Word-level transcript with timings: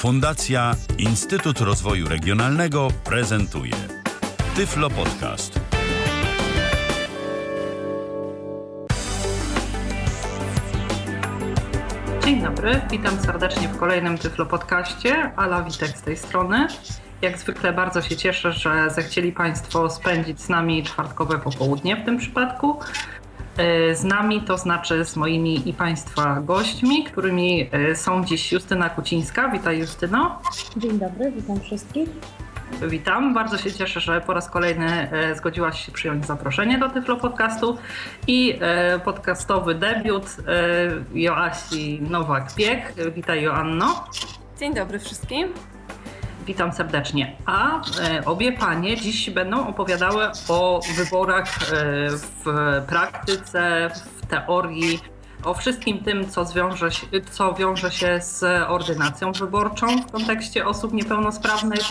Fundacja 0.00 0.74
Instytut 0.98 1.60
Rozwoju 1.60 2.08
Regionalnego 2.08 2.88
prezentuje 3.04 3.72
Tyflo 4.56 4.90
Podcast. 4.90 5.60
Dzień 12.24 12.42
dobry, 12.42 12.80
witam 12.90 13.20
serdecznie 13.20 13.68
w 13.68 13.76
kolejnym 13.76 14.18
Tyflo 14.18 14.46
Podcaście. 14.46 15.32
Ala 15.36 15.62
Witek 15.62 15.98
z 15.98 16.02
tej 16.02 16.16
strony. 16.16 16.66
Jak 17.22 17.38
zwykle 17.38 17.72
bardzo 17.72 18.02
się 18.02 18.16
cieszę, 18.16 18.52
że 18.52 18.90
zechcieli 18.90 19.32
Państwo 19.32 19.90
spędzić 19.90 20.40
z 20.40 20.48
nami 20.48 20.82
czwartkowe 20.82 21.38
popołudnie 21.38 21.96
w 21.96 22.04
tym 22.04 22.18
przypadku. 22.18 22.80
E, 23.56 23.94
z 23.94 24.04
nami, 24.04 24.42
to 24.42 24.58
znaczy 24.58 25.04
z 25.04 25.16
moimi 25.16 25.68
i 25.68 25.72
Państwa 25.72 26.40
gośćmi, 26.40 27.04
którymi 27.04 27.70
e, 27.72 27.96
są 27.96 28.24
dziś 28.24 28.52
Justyna 28.52 28.90
Kucińska. 28.90 29.48
Witaj 29.48 29.78
Justyno. 29.78 30.42
Dzień 30.76 30.98
dobry, 30.98 31.32
witam 31.32 31.60
wszystkich. 31.60 32.08
Witam, 32.88 33.34
bardzo 33.34 33.58
się 33.58 33.72
cieszę, 33.72 34.00
że 34.00 34.20
po 34.20 34.34
raz 34.34 34.50
kolejny 34.50 35.10
e, 35.10 35.34
zgodziłaś 35.34 35.86
się 35.86 35.92
przyjąć 35.92 36.26
zaproszenie 36.26 36.78
do 36.78 36.90
Tyflo 36.90 37.16
Podcastu 37.16 37.78
i 38.26 38.58
podcastowy 39.04 39.74
debiut 39.74 40.36
Joasi 41.14 42.00
Nowak-Piek. 42.02 43.10
Witaj 43.14 43.42
Joanno. 43.42 44.04
Dzień 44.58 44.74
dobry 44.74 44.98
wszystkim. 44.98 45.48
Witam 46.50 46.72
serdecznie. 46.72 47.36
A 47.46 47.80
e, 48.00 48.24
obie 48.24 48.52
panie 48.52 48.96
dziś 48.96 49.30
będą 49.30 49.66
opowiadały 49.66 50.24
o 50.48 50.80
wyborach 50.96 51.46
e, 51.46 51.76
w 52.10 52.44
praktyce, 52.86 53.90
w 53.94 54.26
teorii, 54.26 55.00
o 55.44 55.54
wszystkim 55.54 55.98
tym, 55.98 56.30
co, 56.30 56.44
zwiąże 56.44 56.90
się, 56.90 57.06
co 57.30 57.54
wiąże 57.54 57.90
się 57.90 58.20
z 58.20 58.44
ordynacją 58.68 59.32
wyborczą 59.32 60.02
w 60.02 60.12
kontekście 60.12 60.66
osób 60.66 60.92
niepełnosprawnych, 60.92 61.82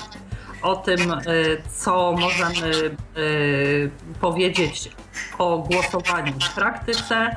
o 0.61 0.75
tym, 0.75 1.11
e, 1.11 1.17
co 1.77 2.11
możemy 2.11 2.97
powiedzieć 4.21 4.91
o 5.37 5.57
głosowaniu 5.57 6.33
w 6.33 6.55
praktyce. 6.55 7.35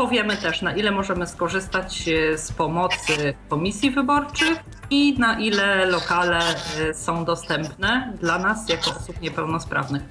Powiemy 0.00 0.36
też, 0.36 0.62
na 0.62 0.74
ile 0.74 0.90
możemy 0.90 1.26
skorzystać 1.26 2.04
z 2.36 2.52
pomocy 2.52 3.34
komisji 3.48 3.90
wyborczych 3.90 4.58
i 4.90 5.18
na 5.18 5.38
ile 5.38 5.86
lokale 5.86 6.40
y, 6.90 6.94
są 6.94 7.24
dostępne 7.24 8.12
dla 8.20 8.38
nas 8.38 8.68
jako 8.68 8.90
osób 8.90 9.20
niepełnosprawnych. 9.20 10.02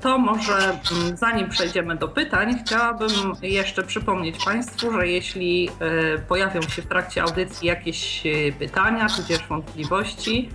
To 0.00 0.18
może 0.18 0.58
mm, 0.58 1.16
zanim 1.16 1.48
przejdziemy 1.48 1.96
do 1.96 2.08
pytań, 2.08 2.58
chciałabym 2.64 3.32
jeszcze 3.42 3.82
przypomnieć 3.82 4.44
Państwu, 4.44 4.92
że 4.92 5.08
jeśli 5.08 5.68
y, 6.16 6.18
pojawią 6.28 6.62
się 6.62 6.82
w 6.82 6.86
trakcie 6.86 7.22
audycji 7.22 7.68
jakieś 7.68 8.22
pytania, 8.58 9.08
tudzież 9.16 9.48
wątpliwości, 9.48 10.50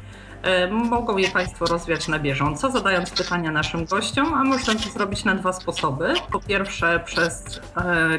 Mogą 0.72 1.18
je 1.18 1.32
Państwo 1.32 1.66
rozwiać 1.66 2.08
na 2.08 2.20
bieżąco, 2.20 2.72
zadając 2.72 3.10
pytania 3.10 3.52
naszym 3.52 3.86
gościom, 3.86 4.34
a 4.34 4.44
można 4.44 4.76
to 4.76 4.90
zrobić 4.90 5.26
na 5.26 5.36
dwa 5.36 5.54
sposoby. 5.54 6.14
Po 6.32 6.40
pierwsze 6.40 7.04
przez 7.06 7.62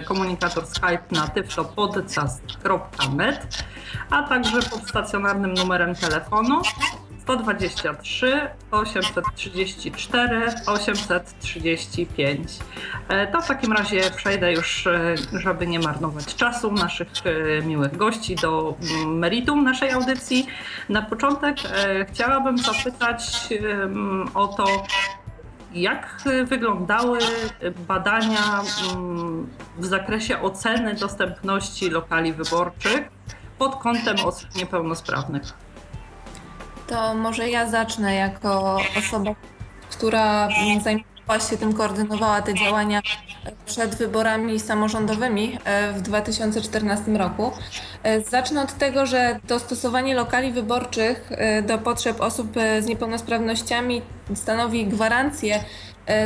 komunikator 0.05 0.67
Skype 0.67 1.05
na 1.11 1.29
tyflopodcast.net 1.29 3.65
a 4.11 4.23
także 4.23 4.63
pod 4.63 4.89
stacjonarnym 4.89 5.55
numerem 5.55 5.95
telefonu 5.95 6.63
123 7.25 8.51
834 8.71 10.55
835. 10.67 12.59
To 13.33 13.41
w 13.41 13.47
takim 13.47 13.73
razie 13.73 14.11
przejdę 14.17 14.53
już, 14.53 14.87
e, 14.87 15.15
żeby 15.33 15.67
nie 15.67 15.79
marnować 15.79 16.35
czasu 16.35 16.73
naszych 16.73 17.09
e, 17.25 17.63
miłych 17.63 17.97
gości 17.97 18.37
do 18.37 18.77
mm, 19.01 19.19
meritum 19.19 19.65
naszej 19.65 19.91
audycji. 19.91 20.47
Na 20.89 21.03
początek 21.03 21.57
e, 21.65 22.05
chciałabym 22.05 22.59
zapytać 22.59 23.49
o 24.35 24.49
to, 24.49 24.67
jak 25.73 26.23
wyglądały 26.45 27.19
badania 27.89 28.63
mm, 28.95 29.47
w 29.79 29.85
zakresie 29.85 30.41
oceny 30.41 30.95
dostępności 30.95 31.91
lokali 31.91 32.33
wyborczych 32.33 33.09
pod 33.59 33.77
kątem 33.77 34.17
osób 34.25 34.55
niepełnosprawnych? 34.55 35.64
To 36.87 37.15
może 37.15 37.51
ja 37.51 37.71
zacznę 37.71 38.15
jako 38.15 38.79
osoba, 38.99 39.35
która 39.91 40.49
zajmowała 40.85 41.51
się 41.51 41.57
tym, 41.57 41.73
koordynowała 41.73 42.43
te 42.43 42.55
działania 42.55 43.01
przed 43.67 43.95
wyborami 43.95 44.61
samorządowymi 44.61 45.59
e, 45.65 45.93
w 45.93 46.03
2014 46.03 47.13
roku. 47.13 47.53
E, 48.03 48.21
zacznę 48.21 48.63
od 48.63 48.73
tego, 48.73 49.07
że 49.07 49.41
dostosowanie 49.49 50.15
lokali 50.15 50.53
wyborczych 50.53 51.31
e, 51.31 51.63
do 51.63 51.79
potrzeb 51.79 52.21
osób 52.21 52.53
z 52.81 52.87
niepełnosprawnościami 52.87 54.03
stanowi 54.35 54.87
gwarancję 54.87 55.65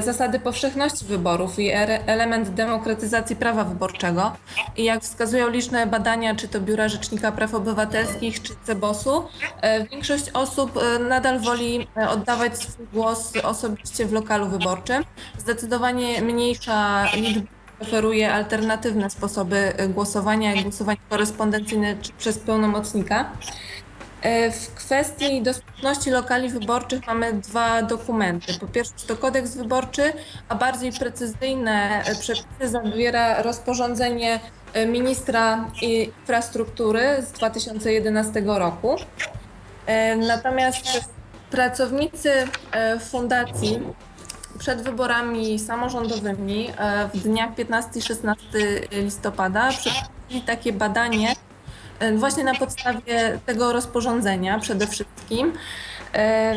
zasady 0.02 0.40
powszechności 0.40 1.04
wyborów 1.04 1.58
i 1.58 1.70
element 2.06 2.48
demokratyzacji 2.48 3.36
prawa 3.36 3.64
wyborczego. 3.64 4.32
I 4.76 4.84
jak 4.84 5.02
wskazują 5.02 5.48
liczne 5.48 5.86
badania, 5.86 6.34
czy 6.34 6.48
to 6.48 6.60
Biura 6.60 6.88
Rzecznika 6.88 7.32
Praw 7.32 7.54
Obywatelskich, 7.54 8.42
czy 8.42 8.52
CEBOS-u, 8.64 9.24
e, 9.60 9.84
większość 9.84 10.30
osób 10.30 10.76
e, 10.76 10.98
nadal 10.98 11.40
woli 11.40 11.86
oddawać 12.08 12.58
swój 12.58 12.86
głos 12.92 13.32
osobiście 13.42 14.06
w 14.06 14.12
lokalu 14.12 14.48
wyborczym. 14.48 15.04
Zdecydowanie 15.38 16.22
mniejsza 16.22 17.06
liczba 17.14 17.58
oferuje 17.80 18.32
alternatywne 18.32 19.10
sposoby 19.10 19.72
głosowania, 19.88 20.54
jak 20.54 20.62
głosowanie 20.62 20.98
korespondencyjne 21.08 21.96
czy 22.02 22.12
przez 22.12 22.38
pełnomocnika. 22.38 23.30
E, 24.22 24.50
w 24.50 24.74
kwestii 24.74 25.42
dostępności 25.42 26.10
lokali 26.10 26.48
wyborczych 26.48 27.06
mamy 27.06 27.32
dwa 27.32 27.82
dokumenty. 27.82 28.58
Po 28.60 28.66
pierwsze 28.66 28.92
to 29.06 29.16
kodeks 29.16 29.56
wyborczy, 29.56 30.12
a 30.48 30.54
bardziej 30.54 30.92
precyzyjne 30.92 32.02
przepisy 32.20 32.68
zawiera 32.68 33.42
rozporządzenie 33.42 34.40
e, 34.72 34.86
ministra 34.86 35.70
infrastruktury 35.82 37.00
z 37.22 37.32
2011 37.32 38.42
roku. 38.46 38.96
E, 39.86 40.16
natomiast 40.16 41.10
pracownicy 41.50 42.32
fundacji 43.10 43.80
przed 44.58 44.82
wyborami 44.82 45.58
samorządowymi 45.58 46.68
w 47.14 47.18
dniach 47.22 47.54
15 47.54 47.90
i 47.98 48.02
16 48.02 48.44
listopada 48.92 49.68
przeprowadzili 49.68 50.42
takie 50.42 50.72
badanie 50.72 51.34
E, 51.34 51.47
właśnie 52.16 52.44
na 52.44 52.54
podstawie 52.54 53.38
tego 53.46 53.72
rozporządzenia 53.72 54.58
przede 54.58 54.86
wszystkim. 54.86 55.52
E, 56.14 56.54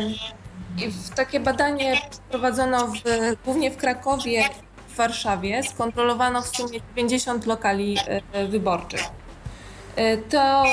takie 1.16 1.40
badanie 1.40 2.00
przeprowadzono 2.10 2.86
w, 2.86 3.00
głównie 3.44 3.70
w 3.70 3.76
Krakowie 3.76 4.44
w 4.88 4.96
Warszawie. 4.96 5.62
Skontrolowano 5.62 6.42
w 6.42 6.56
sumie 6.56 6.80
90 6.96 7.46
lokali 7.46 7.96
e, 8.32 8.46
wyborczych. 8.46 9.00
To 10.30 10.64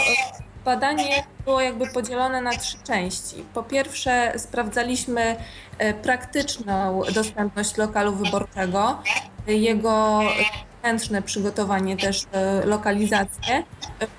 badanie 0.66 1.24
było 1.46 1.62
jakby 1.62 1.88
podzielone 1.88 2.42
na 2.42 2.52
trzy 2.52 2.78
części. 2.84 3.36
Po 3.54 3.64
pierwsze, 3.64 4.34
sprawdzaliśmy 4.38 5.36
praktyczną 6.02 7.02
dostępność 7.14 7.78
lokalu 7.78 8.16
wyborczego, 8.16 9.02
jego 9.48 10.22
wewnętrzne 10.84 11.22
przygotowanie, 11.22 11.98
też 11.98 12.24
e, 12.32 12.66
lokalizację. 12.66 13.64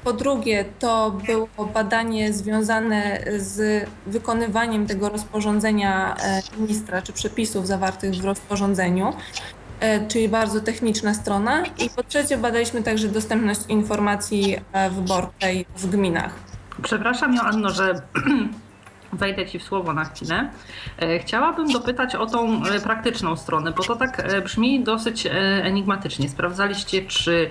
Po 0.04 0.12
drugie, 0.12 0.64
to 0.78 1.10
było 1.10 1.66
badanie 1.74 2.32
związane 2.32 3.20
z 3.36 3.86
wykonywaniem 4.06 4.86
tego 4.86 5.08
rozporządzenia 5.08 6.16
e, 6.16 6.42
ministra 6.58 7.02
czy 7.02 7.12
przepisów 7.12 7.66
zawartych 7.66 8.14
w 8.14 8.24
rozporządzeniu 8.24 9.12
e, 9.80 10.08
czyli 10.08 10.28
bardzo 10.28 10.60
techniczna 10.60 11.14
strona. 11.14 11.64
I 11.66 11.90
po 11.90 12.02
trzecie, 12.02 12.36
badaliśmy 12.36 12.82
także 12.82 13.08
dostępność 13.08 13.60
informacji 13.68 14.56
wyborczej 14.90 15.66
w 15.76 15.90
gminach. 15.90 16.34
Przepraszam, 16.82 17.34
Joanno, 17.34 17.70
że 17.70 17.94
wejdę 19.12 19.46
Ci 19.46 19.58
w 19.58 19.62
słowo 19.62 19.92
na 19.92 20.04
chwilę. 20.04 20.50
E, 20.98 21.18
chciałabym 21.18 21.68
dopytać 21.72 22.14
o 22.14 22.26
tą 22.26 22.64
e, 22.64 22.80
praktyczną 22.80 23.36
stronę, 23.36 23.72
bo 23.72 23.82
to 23.82 23.96
tak 23.96 24.20
e, 24.20 24.40
brzmi 24.40 24.84
dosyć 24.84 25.28
enigmatycznie. 25.62 26.28
Sprawdzaliście, 26.28 27.02
czy 27.02 27.50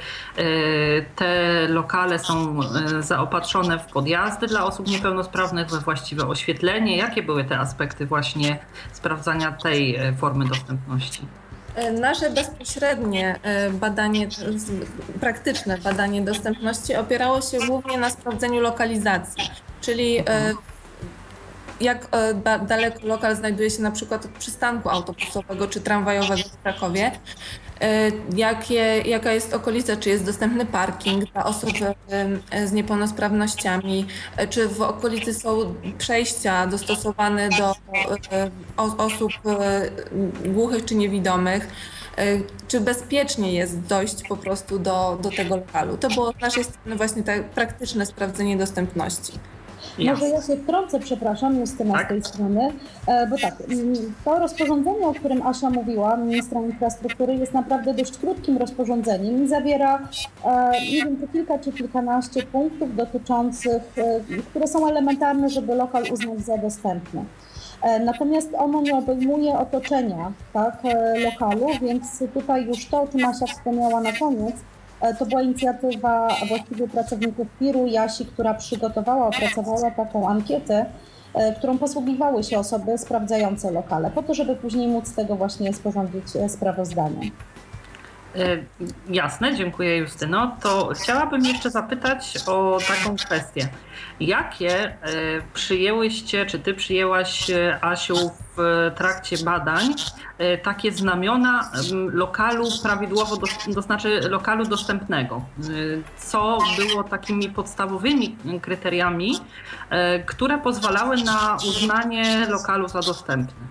te 1.15 1.67
lokale 1.67 2.19
są 2.19 2.59
zaopatrzone 2.99 3.79
w 3.79 3.85
podjazdy 3.85 4.47
dla 4.47 4.65
osób 4.65 4.87
niepełnosprawnych, 4.87 5.69
we 5.69 5.79
właściwe 5.79 6.27
oświetlenie. 6.27 6.97
Jakie 6.97 7.23
były 7.23 7.43
te 7.43 7.59
aspekty 7.59 8.05
właśnie 8.05 8.59
sprawdzania 8.91 9.51
tej 9.51 9.99
formy 10.17 10.45
dostępności? 10.45 11.21
Nasze 11.99 12.29
bezpośrednie 12.29 13.39
badanie, 13.73 14.27
praktyczne 15.19 15.77
badanie 15.77 16.21
dostępności 16.21 16.95
opierało 16.95 17.41
się 17.41 17.57
głównie 17.67 17.97
na 17.97 18.09
sprawdzeniu 18.09 18.61
lokalizacji, 18.61 19.49
czyli 19.81 20.23
jak 21.81 22.07
e, 22.11 22.33
daleko 22.59 22.99
lokal 23.03 23.35
znajduje 23.35 23.69
się 23.69 23.81
na 23.81 23.91
przykład 23.91 24.25
od 24.25 24.31
przystanku 24.31 24.89
autobusowego 24.89 25.67
czy 25.67 25.81
tramwajowego 25.81 26.43
w 26.49 26.61
Krakowie, 26.63 27.11
e, 27.81 28.11
jakie, 28.35 29.01
jaka 29.05 29.31
jest 29.31 29.53
okolica, 29.53 29.95
czy 29.95 30.09
jest 30.09 30.25
dostępny 30.25 30.65
parking 30.65 31.31
dla 31.31 31.45
osób 31.45 31.69
e, 32.51 32.67
z 32.67 32.71
niepełnosprawnościami, 32.71 34.05
czy 34.49 34.67
w 34.67 34.81
okolicy 34.81 35.33
są 35.33 35.75
przejścia 35.97 36.67
dostosowane 36.67 37.49
do 37.49 37.75
osób 38.97 39.31
głuchych 40.45 40.85
czy 40.85 40.95
niewidomych, 40.95 41.67
czy 42.67 42.81
bezpiecznie 42.81 43.53
jest 43.53 43.79
dojść 43.79 44.27
po 44.29 44.37
prostu 44.37 44.79
do, 44.79 45.19
do 45.21 45.29
tego 45.31 45.55
lokalu. 45.55 45.97
To 45.97 46.09
było 46.09 46.31
z 46.31 46.41
naszej 46.41 46.63
strony 46.63 46.95
właśnie 46.95 47.23
tak 47.23 47.49
praktyczne 47.49 48.05
sprawdzenie 48.05 48.57
dostępności. 48.57 49.33
Może 50.05 50.27
ja 50.27 50.41
się 50.41 50.57
wtrącę, 50.57 50.99
przepraszam, 50.99 51.59
Justyna 51.59 51.93
tak? 51.93 52.05
z 52.05 52.09
tej 52.09 52.23
strony, 52.23 52.71
e, 53.07 53.27
bo 53.27 53.37
tak, 53.37 53.55
mm, 53.69 54.13
to 54.25 54.39
rozporządzenie, 54.39 55.07
o 55.07 55.13
którym 55.13 55.47
Asia 55.47 55.69
mówiła, 55.69 56.17
ministra 56.17 56.61
infrastruktury, 56.61 57.35
jest 57.35 57.53
naprawdę 57.53 57.93
dość 57.93 58.17
krótkim 58.17 58.57
rozporządzeniem 58.57 59.43
i 59.43 59.47
zawiera, 59.47 59.99
e, 60.45 60.71
nie 60.91 61.03
wiem, 61.05 61.19
czy 61.19 61.27
kilka 61.27 61.59
czy 61.59 61.71
kilkanaście 61.71 62.43
punktów 62.43 62.95
dotyczących, 62.95 63.83
e, 63.97 64.19
które 64.49 64.67
są 64.67 64.87
elementarne, 64.87 65.49
żeby 65.49 65.75
lokal 65.75 66.03
uznać 66.13 66.39
za 66.39 66.57
dostępny. 66.57 67.25
Natomiast 68.05 68.49
ono 68.57 68.81
nie 68.81 68.95
obejmuje 68.95 69.57
otoczenia 69.57 70.31
tak, 70.53 70.83
lokalu, 71.23 71.67
więc 71.81 72.23
tutaj 72.33 72.65
już 72.65 72.85
to, 72.85 73.01
o 73.01 73.07
czym 73.07 73.25
Asia 73.25 73.45
wspomniała 73.45 74.01
na 74.01 74.11
koniec, 74.11 74.55
to 75.19 75.25
była 75.25 75.41
inicjatywa 75.41 76.27
właściwie 76.47 76.87
pracowników 76.87 77.47
PIR-u 77.59 77.87
Jasi, 77.87 78.25
która 78.25 78.53
przygotowała, 78.53 79.27
opracowała 79.27 79.91
taką 79.91 80.29
ankietę, 80.29 80.85
e, 81.33 81.55
którą 81.55 81.77
posługiwały 81.77 82.43
się 82.43 82.59
osoby 82.59 82.97
sprawdzające 82.97 83.71
lokale, 83.71 84.11
po 84.11 84.23
to, 84.23 84.33
żeby 84.33 84.55
później 84.55 84.87
móc 84.87 85.07
z 85.07 85.15
tego 85.15 85.35
właśnie 85.35 85.73
sporządzić 85.73 86.35
e, 86.35 86.49
sprawozdanie. 86.49 87.31
Jasne, 89.09 89.55
dziękuję 89.55 89.97
Justyno. 89.97 90.57
To 90.61 90.89
chciałabym 90.95 91.45
jeszcze 91.45 91.69
zapytać 91.69 92.33
o 92.47 92.77
taką 92.87 93.15
kwestię. 93.15 93.67
Jakie 94.19 94.97
przyjęłyście, 95.53 96.45
czy 96.45 96.59
ty 96.59 96.73
przyjęłaś, 96.73 97.51
Asiu, 97.81 98.15
w 98.59 98.91
trakcie 98.95 99.37
badań 99.37 99.93
E, 100.39 100.57
takie 100.57 100.91
znamiona 100.91 101.71
lokalu 102.11 102.67
prawidłowo, 102.83 103.37
to 103.75 103.81
znaczy 103.81 104.19
lokalu 104.29 104.65
dostępnego. 104.65 105.35
E, 105.35 105.63
co 106.17 106.57
było 106.77 107.03
takimi 107.03 107.49
podstawowymi 107.49 108.37
kryteriami, 108.61 109.39
e, 109.89 110.19
które 110.19 110.57
pozwalały 110.57 111.17
na 111.17 111.57
uznanie 111.69 112.47
lokalu 112.49 112.87
za 112.87 112.99
dostępny? 112.99 113.67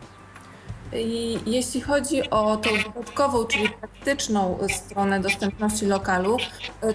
I 0.93 1.39
jeśli 1.47 1.81
chodzi 1.81 2.31
o 2.31 2.57
tą 2.57 2.71
dodatkową, 2.85 3.45
czyli 3.45 3.69
praktyczną 3.69 4.59
stronę 4.69 5.21
dostępności 5.21 5.87
lokalu, 5.87 6.37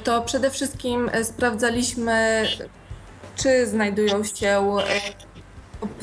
to 0.03 0.21
przede 0.21 0.51
wszystkim 0.51 1.11
sprawdzaliśmy, 1.23 2.47
czy 3.35 3.67
znajdują 3.67 4.23
się 4.23 4.81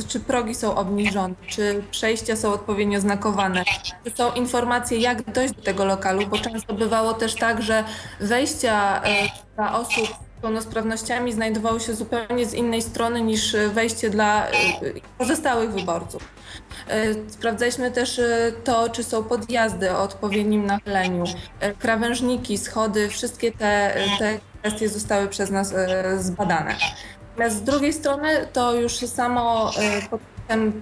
czy 0.08 0.20
progi 0.20 0.54
są 0.54 0.74
obniżone, 0.74 1.34
czy 1.46 1.82
przejścia 1.90 2.36
są 2.36 2.52
odpowiednio 2.52 3.00
znakowane, 3.00 3.64
czy 4.04 4.10
są 4.16 4.32
informacje, 4.32 4.98
jak 4.98 5.32
dojść 5.32 5.54
do 5.54 5.62
tego 5.62 5.84
lokalu, 5.84 6.26
bo 6.26 6.38
często 6.38 6.74
bywało 6.74 7.14
też 7.14 7.34
tak, 7.34 7.62
że 7.62 7.84
wejścia 8.20 9.02
e, 9.04 9.08
dla 9.56 9.78
osób 9.78 10.06
z 10.38 10.40
pełnosprawnościami 10.42 11.32
znajdowało 11.32 11.78
się 11.78 11.94
zupełnie 11.94 12.46
z 12.46 12.54
innej 12.54 12.82
strony 12.82 13.22
niż 13.22 13.56
wejście 13.72 14.10
dla 14.10 14.46
e, 14.46 14.52
pozostałych 15.18 15.72
wyborców. 15.72 16.28
E, 16.88 17.14
sprawdzaliśmy 17.28 17.90
też 17.90 18.20
to, 18.64 18.88
czy 18.90 19.04
są 19.04 19.24
podjazdy 19.24 19.92
o 19.92 20.02
odpowiednim 20.02 20.66
nachyleniu, 20.66 21.24
krawężniki, 21.78 22.58
schody, 22.58 23.08
wszystkie 23.08 23.52
te, 23.52 23.94
te 24.18 24.38
kwestie 24.60 24.88
zostały 24.88 25.28
przez 25.28 25.50
nas 25.50 25.74
zbadane. 26.18 26.76
Z 27.48 27.62
drugiej 27.62 27.92
strony 27.92 28.28
to 28.52 28.74
już 28.74 28.92
samo 28.92 29.70
e, 29.78 30.08
pod 30.08 30.20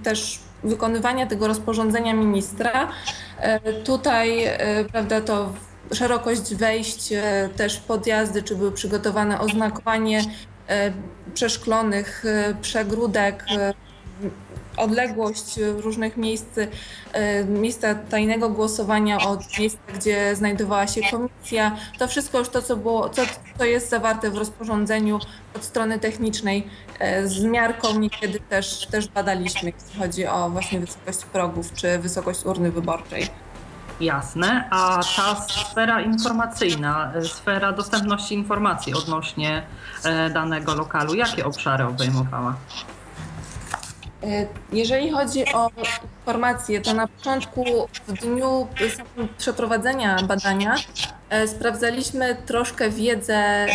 też 0.02 0.38
wykonywania 0.64 1.26
tego 1.26 1.48
rozporządzenia 1.48 2.14
ministra. 2.14 2.88
E, 3.38 3.72
tutaj, 3.72 4.44
e, 4.44 4.84
prawda, 4.92 5.20
to 5.20 5.52
szerokość 5.92 6.54
wejść, 6.54 7.12
też 7.56 7.76
podjazdy, 7.76 8.42
czy 8.42 8.56
były 8.56 8.72
przygotowane 8.72 9.40
oznakowanie 9.40 10.24
przeszklonych 11.34 12.24
przegródek, 12.62 13.44
odległość 14.78 15.58
różnych 15.76 16.16
miejsc, 16.16 16.58
e, 17.12 17.44
miejsca 17.44 17.94
tajnego 17.94 18.50
głosowania 18.50 19.18
od 19.18 19.58
miejsca, 19.58 19.78
gdzie 19.94 20.36
znajdowała 20.36 20.86
się 20.86 21.00
komisja. 21.10 21.76
To 21.98 22.08
wszystko 22.08 22.38
już 22.38 22.48
to, 22.48 22.62
co, 22.62 22.76
było, 22.76 23.08
co, 23.08 23.22
co 23.58 23.64
jest 23.64 23.90
zawarte 23.90 24.30
w 24.30 24.36
rozporządzeniu 24.36 25.18
od 25.56 25.64
strony 25.64 25.98
technicznej 25.98 26.66
e, 26.98 27.28
z 27.28 27.44
miarką 27.44 27.98
niekiedy 27.98 28.40
też, 28.40 28.86
też 28.86 29.08
badaliśmy, 29.08 29.72
jeśli 29.84 30.00
chodzi 30.00 30.26
o 30.26 30.50
właśnie 30.50 30.80
wysokość 30.80 31.24
progów 31.24 31.74
czy 31.74 31.98
wysokość 31.98 32.44
urny 32.44 32.70
wyborczej. 32.70 33.26
Jasne, 34.00 34.68
a 34.70 35.00
ta 35.16 35.46
sfera 35.48 36.00
informacyjna, 36.00 37.12
e, 37.14 37.24
sfera 37.24 37.72
dostępności 37.72 38.34
informacji 38.34 38.94
odnośnie 38.94 39.62
danego 40.34 40.74
lokalu, 40.74 41.14
jakie 41.14 41.46
obszary 41.46 41.84
obejmowała? 41.84 42.54
E, 44.22 44.46
jeżeli 44.72 45.10
chodzi 45.10 45.44
o 45.54 45.70
informacje, 46.18 46.80
to 46.80 46.94
na 46.94 47.06
początku, 47.08 47.64
w 48.08 48.12
dniu 48.12 48.66
przeprowadzenia 49.38 50.16
badania, 50.22 50.74
e, 51.30 51.48
sprawdzaliśmy 51.48 52.36
troszkę 52.46 52.90
wiedzę 52.90 53.66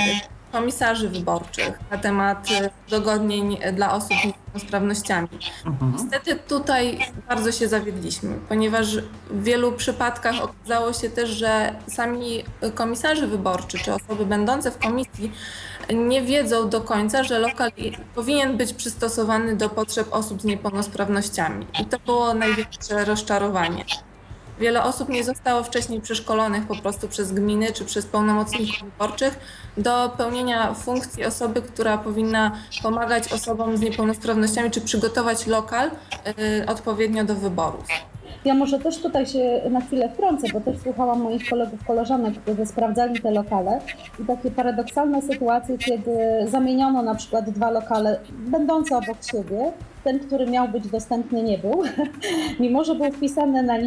komisarzy 0.52 1.10
wyborczych 1.10 1.80
na 1.92 1.98
temat 1.98 2.48
dogodnień 2.90 3.58
dla 3.74 3.94
osób 3.94 4.18
z 4.24 4.26
niepełnosprawnościami. 4.26 5.28
Mhm. 5.66 5.94
Niestety 5.94 6.36
tutaj 6.36 7.00
bardzo 7.30 7.52
się 7.52 7.68
zawiedliśmy, 7.68 8.36
ponieważ 8.50 8.98
w 9.30 9.44
wielu 9.44 9.72
przypadkach 9.72 10.36
okazało 10.42 10.94
się 10.94 11.10
też, 11.10 11.30
że 11.30 11.76
sami 11.88 12.44
komisarze 12.76 13.28
wyborczy 13.28 13.78
czy 13.78 13.94
osoby 13.94 14.26
będące 14.26 14.72
w 14.72 14.78
komisji 14.78 15.32
nie 15.94 16.22
wiedzą 16.22 16.70
do 16.70 16.82
końca, 16.82 17.24
że 17.24 17.40
lokal 17.40 17.72
powinien 18.16 18.58
być 18.58 18.74
przystosowany 18.74 19.56
do 19.56 19.70
potrzeb 19.70 20.08
osób 20.12 20.42
z 20.42 20.46
niepełnosprawnościami. 20.46 21.68
I 21.82 21.86
to 21.86 22.00
było 22.00 22.34
największe 22.34 23.06
rozczarowanie. 23.06 23.86
Wiele 24.60 24.84
osób 24.84 25.10
nie 25.10 25.24
zostało 25.24 25.64
wcześniej 25.64 26.02
przeszkolonych 26.02 26.68
po 26.68 26.76
prostu 26.76 27.08
przez 27.08 27.32
gminy 27.32 27.74
czy 27.74 27.86
przez 27.86 28.06
pełnomocników 28.06 28.84
wyborczych 28.84 29.40
do 29.78 30.10
pełnienia 30.18 30.74
funkcji 30.74 31.26
osoby, 31.26 31.62
która 31.62 31.98
powinna 31.98 32.52
pomagać 32.84 33.34
osobom 33.34 33.78
z 33.78 33.82
niepełnosprawnościami 33.82 34.72
czy 34.72 34.82
przygotować 34.82 35.48
lokal 35.48 35.92
y, 36.62 36.66
odpowiednio 36.68 37.24
do 37.24 37.36
wyborów. 37.36 37.86
Ja 38.46 38.54
może 38.54 38.80
też 38.80 38.98
tutaj 38.98 39.26
się 39.26 39.62
na 39.70 39.82
chwilę 39.82 40.10
wtrącę, 40.10 40.48
bo 40.54 40.62
też 40.62 40.78
słuchałam 40.78 41.22
moich 41.22 41.50
kolegów, 41.50 41.86
koleżanek, 41.88 42.34
którzy 42.34 42.66
sprawdzali 42.66 43.22
te 43.22 43.32
lokale 43.32 43.80
i 44.20 44.26
takie 44.26 44.52
paradoksalne 44.52 45.22
sytuacje, 45.22 45.78
kiedy 45.78 46.12
zamieniono 46.48 47.02
na 47.02 47.16
przykład 47.16 47.50
dwa 47.50 47.72
lokale 47.72 48.20
będące 48.32 48.98
obok 48.98 49.18
siebie, 49.32 49.72
ten, 50.04 50.20
który 50.20 50.48
miał 50.48 50.68
być 50.68 50.88
dostępny, 50.88 51.44
nie 51.44 51.58
był, 51.58 51.84
mimo 52.60 52.84
że 52.84 52.96
był 52.96 53.12
wpisany 53.12 53.64
na 53.64 53.78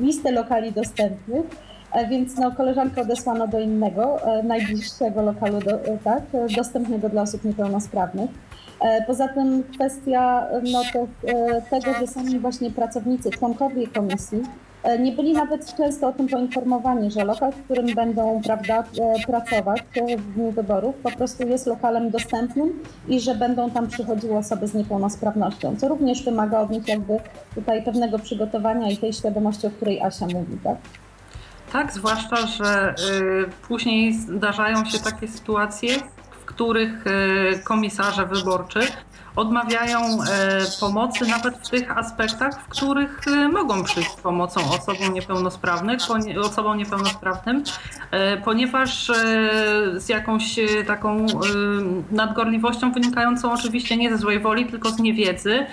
listę 0.00 0.30
lokali 0.32 0.72
dostępnych. 0.72 1.44
E, 1.92 2.08
więc 2.08 2.36
no, 2.36 2.50
koleżankę 2.50 3.02
odesłano 3.02 3.48
do 3.48 3.60
innego, 3.60 4.22
e, 4.22 4.42
najbliższego 4.42 5.22
lokalu, 5.22 5.60
do, 5.60 5.84
e, 5.84 5.98
tak, 6.04 6.22
dostępnego 6.56 7.08
dla 7.08 7.22
osób 7.22 7.44
niepełnosprawnych. 7.44 8.30
E, 8.80 9.04
poza 9.06 9.28
tym 9.28 9.64
kwestia 9.74 10.46
no, 10.72 10.82
te, 10.92 11.06
e, 11.32 11.62
tego, 11.62 11.98
że 12.00 12.06
sami 12.06 12.38
właśnie 12.38 12.70
pracownicy, 12.70 13.30
członkowie 13.30 13.86
komisji 13.86 14.42
e, 14.82 14.98
nie 14.98 15.12
byli 15.12 15.32
nawet 15.32 15.74
często 15.76 16.08
o 16.08 16.12
tym 16.12 16.28
poinformowani, 16.28 17.10
że 17.10 17.24
lokal, 17.24 17.52
w 17.52 17.64
którym 17.64 17.94
będą 17.94 18.40
prawda, 18.44 18.84
pracować 19.26 19.82
w 20.18 20.34
dniu 20.34 20.50
wyborów, 20.50 20.94
po 20.96 21.10
prostu 21.10 21.48
jest 21.48 21.66
lokalem 21.66 22.10
dostępnym 22.10 22.82
i 23.08 23.20
że 23.20 23.34
będą 23.34 23.70
tam 23.70 23.88
przychodziły 23.88 24.36
osoby 24.36 24.68
z 24.68 24.74
niepełnosprawnością, 24.74 25.76
co 25.76 25.88
również 25.88 26.24
wymaga 26.24 26.60
od 26.60 26.70
nich 26.70 26.88
jakby 26.88 27.18
tutaj 27.54 27.82
pewnego 27.82 28.18
przygotowania 28.18 28.90
i 28.90 28.96
tej 28.96 29.12
świadomości, 29.12 29.66
o 29.66 29.70
której 29.70 30.02
Asia 30.02 30.26
mówi, 30.26 30.58
tak? 30.64 30.76
Tak, 31.72 31.92
zwłaszcza, 31.92 32.36
że 32.46 32.94
y, 33.12 33.66
później 33.68 34.14
zdarzają 34.14 34.84
się 34.84 34.98
takie 34.98 35.28
sytuacje, 35.28 35.88
których 36.46 37.06
e, 37.06 37.58
komisarze 37.58 38.26
wyborczy 38.26 38.80
odmawiają 39.36 39.98
e, 40.00 40.18
pomocy 40.80 41.26
nawet 41.26 41.54
w 41.56 41.70
tych 41.70 41.98
aspektach, 41.98 42.62
w 42.62 42.68
których 42.68 43.20
e, 43.28 43.48
mogą 43.48 43.84
przyjść 43.84 44.10
z 44.10 44.16
pomocą 44.16 44.60
osobom 44.70 45.14
niepełnosprawnych, 45.14 45.98
osobom 46.40 46.78
niepełnosprawnym, 46.78 47.64
e, 48.10 48.36
ponieważ 48.36 49.10
z 49.94 50.08
jakąś 50.08 50.56
taką 50.86 51.26
nadgorliwością 52.10 52.92
wynikającą 52.92 53.52
oczywiście 53.52 53.96
nie 53.96 54.10
ze 54.10 54.18
złej 54.18 54.40
woli, 54.40 54.66
tylko 54.66 54.90
z 54.90 54.98
niewiedzy, 54.98 55.66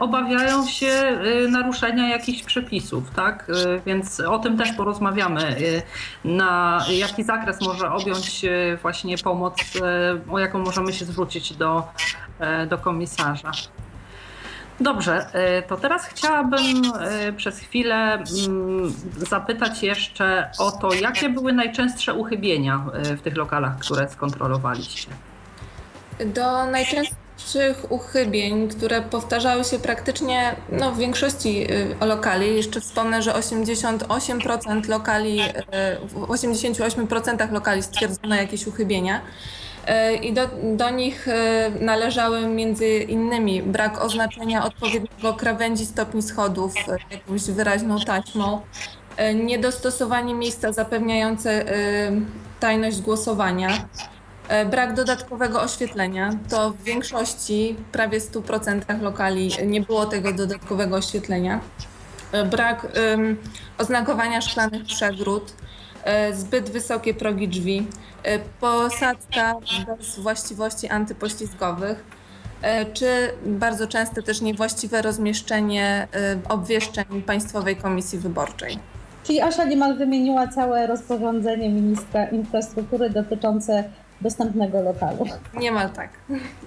obawiają 0.00 0.66
się 0.66 1.18
naruszenia 1.48 2.08
jakichś 2.08 2.42
przepisów, 2.42 3.10
tak? 3.10 3.46
Więc 3.86 4.20
o 4.20 4.38
tym 4.38 4.58
też 4.58 4.72
porozmawiamy, 4.72 5.56
na 6.24 6.80
jaki 6.90 7.24
zakres 7.24 7.60
może 7.60 7.90
objąć 7.90 8.42
właśnie 8.82 9.18
pomoc, 9.18 9.54
o 10.30 10.38
jaką 10.38 10.58
możemy 10.58 10.92
się 10.92 11.04
zwrócić 11.04 11.52
do, 11.52 11.88
do 12.68 12.78
komisarza. 12.78 13.52
Dobrze, 14.80 15.26
e, 15.32 15.62
to 15.62 15.76
teraz 15.76 16.06
chciałabym 16.06 16.82
e, 17.00 17.32
przez 17.32 17.58
chwilę 17.58 18.24
mm, 18.46 18.94
zapytać 19.16 19.82
jeszcze 19.82 20.50
o 20.58 20.72
to, 20.72 20.92
jakie 20.92 21.28
były 21.28 21.52
najczęstsze 21.52 22.14
uchybienia 22.14 22.86
e, 22.92 23.16
w 23.16 23.22
tych 23.22 23.36
lokalach, 23.36 23.78
które 23.78 24.08
skontrolowaliście. 24.08 25.08
Do 26.26 26.66
najczęstszych 26.66 27.92
uchybień, 27.92 28.68
które 28.68 29.02
powtarzały 29.02 29.64
się 29.64 29.78
praktycznie 29.78 30.56
no, 30.72 30.92
w 30.92 30.98
większości 30.98 31.66
lokali, 32.00 32.56
jeszcze 32.56 32.80
wspomnę, 32.80 33.22
że 33.22 33.32
88% 33.32 34.88
lokali, 34.88 35.40
w 36.02 36.14
88% 36.14 37.52
lokali 37.52 37.82
stwierdzono 37.82 38.34
jakieś 38.34 38.66
uchybienia. 38.66 39.20
E, 39.86 40.14
i 40.14 40.32
do, 40.32 40.48
do 40.76 40.90
nich 40.90 41.28
e, 41.28 41.70
należały 41.80 42.46
między 42.46 42.88
innymi 42.88 43.62
brak 43.62 44.04
oznaczenia 44.04 44.64
odpowiedniego 44.64 45.34
krawędzi 45.34 45.86
stopni 45.86 46.22
schodów 46.22 46.74
e, 46.88 46.96
jakąś 47.10 47.42
wyraźną 47.42 48.00
taśmą, 48.00 48.60
niedostosowanie 49.34 50.34
miejsca 50.34 50.72
zapewniające 50.72 51.64
tajność 52.60 53.00
głosowania, 53.00 53.68
brak 54.70 54.94
dodatkowego 54.94 55.62
oświetlenia. 55.62 56.30
To 56.50 56.70
w 56.70 56.82
większości, 56.82 57.76
prawie 57.92 58.20
100% 58.20 59.02
lokali 59.02 59.50
nie 59.66 59.80
było 59.80 60.06
tego 60.06 60.32
dodatkowego 60.32 60.96
oświetlenia. 60.96 61.60
Brak 62.50 62.86
oznakowania 63.78 64.40
szklanych 64.40 64.84
przegród, 64.84 65.52
zbyt 66.32 66.70
wysokie 66.70 67.14
progi 67.14 67.48
drzwi, 67.48 67.86
E, 68.24 68.38
posadzka 68.60 69.54
bez 69.98 70.18
właściwości 70.18 70.88
antypoślizgowych, 70.88 72.04
e, 72.62 72.86
czy 72.86 73.06
bardzo 73.46 73.86
często 73.86 74.22
też 74.22 74.40
niewłaściwe 74.40 75.02
rozmieszczenie 75.02 76.08
e, 76.14 76.38
obwieszczeń 76.48 77.22
Państwowej 77.26 77.76
Komisji 77.76 78.18
Wyborczej. 78.18 78.78
Czyli 79.24 79.40
Asia 79.40 79.64
niemal 79.64 79.96
wymieniła 79.96 80.48
całe 80.48 80.86
rozporządzenie 80.86 81.68
ministra 81.68 82.24
infrastruktury 82.24 83.10
dotyczące 83.10 83.84
dostępnego 84.20 84.82
lokalu. 84.82 85.24
Niemal 85.54 85.90
tak. 85.90 86.10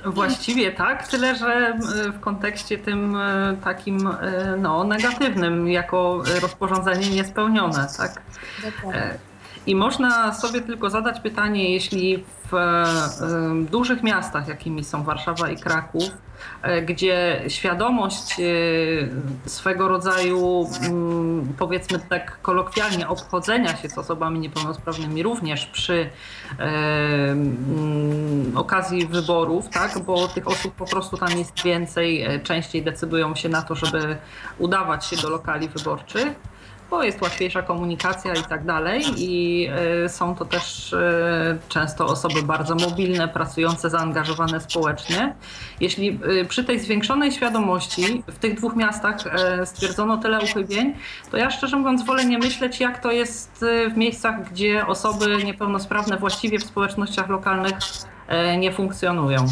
Właściwie 0.05 0.71
tak, 0.71 1.07
tyle 1.07 1.35
że 1.35 1.77
w 2.13 2.19
kontekście 2.19 2.77
tym 2.77 3.17
takim 3.63 4.09
no, 4.57 4.83
negatywnym, 4.83 5.67
jako 5.67 6.23
rozporządzenie 6.41 7.09
niespełnione, 7.09 7.87
tak? 7.97 8.21
Dokładnie. 8.63 9.26
I 9.67 9.75
można 9.75 10.33
sobie 10.33 10.61
tylko 10.61 10.89
zadać 10.89 11.19
pytanie, 11.19 11.73
jeśli 11.73 12.23
w 12.51 12.53
e, 12.53 12.85
dużych 13.71 14.03
miastach, 14.03 14.47
jakimi 14.47 14.83
są 14.83 15.03
Warszawa 15.03 15.49
i 15.49 15.57
Kraków, 15.57 16.03
e, 16.61 16.81
gdzie 16.81 17.43
świadomość 17.47 18.39
e, 18.39 18.43
swego 19.49 19.87
rodzaju, 19.87 20.69
mm, 20.81 21.53
powiedzmy 21.57 21.99
tak 21.99 22.41
kolokwialnie, 22.41 23.07
obchodzenia 23.07 23.77
się 23.77 23.89
z 23.89 23.97
osobami 23.97 24.39
niepełnosprawnymi 24.39 25.23
również 25.23 25.65
przy 25.65 26.09
mm, 26.57 28.51
okazji 28.57 29.07
wyborów, 29.07 29.69
tak, 29.69 29.99
bo 29.99 30.27
tych 30.27 30.47
osób 30.47 30.75
po 30.75 30.85
prostu 30.85 31.17
tam 31.17 31.37
jest 31.37 31.63
więcej, 31.63 32.27
częściej 32.43 32.83
decydują 32.83 33.35
się 33.35 33.49
na 33.49 33.61
to, 33.61 33.75
żeby 33.75 34.17
udawać 34.57 35.05
się 35.05 35.17
do 35.17 35.29
lokali 35.29 35.69
wyborczych 35.69 36.56
bo 36.89 37.03
jest 37.03 37.21
łatwiejsza 37.21 37.61
komunikacja 37.61 38.33
i 38.33 38.43
tak 38.43 38.65
dalej. 38.65 39.03
I 39.17 39.69
y, 40.05 40.09
są 40.09 40.35
to 40.35 40.45
też 40.45 40.93
y, 40.93 40.97
często 41.69 42.05
osoby 42.05 42.43
bardzo 42.43 42.75
mobilne, 42.75 43.27
pracujące, 43.27 43.89
zaangażowane 43.89 44.61
społecznie. 44.61 45.35
Jeśli 45.79 46.19
y, 46.41 46.45
przy 46.45 46.63
tej 46.63 46.79
zwiększonej 46.79 47.31
świadomości 47.31 48.23
w 48.27 48.39
tych 48.39 48.55
dwóch 48.55 48.75
miastach 48.75 49.17
stwierdzono 49.65 50.17
tyle 50.17 50.39
uchybień, 50.41 50.93
to 51.31 51.37
ja 51.37 51.51
szczerze 51.51 51.77
mówiąc 51.77 52.05
wolę 52.05 52.25
nie 52.25 52.37
myśleć, 52.37 52.79
jak 52.79 53.01
to 53.03 53.11
jest 53.11 53.65
w 53.93 53.97
miejscach, 53.97 54.51
gdzie 54.51 54.87
osoby 54.87 55.43
niepełnosprawne 55.43 56.17
właściwie 56.17 56.59
w 56.59 56.63
społecznościach 56.63 57.29
lokalnych 57.29 57.73
nie 58.57 58.71
funkcjonują 58.71 59.45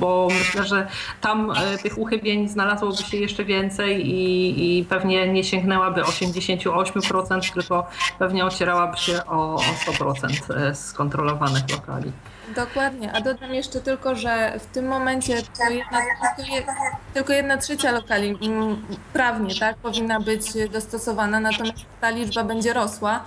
bo 0.00 0.28
myślę, 0.38 0.64
że 0.64 0.88
tam 1.20 1.50
e, 1.50 1.78
tych 1.78 1.98
uchybień 1.98 2.48
znalazłoby 2.48 3.02
się 3.02 3.16
jeszcze 3.16 3.44
więcej 3.44 4.06
i, 4.10 4.78
i 4.78 4.84
pewnie 4.84 5.28
nie 5.28 5.44
sięgnęłaby 5.44 6.00
88%, 6.00 7.52
tylko 7.52 7.86
pewnie 8.18 8.44
ocierałaby 8.44 8.96
się 8.96 9.26
o, 9.26 9.54
o 9.54 9.60
100% 9.86 10.54
e, 10.56 10.74
skontrolowanych 10.74 11.70
lokali. 11.70 12.12
Dokładnie, 12.56 13.12
a 13.12 13.20
dodam 13.20 13.54
jeszcze 13.54 13.80
tylko, 13.80 14.14
że 14.14 14.60
w 14.60 14.66
tym 14.66 14.88
momencie 14.88 15.42
to 15.42 15.70
jedna, 15.70 15.98
tylko, 16.36 16.72
tylko 17.14 17.32
jedna 17.32 17.56
trzecia 17.56 17.92
lokali 17.92 18.38
mm, 18.42 18.86
prawnie 19.12 19.54
tak, 19.60 19.76
powinna 19.76 20.20
być 20.20 20.40
dostosowana, 20.72 21.40
natomiast 21.40 21.84
ta 22.00 22.10
liczba 22.10 22.44
będzie 22.44 22.72
rosła, 22.72 23.24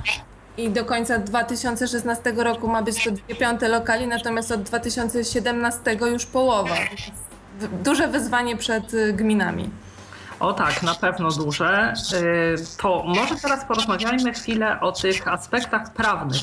i 0.57 0.69
do 0.69 0.85
końca 0.85 1.17
2016 1.17 2.33
roku 2.37 2.67
ma 2.67 2.81
być 2.81 3.03
to 3.03 3.11
dwie 3.11 3.35
piąte 3.35 3.67
lokali, 3.67 4.07
natomiast 4.07 4.51
od 4.51 4.61
2017 4.61 5.97
już 6.11 6.25
połowa. 6.25 6.75
Duże 7.83 8.07
wyzwanie 8.07 8.57
przed 8.57 8.93
y, 8.93 9.13
gminami. 9.13 9.69
O 10.39 10.53
tak, 10.53 10.83
na 10.83 10.95
pewno 10.95 11.31
duże. 11.31 11.93
Y, 12.13 12.77
to 12.77 13.03
może 13.05 13.35
teraz 13.35 13.65
porozmawiajmy 13.65 14.33
chwilę 14.33 14.79
o 14.79 14.91
tych 14.91 15.27
aspektach 15.27 15.93
prawnych. 15.93 16.41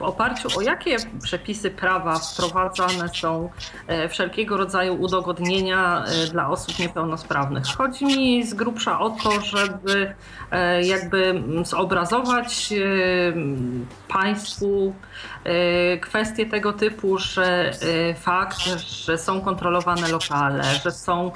W 0.00 0.02
oparciu 0.02 0.48
o 0.58 0.60
jakie 0.60 0.96
przepisy 1.22 1.70
prawa 1.70 2.18
wprowadzane 2.18 3.08
są 3.08 3.50
e, 3.86 4.08
wszelkiego 4.08 4.56
rodzaju 4.56 5.02
udogodnienia 5.02 6.04
e, 6.04 6.26
dla 6.26 6.48
osób 6.48 6.78
niepełnosprawnych. 6.78 7.64
Chodzi 7.76 8.04
mi 8.04 8.46
z 8.46 8.54
grubsza 8.54 9.00
o 9.00 9.10
to, 9.10 9.40
żeby 9.40 10.14
e, 10.50 10.82
jakby 10.82 11.42
zobrazować 11.64 12.74
Państwu 14.08 14.94
kwestie 16.00 16.46
tego 16.46 16.72
typu, 16.72 17.18
że 17.18 17.72
fakt, 18.20 18.58
że 19.04 19.18
są 19.18 19.40
kontrolowane 19.40 20.08
lokale, 20.08 20.64
że 20.84 20.90
są 20.90 21.32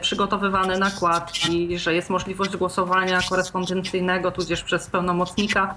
przygotowywane 0.00 0.78
nakładki, 0.78 1.78
że 1.78 1.94
jest 1.94 2.10
możliwość 2.10 2.56
głosowania 2.56 3.20
korespondencyjnego, 3.28 4.30
tudzież 4.30 4.62
przez 4.62 4.86
pełnomocnika, 4.86 5.74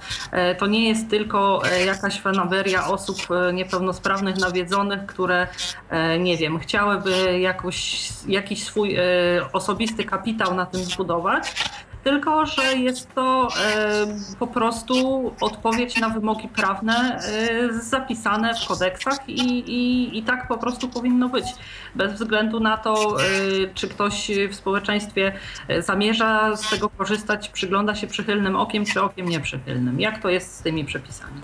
to 0.57 0.67
nie 0.67 0.89
jest 0.89 1.09
tylko 1.09 1.61
jakaś 1.85 2.08
jakaś 2.09 2.21
fanaberia 2.21 2.87
osób 2.87 3.17
e, 3.31 3.53
niepełnosprawnych, 3.53 4.37
nawiedzonych, 4.37 5.05
które, 5.05 5.47
e, 5.89 6.19
nie 6.19 6.37
wiem, 6.37 6.59
chciałyby 6.59 7.39
jakoś, 7.39 8.09
jakiś 8.27 8.63
swój 8.63 8.95
e, 8.95 9.01
osobisty 9.53 10.03
kapitał 10.03 10.55
na 10.55 10.65
tym 10.65 10.81
zbudować, 10.81 11.53
tylko 12.03 12.45
że 12.45 12.63
jest 12.63 13.13
to 13.15 13.47
po 14.39 14.47
prostu 14.47 14.95
odpowiedź 15.41 15.97
na 15.97 16.09
wymogi 16.09 16.47
prawne 16.47 17.19
zapisane 17.81 18.53
w 18.53 18.67
kodeksach 18.67 19.29
i, 19.29 19.41
i, 19.59 20.17
i 20.17 20.23
tak 20.23 20.47
po 20.47 20.57
prostu 20.57 20.87
powinno 20.87 21.29
być. 21.29 21.45
Bez 21.95 22.13
względu 22.13 22.59
na 22.59 22.77
to, 22.77 23.17
czy 23.73 23.87
ktoś 23.87 24.31
w 24.49 24.55
społeczeństwie 24.55 25.31
zamierza 25.79 26.55
z 26.55 26.69
tego 26.69 26.89
korzystać, 26.89 27.49
przygląda 27.49 27.95
się 27.95 28.07
przychylnym 28.07 28.55
okiem, 28.55 28.85
czy 28.85 29.01
okiem 29.01 29.29
nieprzychylnym. 29.29 29.99
Jak 29.99 30.21
to 30.21 30.29
jest 30.29 30.55
z 30.55 30.61
tymi 30.61 30.85
przepisami? 30.85 31.41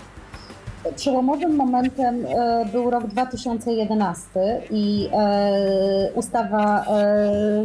Przełomowym 0.96 1.56
momentem 1.56 2.26
e, 2.26 2.64
był 2.72 2.90
rok 2.90 3.06
2011 3.06 4.28
i 4.70 5.08
e, 5.12 6.12
ustawa 6.14 6.80
e, 6.80 6.84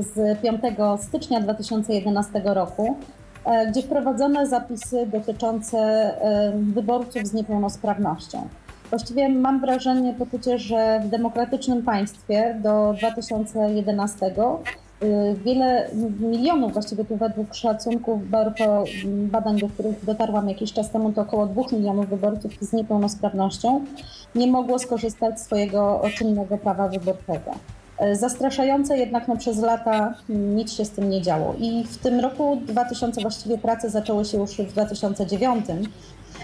z 0.04 0.42
5 0.42 0.62
stycznia 1.02 1.40
2011 1.40 2.42
roku, 2.46 2.98
gdzie 3.70 3.82
wprowadzono 3.82 4.46
zapisy 4.46 5.06
dotyczące 5.06 6.12
wyborców 6.54 7.28
z 7.28 7.34
niepełnosprawnością. 7.34 8.48
Właściwie 8.90 9.30
mam 9.30 9.60
wrażenie, 9.60 10.14
poczucie, 10.14 10.60
że 10.60 11.02
w 11.06 11.10
demokratycznym 11.10 11.84
państwie 11.84 12.60
do 12.64 12.94
2011 12.98 14.26
Y, 14.26 14.91
wiele 15.46 15.90
milionów, 16.20 16.74
właściwie 16.74 17.06
tu 17.06 17.16
według 17.16 17.56
szacunków 17.56 18.30
BRPO, 18.30 18.84
badań, 19.06 19.60
do 19.60 19.68
których 19.68 20.06
dotarłam 20.06 20.50
jakiś 20.50 20.74
czas 20.74 20.90
temu, 20.90 21.12
to 21.12 21.22
około 21.22 21.46
2 21.46 21.62
milionów 21.72 22.10
wyborców 22.10 22.52
z 22.62 22.74
niepełnosprawnością 22.74 23.86
nie 24.36 24.48
mogło 24.48 24.80
skorzystać 24.80 25.40
z 25.40 25.44
swojego 25.44 26.02
czynnego 26.16 26.58
prawa 26.58 26.88
wyborczego. 26.88 27.52
Y, 28.02 28.16
zastraszające 28.16 28.98
jednak 28.98 29.28
no, 29.28 29.38
przez 29.38 29.60
lata 29.60 30.14
nic 30.30 30.74
się 30.74 30.86
z 30.86 30.90
tym 30.90 31.10
nie 31.10 31.22
działo. 31.22 31.56
I 31.60 31.84
w 31.84 31.98
tym 31.98 32.20
roku 32.20 32.58
2000 32.68 33.22
właściwie 33.22 33.58
prace 33.58 33.90
zaczęły 33.90 34.26
się 34.26 34.38
już 34.38 34.52
w 34.52 34.72
2009 34.72 35.66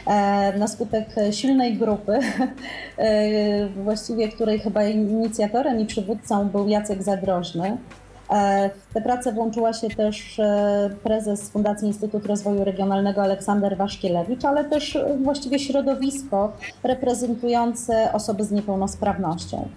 e, 0.07 0.57
na 0.57 0.67
skutek 0.67 1.15
silnej 1.31 1.77
grupy, 1.77 2.19
e, 2.97 3.69
właściwie 3.69 4.29
której 4.29 4.59
chyba 4.59 4.83
inicjatorem 4.83 5.79
i 5.79 5.85
przywódcą 5.85 6.47
był 6.47 6.67
Jacek 6.67 7.03
Zadrożny. 7.03 7.77
E, 8.29 8.69
w 8.89 8.93
te 8.93 9.01
prace 9.01 9.34
włączyła 9.34 9.74
się 9.74 9.89
też 9.89 10.39
e, 10.39 10.89
prezes 11.03 11.50
Fundacji 11.50 11.88
Instytut 11.88 12.25
Rozwoju 12.25 12.63
Regionalnego 12.63 13.22
Aleksander 13.22 13.77
Waszkielewicz, 13.77 14.46
ale 14.46 14.65
też 14.65 14.96
e, 14.96 15.17
właściwie 15.24 15.60
środowisko 15.60 16.51
reprezentujące 16.84 18.13
osoby 18.13 18.43
z 18.43 18.51
niepełnosprawnością. 18.51 19.67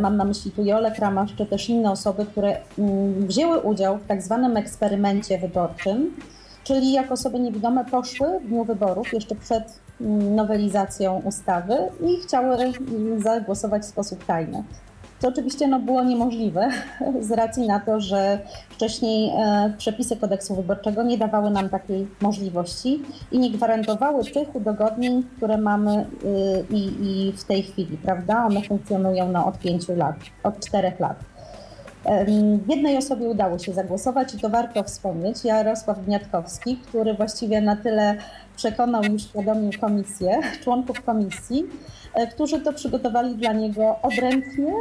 Mam 0.00 0.16
na 0.16 0.24
myśli 0.24 0.50
tu 0.50 0.64
Jolę 0.64 0.90
Kramasz, 0.90 1.34
czy 1.34 1.46
też 1.46 1.68
inne 1.68 1.90
osoby, 1.90 2.26
które 2.26 2.56
mm, 2.78 3.26
wzięły 3.26 3.60
udział 3.60 3.98
w 3.98 4.06
tak 4.06 4.22
zwanym 4.22 4.56
eksperymencie 4.56 5.38
wyborczym, 5.38 6.16
czyli 6.64 6.92
jak 6.92 7.12
osoby 7.12 7.40
niewidome 7.40 7.84
poszły 7.84 8.40
w 8.40 8.48
dniu 8.48 8.64
wyborów, 8.64 9.12
jeszcze 9.12 9.34
przed 9.34 9.80
mm, 10.00 10.34
nowelizacją 10.34 11.22
ustawy 11.24 11.76
i 12.06 12.20
chciały 12.22 12.54
mm, 12.54 13.22
zagłosować 13.22 13.82
w 13.82 13.86
sposób 13.86 14.24
tajny. 14.24 14.64
To 15.20 15.28
oczywiście 15.28 15.68
no, 15.68 15.80
było 15.80 16.04
niemożliwe 16.04 16.68
z 17.28 17.30
racji 17.30 17.66
na 17.66 17.80
to, 17.80 18.00
że 18.00 18.38
wcześniej 18.70 19.30
e, 19.30 19.72
przepisy 19.78 20.16
kodeksu 20.16 20.54
wyborczego 20.54 21.02
nie 21.02 21.18
dawały 21.18 21.50
nam 21.50 21.68
takiej 21.68 22.08
możliwości 22.20 23.02
i 23.32 23.38
nie 23.38 23.50
gwarantowały 23.50 24.24
tych 24.24 24.56
udogodnień, 24.56 25.22
które 25.36 25.58
mamy 25.58 25.90
e, 25.90 26.04
i, 26.70 26.88
i 27.00 27.32
w 27.32 27.44
tej 27.44 27.62
chwili, 27.62 27.96
prawda? 27.96 28.46
One 28.46 28.62
funkcjonują 28.62 29.32
no, 29.32 29.46
od 29.46 29.58
pięciu 29.58 29.96
lat, 29.96 30.16
od 30.42 30.60
czterech 30.60 31.00
lat. 31.00 31.16
Jednej 32.68 32.96
osobie 32.96 33.28
udało 33.28 33.58
się 33.58 33.72
zagłosować 33.72 34.34
i 34.34 34.38
to 34.38 34.48
warto 34.48 34.84
wspomnieć, 34.84 35.44
Jarosław 35.44 36.04
Gniatkowski, 36.04 36.76
który 36.76 37.14
właściwie 37.14 37.60
na 37.60 37.76
tyle 37.76 38.16
przekonał 38.56 39.02
i 39.02 39.10
uświadomił 39.10 39.70
komisję, 39.80 40.40
członków 40.62 41.02
komisji, 41.02 41.64
którzy 42.30 42.60
to 42.60 42.72
przygotowali 42.72 43.34
dla 43.34 43.52
niego 43.52 43.96
odręcznie 44.02 44.72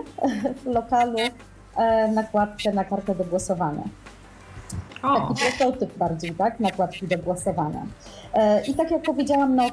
w 0.64 0.66
lokalu 0.66 1.18
e, 1.78 2.08
nakładkę 2.08 2.72
na 2.72 2.84
kartę 2.84 3.16
do 3.16 3.24
głosowania. 3.24 3.84
O. 5.04 5.28
Taki 5.28 5.58
prototyp 5.58 5.98
bardziej, 5.98 6.32
tak? 6.32 6.60
Nakładki 6.60 7.08
do 7.08 7.18
głosowania. 7.18 7.86
E, 8.34 8.66
I 8.66 8.74
tak 8.74 8.92
jak 8.92 9.02
powiedziałam, 9.02 9.56
no, 9.56 9.70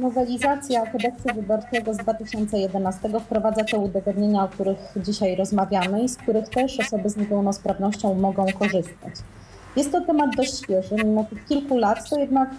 nowelizacja 0.00 0.86
kodeksu 0.86 1.28
wyborczego 1.34 1.94
z 1.94 1.96
2011 1.96 3.08
wprowadza 3.20 3.64
te 3.64 3.78
udogodnienia, 3.78 4.44
o 4.44 4.48
których 4.48 4.78
dzisiaj 4.96 5.36
rozmawiamy 5.36 6.02
i 6.02 6.08
z 6.08 6.16
których 6.16 6.48
też 6.48 6.80
osoby 6.80 7.10
z 7.10 7.16
niepełnosprawnością 7.16 8.14
mogą 8.14 8.46
korzystać. 8.58 9.14
Jest 9.76 9.92
to 9.92 10.00
temat 10.00 10.36
dość 10.36 10.58
świeży, 10.62 10.94
mimo 10.94 11.24
tych 11.24 11.44
kilku 11.44 11.76
lat, 11.76 12.10
to 12.10 12.18
jednak 12.18 12.50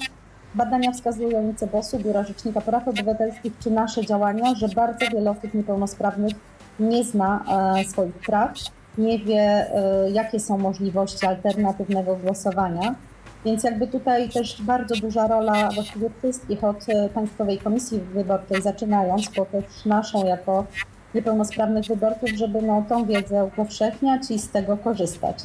Badania 0.55 0.91
wskazują 0.91 1.49
ICBOS-u, 1.51 1.99
Biura 1.99 2.23
Rzecznika 2.23 2.61
Praw 2.61 2.87
Obywatelskich, 2.87 3.53
czy 3.59 3.71
nasze 3.71 4.05
działania, 4.05 4.55
że 4.55 4.67
bardzo 4.67 5.05
wiele 5.13 5.31
osób 5.31 5.53
niepełnosprawnych 5.53 6.33
nie 6.79 7.03
zna 7.03 7.43
e, 7.79 7.83
swoich 7.83 8.15
praw, 8.15 8.53
nie 8.97 9.19
wie, 9.19 9.41
e, 9.41 10.09
jakie 10.11 10.39
są 10.39 10.57
możliwości 10.57 11.25
alternatywnego 11.25 12.15
głosowania. 12.15 12.95
Więc 13.45 13.63
jakby 13.63 13.87
tutaj 13.87 14.29
też 14.29 14.61
bardzo 14.61 14.95
duża 14.95 15.27
rola 15.27 15.69
właściwie 15.71 16.09
wszystkich 16.19 16.63
od 16.63 16.89
e, 16.89 17.09
Państwowej 17.09 17.57
Komisji 17.57 17.99
Wyborczej, 17.99 18.61
zaczynając, 18.61 19.29
po 19.29 19.45
też 19.45 19.85
naszą 19.85 20.25
jako 20.25 20.65
niepełnosprawnych 21.15 21.85
wyborców, 21.85 22.29
żeby 22.29 22.61
no, 22.61 22.83
tą 22.89 23.05
wiedzę 23.05 23.45
upowszechniać 23.45 24.31
i 24.31 24.39
z 24.39 24.49
tego 24.49 24.77
korzystać. 24.77 25.37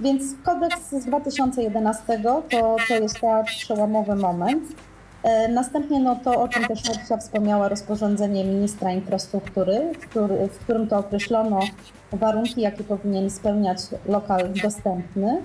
Więc 0.00 0.22
kodeks 0.44 0.90
z 0.90 1.04
2011 1.04 2.20
to, 2.50 2.76
to 2.88 2.94
jest 2.94 3.20
ten 3.20 3.44
przełomowy 3.44 4.14
moment. 4.14 4.62
E, 5.22 5.48
następnie 5.48 6.00
no 6.00 6.16
to, 6.16 6.42
o 6.42 6.48
czym 6.48 6.64
też 6.64 6.88
Marcia 6.88 7.16
wspomniała, 7.16 7.68
rozporządzenie 7.68 8.44
ministra 8.44 8.92
infrastruktury, 8.92 9.92
który, 10.02 10.48
w 10.48 10.58
którym 10.58 10.88
to 10.88 10.98
określono 10.98 11.60
warunki, 12.12 12.60
jakie 12.60 12.84
powinien 12.84 13.30
spełniać 13.30 13.78
lokal 14.06 14.52
dostępny. 14.62 15.42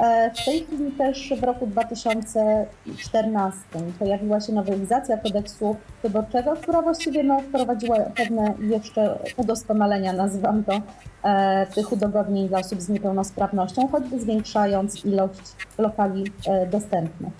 E, 0.00 0.30
w 0.30 0.44
tej 0.44 0.64
chwili 0.64 0.92
też 0.92 1.32
w 1.40 1.44
roku 1.44 1.66
2014 1.66 3.58
pojawiła 3.98 4.40
się 4.40 4.52
nowelizacja 4.52 5.16
kodeksu 5.16 5.76
wyborczego, 6.02 6.56
która 6.56 6.82
właściwie 6.82 7.24
no, 7.24 7.40
wprowadziła 7.40 7.96
pewne 7.98 8.54
jeszcze 8.60 9.18
udoskonalenia, 9.36 10.12
nazywam 10.12 10.64
to, 10.64 10.80
e, 11.24 11.66
tych 11.66 11.92
udogodnień 11.92 12.48
dla 12.48 12.58
osób 12.58 12.80
z 12.80 12.88
niepełnosprawnością, 12.88 13.88
choćby 13.88 14.20
zwiększając 14.20 15.04
ilość 15.04 15.40
lokali 15.78 16.24
e, 16.46 16.66
dostępnych. 16.66 17.32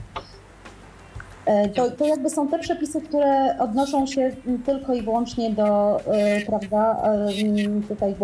E, 1.48 1.68
to, 1.68 1.90
to 1.90 2.06
jakby 2.06 2.30
są 2.30 2.48
te 2.48 2.58
przepisy, 2.58 3.00
które 3.00 3.58
odnoszą 3.58 4.06
się 4.06 4.30
tylko 4.66 4.94
i 4.94 5.02
wyłącznie 5.02 5.50
do 5.50 6.00
e, 6.06 6.40
prawda, 6.40 7.02
e, 7.02 7.80
tutaj 7.88 8.14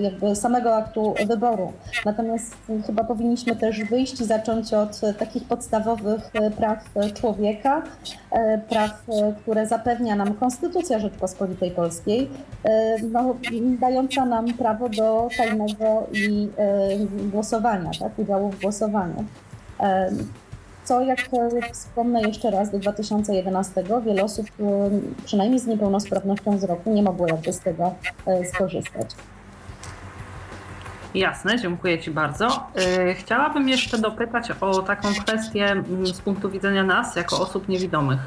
jakby 0.00 0.36
samego 0.36 0.76
aktu 0.76 1.14
wyboru. 1.26 1.72
Natomiast 2.04 2.56
chyba 2.86 3.04
powinniśmy 3.04 3.56
też 3.56 3.84
wyjść 3.84 4.20
i 4.20 4.24
zacząć 4.24 4.74
od 4.74 5.00
takich 5.18 5.44
podstawowych 5.44 6.30
praw 6.56 6.84
człowieka, 7.14 7.82
praw, 8.68 9.06
które 9.42 9.66
zapewnia 9.66 10.16
nam 10.16 10.34
Konstytucja 10.34 10.98
Rzeczpospolitej 10.98 11.70
Polskiej, 11.70 12.30
no, 13.12 13.36
dająca 13.80 14.24
nam 14.24 14.54
prawo 14.54 14.88
do 14.88 15.28
tajnego 15.36 16.06
i 16.12 16.48
głosowania, 17.32 17.90
tak, 18.00 18.18
udziału 18.18 18.50
w 18.50 18.60
głosowaniu 18.60 19.24
co 20.88 21.00
jak 21.00 21.18
wspomnę 21.72 22.22
jeszcze 22.22 22.50
raz, 22.50 22.70
do 22.70 22.78
2011 22.78 23.84
wiele 24.04 24.24
osób, 24.24 24.46
e, 24.60 24.90
przynajmniej 25.24 25.60
z 25.60 25.66
niepełnosprawnością 25.66 26.56
wzroku, 26.56 26.94
nie 26.94 27.02
mogło 27.02 27.26
jakby 27.26 27.52
z 27.52 27.60
tego 27.60 27.94
e, 28.26 28.44
skorzystać. 28.44 29.10
Jasne, 31.14 31.58
dziękuję 31.58 31.98
Ci 31.98 32.10
bardzo. 32.10 32.66
E, 32.74 33.14
chciałabym 33.14 33.68
jeszcze 33.68 33.98
dopytać 33.98 34.50
o 34.60 34.82
taką 34.82 35.08
kwestię 35.14 35.66
mm, 35.70 36.06
z 36.06 36.20
punktu 36.20 36.50
widzenia 36.50 36.84
nas, 36.84 37.16
jako 37.16 37.40
osób 37.40 37.68
niewidomych. 37.68 38.20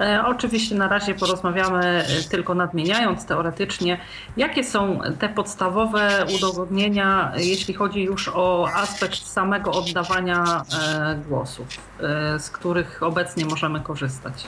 E, 0.00 0.24
oczywiście 0.26 0.74
na 0.74 0.88
razie 0.88 1.14
porozmawiamy 1.14 1.84
e, 1.84 2.04
tylko 2.30 2.54
nadmieniając 2.54 3.26
teoretycznie, 3.26 3.98
jakie 4.36 4.64
są 4.64 5.00
te 5.18 5.28
podstawowe 5.28 6.26
udogodnienia, 6.36 7.32
jeśli 7.36 7.74
chodzi 7.74 8.02
już 8.02 8.28
o 8.28 8.68
aspekt 8.74 9.26
samego 9.26 9.70
oddawania 9.70 10.62
głosów, 11.28 11.66
z 12.38 12.50
których 12.50 13.02
obecnie 13.02 13.44
możemy 13.46 13.80
korzystać. 13.80 14.46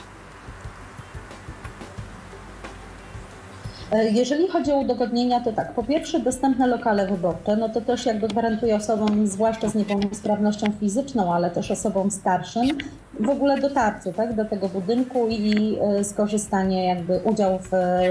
E, 3.91 4.09
jeżeli 4.09 4.47
chodzi 4.47 4.71
o 4.71 4.75
udogodnienia, 4.75 5.39
to 5.39 5.53
tak, 5.53 5.73
po 5.73 5.83
pierwsze 5.83 6.19
dostępne 6.19 6.67
lokale 6.67 7.07
wyborcze, 7.07 7.57
no 7.57 7.69
to 7.69 7.81
też 7.81 8.05
jakby 8.05 8.27
gwarantuje 8.27 8.75
osobom, 8.75 9.27
zwłaszcza 9.27 9.69
z 9.69 9.75
niepełnosprawnością 9.75 10.67
fizyczną, 10.79 11.33
ale 11.33 11.51
też 11.51 11.71
osobom 11.71 12.11
starszym, 12.11 12.77
w 13.19 13.29
ogóle 13.29 13.61
dotarcie 13.61 14.13
tak, 14.13 14.33
do 14.33 14.45
tego 14.45 14.69
budynku 14.69 15.27
i 15.29 15.77
e, 15.81 16.03
skorzystanie, 16.03 16.87
jakby 16.87 17.19
udział 17.23 17.59
w 17.59 17.73
e, 17.73 18.09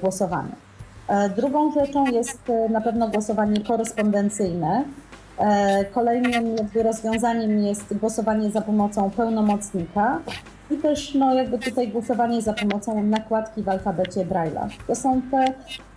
głosowaniu. 0.00 0.52
Drugą 1.36 1.72
rzeczą 1.72 2.06
jest 2.06 2.38
na 2.70 2.80
pewno 2.80 3.08
głosowanie 3.08 3.60
korespondencyjne. 3.60 4.84
Kolejnym 5.94 6.56
jakby 6.56 6.82
rozwiązaniem 6.82 7.58
jest 7.58 7.98
głosowanie 7.98 8.50
za 8.50 8.60
pomocą 8.60 9.10
pełnomocnika 9.10 10.20
i 10.72 10.76
też 10.76 11.14
no, 11.14 11.34
jakby 11.34 11.58
tutaj 11.58 11.88
głosowanie 11.88 12.42
za 12.42 12.52
pomocą 12.52 13.02
nakładki 13.02 13.62
w 13.62 13.68
alfabecie 13.68 14.26
Braille'a. 14.26 14.68
To 14.86 14.94
są 14.94 15.22
te 15.30 15.44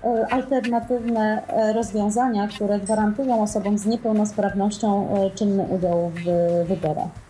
e, 0.04 0.34
alternatywne 0.34 1.42
e, 1.48 1.74
rozwiązania, 1.74 2.48
które 2.48 2.80
gwarantują 2.80 3.42
osobom 3.42 3.78
z 3.78 3.86
niepełnosprawnością 3.86 5.08
e, 5.08 5.32
czynny 5.32 5.64
udział 5.64 6.12
w 6.16 6.24
wyborach. 6.68 7.25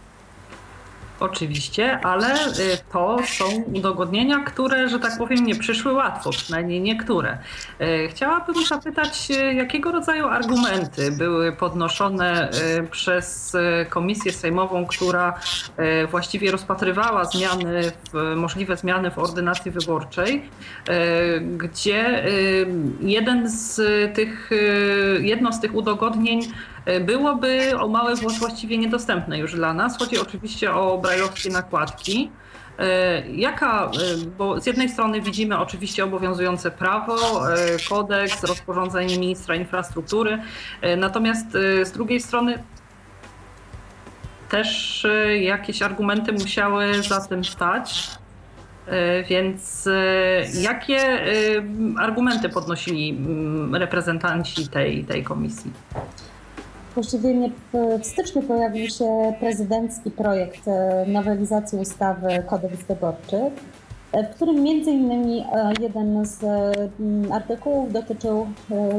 Oczywiście, 1.19 1.99
ale 1.99 2.47
y, 2.47 2.77
to 2.93 3.17
są 3.25 3.45
udogodnienia, 3.73 4.39
które, 4.39 4.89
że 4.89 4.99
tak 4.99 5.17
powiem, 5.17 5.45
nie 5.45 5.55
przyszły 5.55 5.93
łatwo, 5.93 6.29
przynajmniej 6.29 6.81
niektóre. 6.81 7.37
Y, 7.81 8.07
chciałabym 8.09 8.65
zapytać, 8.65 9.31
y, 9.31 9.53
jakiego 9.53 9.91
rodzaju 9.91 10.27
argumenty 10.27 11.11
były 11.11 11.51
podnoszone 11.51 12.49
przez 12.91 13.57
Komisję 13.89 14.31
Sejmową, 14.31 14.85
która 14.85 15.39
właściwie 16.11 16.51
rozpatrywała 16.51 17.25
zmiany, 17.25 17.91
możliwe 18.35 18.77
zmiany 18.77 19.11
w 19.11 19.19
ordynacji 19.19 19.71
wyborczej, 19.71 20.49
gdzie 21.57 22.25
jeden 22.99 23.49
z 23.49 23.81
tych, 24.15 24.49
jedno 25.21 25.53
z 25.53 25.59
tych 25.59 25.75
udogodnień 25.75 26.41
byłoby 27.01 27.79
o 27.79 27.87
małe 27.87 28.15
właściwie 28.15 28.77
niedostępne 28.77 29.39
już 29.39 29.55
dla 29.55 29.73
nas. 29.73 29.97
Chodzi 29.97 30.19
oczywiście 30.19 30.73
o 30.73 30.97
brajlowskie 30.97 31.49
nakładki. 31.49 32.31
E, 32.79 33.23
jaka, 33.31 33.85
e, 33.85 33.89
bo 34.37 34.61
z 34.61 34.65
jednej 34.65 34.89
strony 34.89 35.21
widzimy 35.21 35.59
oczywiście 35.59 36.03
obowiązujące 36.03 36.71
prawo, 36.71 37.15
e, 37.53 37.57
kodeks, 37.89 38.43
rozporządzenie 38.43 39.19
ministra 39.19 39.55
infrastruktury, 39.55 40.37
natomiast 40.97 41.51
z 41.83 41.91
drugiej 41.91 42.19
strony 42.19 42.63
też 44.49 45.07
jakieś 45.39 45.81
argumenty 45.81 46.33
musiały 46.33 47.03
za 47.03 47.27
tym 47.27 47.45
stać. 47.45 48.09
Więc 49.29 49.89
jakie 50.61 51.23
argumenty 51.99 52.49
podnosili 52.49 53.17
reprezentanci 53.73 54.67
tej, 54.67 55.05
tej 55.05 55.23
komisji? 55.23 55.71
Właściwie 56.95 57.49
w 57.73 58.05
styczniu 58.05 58.41
pojawił 58.41 58.89
się 58.89 59.33
prezydencki 59.39 60.11
projekt 60.11 60.67
e, 60.67 61.05
nowelizacji 61.07 61.79
ustawy 61.79 62.43
Kodeks 62.45 62.83
Wyborczy, 62.83 63.37
e, 64.11 64.23
w 64.23 64.35
którym 64.35 64.63
między 64.63 64.91
innymi 64.91 65.39
e, 65.39 65.73
jeden 65.81 66.25
z 66.25 66.39
artykułów 67.31 67.93
dotyczył, 67.93 68.47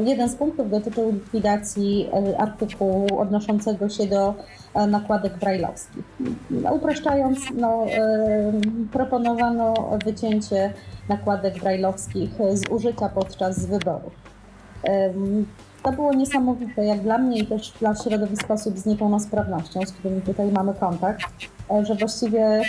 jeden 0.05 0.29
z 0.29 0.35
punktów 0.35 0.69
dotyczył 0.69 1.11
likwidacji 1.11 2.09
artykułu 2.37 3.19
odnoszącego 3.19 3.89
się 3.89 4.05
do 4.05 4.33
nakładek 4.87 5.37
brajlowskich. 5.37 6.03
Upraszczając, 6.71 7.39
no, 7.55 7.85
proponowano 8.91 9.73
wycięcie 10.05 10.73
nakładek 11.09 11.59
brajlowskich 11.59 12.29
z 12.53 12.69
użycia 12.71 13.09
podczas 13.09 13.65
wyborów. 13.65 14.13
To 15.87 15.93
było 15.93 16.13
niesamowite, 16.13 16.85
jak 16.85 16.99
dla 16.99 17.17
mnie 17.17 17.39
i 17.39 17.45
też 17.45 17.71
dla 17.79 17.95
środowiska 17.95 18.53
osób 18.53 18.77
z 18.77 18.85
niepełnosprawnością, 18.85 19.81
z 19.85 19.91
którymi 19.91 20.21
tutaj 20.21 20.51
mamy 20.51 20.73
kontakt, 20.73 21.25
e, 21.71 21.85
że 21.85 21.95
właściwie 21.95 22.61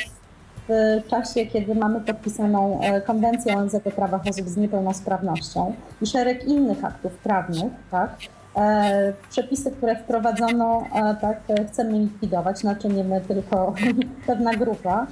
w 0.68 1.02
czasie, 1.10 1.46
kiedy 1.46 1.74
mamy 1.74 2.00
podpisaną 2.00 2.80
e, 2.80 3.00
konwencję 3.00 3.56
ONZ 3.56 3.74
o 3.74 3.80
prawach 3.80 4.26
osób 4.26 4.48
z 4.48 4.56
niepełnosprawnością 4.56 5.74
i 6.02 6.06
szereg 6.06 6.44
innych 6.44 6.84
aktów 6.84 7.12
prawnych, 7.12 7.72
tak, 7.90 8.10
e, 8.56 9.12
przepisy, 9.30 9.70
które 9.70 9.96
wprowadzono, 9.96 10.82
tak, 11.20 11.40
chcemy 11.68 11.98
likwidować, 11.98 12.58
znaczy 12.58 12.88
nie 12.88 13.04
my, 13.04 13.20
tylko 13.20 13.74
pewna 14.26 14.54
grupa, 14.54 15.06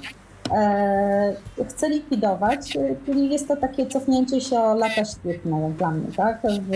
chce 1.67 1.89
likwidować, 1.89 2.77
czyli 3.05 3.29
jest 3.29 3.47
to 3.47 3.55
takie 3.55 3.85
cofnięcie 3.85 4.41
się 4.41 4.59
o 4.59 4.75
lata 4.75 5.05
świetne 5.05 5.61
jak 5.61 5.71
dla 5.71 5.91
mnie, 5.91 6.11
tak? 6.17 6.41
w 6.43 6.71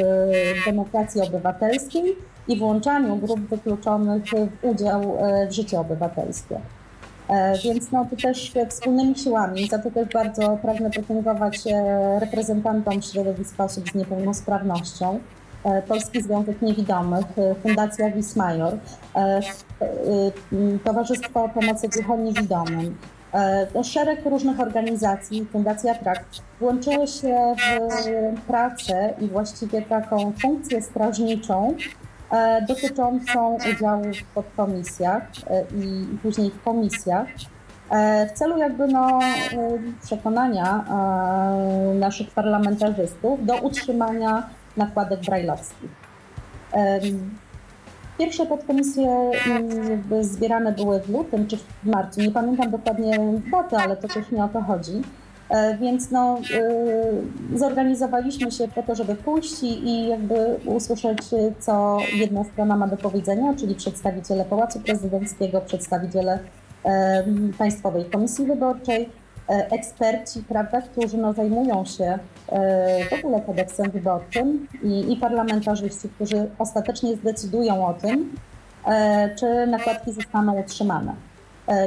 demokracji 0.66 1.22
obywatelskiej 1.22 2.16
i 2.48 2.60
włączaniu 2.60 3.16
grup 3.16 3.40
wykluczonych 3.40 4.24
w 4.62 4.66
udział 4.66 5.18
e, 5.20 5.48
w 5.48 5.52
życiu 5.52 5.80
obywatelskie. 5.80 6.60
E, 7.30 7.58
więc 7.64 7.92
no, 7.92 8.08
to 8.10 8.16
też 8.16 8.54
wspólnymi 8.70 9.16
siłami, 9.16 9.68
za 9.68 9.80
to 9.80 9.92
też 9.92 10.08
bardzo 10.14 10.58
pragnę 10.62 10.90
podziękować 10.90 11.60
reprezentantom 12.20 13.02
środowiska 13.02 13.64
osób 13.64 13.90
z 13.90 13.96
niepełnosprawnością, 13.96 15.20
Polski 15.88 16.22
Związek 16.22 16.62
Niewidomych, 16.62 17.26
Fundacja 17.64 18.12
Wismajor, 18.12 18.78
Towarzystwo 20.84 21.50
Pomocy 21.50 21.88
Głuchom 21.88 22.24
Niewidomym, 22.24 22.96
E, 22.96 23.21
szereg 23.84 24.26
różnych 24.26 24.60
organizacji, 24.60 25.46
Fundacja 25.46 25.96
Trakt, 25.96 26.42
włączyły 26.60 27.08
się 27.08 27.56
w 28.38 28.42
pracę 28.42 29.14
i 29.20 29.28
właściwie 29.28 29.82
taką 29.82 30.34
funkcję 30.42 30.82
strażniczą 30.82 31.76
e, 32.32 32.62
dotyczącą 32.62 33.58
udziału 33.76 34.04
w 34.04 34.34
podkomisjach 34.34 35.24
e, 35.48 35.62
i 35.62 36.18
później 36.24 36.52
w 36.52 36.64
komisjach 36.64 37.28
w 38.30 38.32
celu 38.38 38.58
jakby 38.58 38.88
no, 38.88 39.20
przekonania 40.04 40.86
naszych 41.96 42.30
parlamentarzystów 42.30 43.46
do 43.46 43.56
utrzymania 43.56 44.50
nakładek 44.78 45.20
brajlowskich. 45.20 45.90
Pierwsze 48.22 48.46
podkomisje 48.46 49.32
jakby 49.90 50.24
zbierane 50.24 50.72
były 50.72 51.00
w 51.00 51.10
lutym 51.10 51.48
czy 51.48 51.58
w 51.58 51.86
marcu. 51.86 52.22
Nie 52.22 52.32
pamiętam 52.32 52.72
dokładnie 52.72 53.20
daty, 53.52 53.78
ale 53.78 53.98
to 53.98 54.08
też 54.08 54.32
nie 54.32 54.44
o 54.44 54.48
to 54.48 54.62
chodzi. 54.62 55.02
E, 55.50 55.78
więc 55.78 56.12
no, 56.12 56.38
e, 57.54 57.58
zorganizowaliśmy 57.58 58.52
się 58.52 58.68
po 58.68 58.84
to, 58.84 58.96
żeby 58.96 59.16
pójść 59.16 59.64
i 59.64 60.08
jakby 60.08 60.60
usłyszeć, 60.66 61.18
co 61.60 61.98
jedna 62.14 62.44
strona 62.44 62.78
ma 62.78 62.88
do 62.88 62.98
powiedzenia, 62.98 63.54
czyli 63.54 63.76
przedstawiciele 63.76 64.46
Pałacu 64.46 64.80
Prezydenckiego, 64.80 65.62
przedstawiciele 65.62 66.40
Państwowej 67.58 68.06
Komisji 68.06 68.46
Wyborczej, 68.46 69.10
E, 69.52 69.72
eksperci, 69.72 70.44
prawda, 70.48 70.82
którzy 70.82 71.18
no, 71.18 71.34
zajmują 71.34 71.86
się 71.86 72.04
e, 72.04 72.20
w 73.10 73.14
ogóle 73.20 73.42
kodeksem 73.42 73.92
wyborczym 73.92 74.68
i, 74.84 75.14
i 75.14 75.18
parlamentarzyści, 75.18 76.10
którzy 76.10 76.50
ostatecznie 76.60 77.16
zdecydują 77.16 77.88
o 77.88 77.94
tym, 77.94 78.36
e, 78.88 79.36
czy 79.36 79.68
nakładki 79.68 80.12
zostaną 80.12 80.60
utrzymane. 80.60 81.14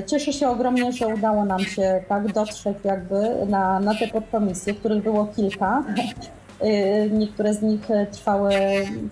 Cieszę 0.07 0.33
się 0.33 0.48
ogromnie, 0.48 0.92
że 0.92 1.07
udało 1.07 1.44
nam 1.44 1.61
się 1.61 2.03
tak 2.09 2.33
dotrzeć 2.33 2.77
jakby 2.85 3.46
na, 3.48 3.81
na 3.81 3.94
te 3.94 4.09
podkomisje, 4.09 4.74
których 4.74 5.03
było 5.03 5.27
kilka. 5.27 5.85
Niektóre 7.11 7.55
z 7.55 7.62
nich 7.62 7.88
trwały 8.12 8.53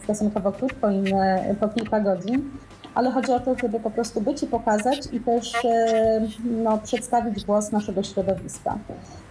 stosunkowo 0.05 0.53
krótko, 0.53 0.91
inne 0.91 1.55
po 1.61 1.69
kilka 1.69 2.01
godzin 2.01 2.51
ale 2.95 3.11
chodzi 3.11 3.33
o 3.33 3.41
to, 3.41 3.55
żeby 3.63 3.81
po 3.81 3.91
prostu 3.91 4.21
być 4.21 4.43
i 4.43 4.47
pokazać 4.47 4.99
i 5.13 5.21
też 5.21 5.65
e, 5.65 6.27
no, 6.45 6.79
przedstawić 6.79 7.45
głos 7.45 7.73
naszego 7.73 8.03
środowiska. 8.03 8.79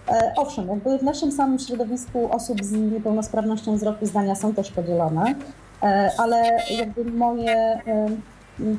E, 0.08 0.32
owszem, 0.36 0.68
jakby 0.68 0.98
w 0.98 1.02
naszym 1.02 1.32
samym 1.32 1.58
środowisku 1.58 2.32
osób 2.32 2.64
z 2.64 2.72
niepełnosprawnością 2.72 3.76
wzroku 3.76 4.06
zdania 4.06 4.34
są 4.34 4.54
też 4.54 4.70
podzielone, 4.70 5.34
e, 5.82 6.10
ale 6.18 6.58
jakby 6.70 7.04
moje 7.04 7.80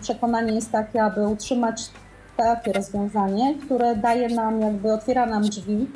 przekonanie 0.01 0.53
jest 0.53 0.71
takie, 0.71 1.03
aby 1.03 1.27
utrzymać 1.27 1.89
takie 2.37 2.73
rozwiązanie, 2.73 3.55
które 3.65 3.95
daje 3.95 4.29
nam, 4.29 4.61
jakby 4.61 4.93
otwiera 4.93 5.25
nam 5.25 5.43
drzwi 5.43 5.87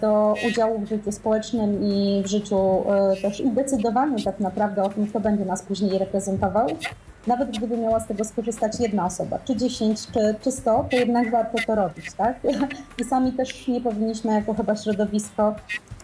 do 0.00 0.34
udziału 0.48 0.78
w 0.78 0.88
życiu 0.88 1.12
społecznym 1.12 1.82
i 1.82 2.22
w 2.24 2.26
życiu 2.26 2.84
też 3.22 3.40
i 3.40 3.50
decydowaniu 3.50 4.24
tak 4.24 4.40
naprawdę 4.40 4.82
o 4.82 4.88
tym, 4.88 5.06
kto 5.06 5.20
będzie 5.20 5.44
nas 5.44 5.62
później 5.62 5.98
reprezentował, 5.98 6.66
nawet 7.26 7.58
gdyby 7.58 7.76
miała 7.76 8.00
z 8.00 8.06
tego 8.06 8.24
skorzystać 8.24 8.80
jedna 8.80 9.06
osoba, 9.06 9.38
czy 9.44 9.56
10, 9.56 10.06
czy, 10.06 10.34
czy 10.40 10.52
100, 10.52 10.86
to 10.90 10.96
jednak 10.96 11.30
warto 11.30 11.58
to 11.66 11.74
robić, 11.74 12.06
tak? 12.16 12.36
I 13.00 13.04
sami 13.04 13.32
też 13.32 13.68
nie 13.68 13.80
powinniśmy 13.80 14.32
jako 14.32 14.54
chyba 14.54 14.76
środowisko 14.76 15.54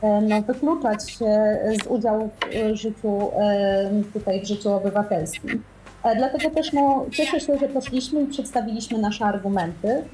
e, 0.03 0.21
no, 0.21 0.43
wykluczać 0.43 1.11
się 1.11 1.59
z 1.85 1.87
udziału 1.87 2.31
w 2.73 2.77
życiu, 2.77 3.31
e, 3.41 3.91
tutaj 4.13 4.41
w 4.41 4.47
życiu 4.47 4.73
obywatelskim. 4.73 5.63
E, 6.03 6.17
dlatego 6.17 6.51
też 6.51 6.73
no, 6.73 7.07
cieszę 7.11 7.41
się, 7.41 7.59
że 7.59 7.69
poszliśmy 7.69 8.23
i 8.23 8.27
przedstawiliśmy 8.27 8.99
nasze 8.99 9.25
argumenty. 9.25 10.05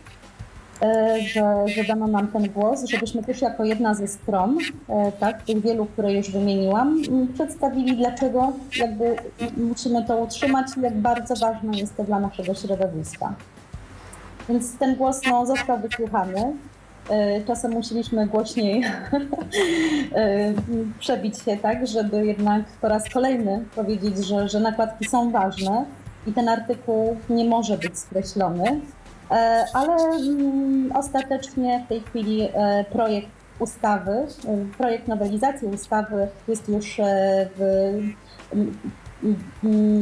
E, 0.82 1.20
że, 1.20 1.64
że 1.66 1.84
dano 1.84 2.06
nam 2.06 2.28
ten 2.28 2.50
głos, 2.50 2.84
żebyśmy 2.84 3.22
też 3.22 3.42
jako 3.42 3.64
jedna 3.64 3.94
ze 3.94 4.08
stron, 4.08 4.58
e, 4.88 5.12
tak, 5.12 5.42
tych 5.42 5.60
wielu, 5.60 5.86
które 5.86 6.14
już 6.14 6.30
wymieniłam, 6.30 7.02
przedstawili, 7.34 7.96
dlaczego 7.96 8.52
jakby 8.76 9.16
musimy 9.56 10.04
to 10.04 10.16
utrzymać 10.16 10.66
i 10.76 10.80
jak 10.80 10.94
bardzo 10.94 11.34
ważne 11.34 11.78
jest 11.78 11.96
to 11.96 12.04
dla 12.04 12.20
naszego 12.20 12.54
środowiska. 12.54 13.34
Więc 14.48 14.78
ten 14.78 14.96
głos 14.96 15.20
no, 15.30 15.46
został 15.46 15.80
wysłuchany. 15.80 16.52
E, 17.10 17.44
czasem 17.44 17.72
musieliśmy 17.72 18.26
głośniej 18.26 18.82
przebić 21.00 21.38
się, 21.38 21.56
tak, 21.56 21.86
żeby 21.86 22.26
jednak 22.26 22.62
po 22.80 22.88
raz 22.88 23.10
kolejny 23.10 23.64
powiedzieć, 23.76 24.26
że, 24.26 24.48
że 24.48 24.60
nakładki 24.60 25.04
są 25.04 25.30
ważne 25.30 25.84
i 26.26 26.32
ten 26.32 26.48
artykuł 26.48 27.16
nie 27.30 27.44
może 27.44 27.78
być 27.78 27.98
skreślony, 27.98 28.80
ale 29.72 29.96
mm, 29.96 30.92
ostatecznie 30.96 31.82
w 31.86 31.88
tej 31.88 32.00
chwili 32.00 32.42
e, 32.42 32.84
projekt 32.92 33.28
ustawy, 33.58 34.10
e, 34.10 34.26
projekt 34.78 35.08
nowelizacji 35.08 35.68
ustawy 35.68 36.28
jest 36.48 36.68
już 36.68 37.00
w, 37.56 37.92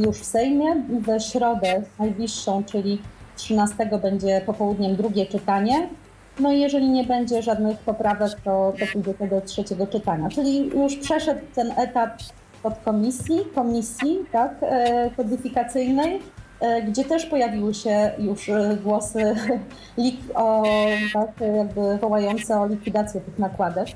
już 0.07 0.19
w 0.19 0.25
Sejmie. 0.25 0.83
W 0.89 1.23
środę 1.23 1.83
najbliższą, 1.99 2.65
czyli 2.65 3.03
13 3.37 3.99
będzie 4.03 4.41
popołudniem 4.47 4.97
drugie 4.97 5.27
czytanie. 5.27 5.89
No 6.41 6.53
i 6.53 6.61
jeżeli 6.61 6.91
nie 6.91 7.05
będzie 7.05 7.43
żadnych 7.43 7.79
poprawek, 7.79 8.31
to, 8.45 8.73
to 8.79 8.87
pójdzie 8.93 9.29
do 9.29 9.41
trzeciego 9.41 9.87
czytania. 9.87 10.29
Czyli 10.29 10.67
już 10.67 10.97
przeszedł 10.97 11.41
ten 11.55 11.73
etap 11.77 12.11
podkomisji, 12.63 13.39
komisji 13.55 14.19
tak, 14.33 14.55
e, 14.63 15.11
kodyfikacyjnej, 15.17 16.17
e, 16.17 16.21
gdzie 16.89 17.05
też 17.05 17.27
pojawiły 17.27 17.75
się 17.75 18.11
już 18.19 18.49
e, 18.49 18.77
głosy 18.83 19.35
o, 20.35 20.63
tak, 21.13 21.31
jakby 21.57 21.99
wołające 21.99 22.61
o 22.61 22.67
likwidację 22.67 23.21
tych 23.21 23.39
nakładek. 23.39 23.89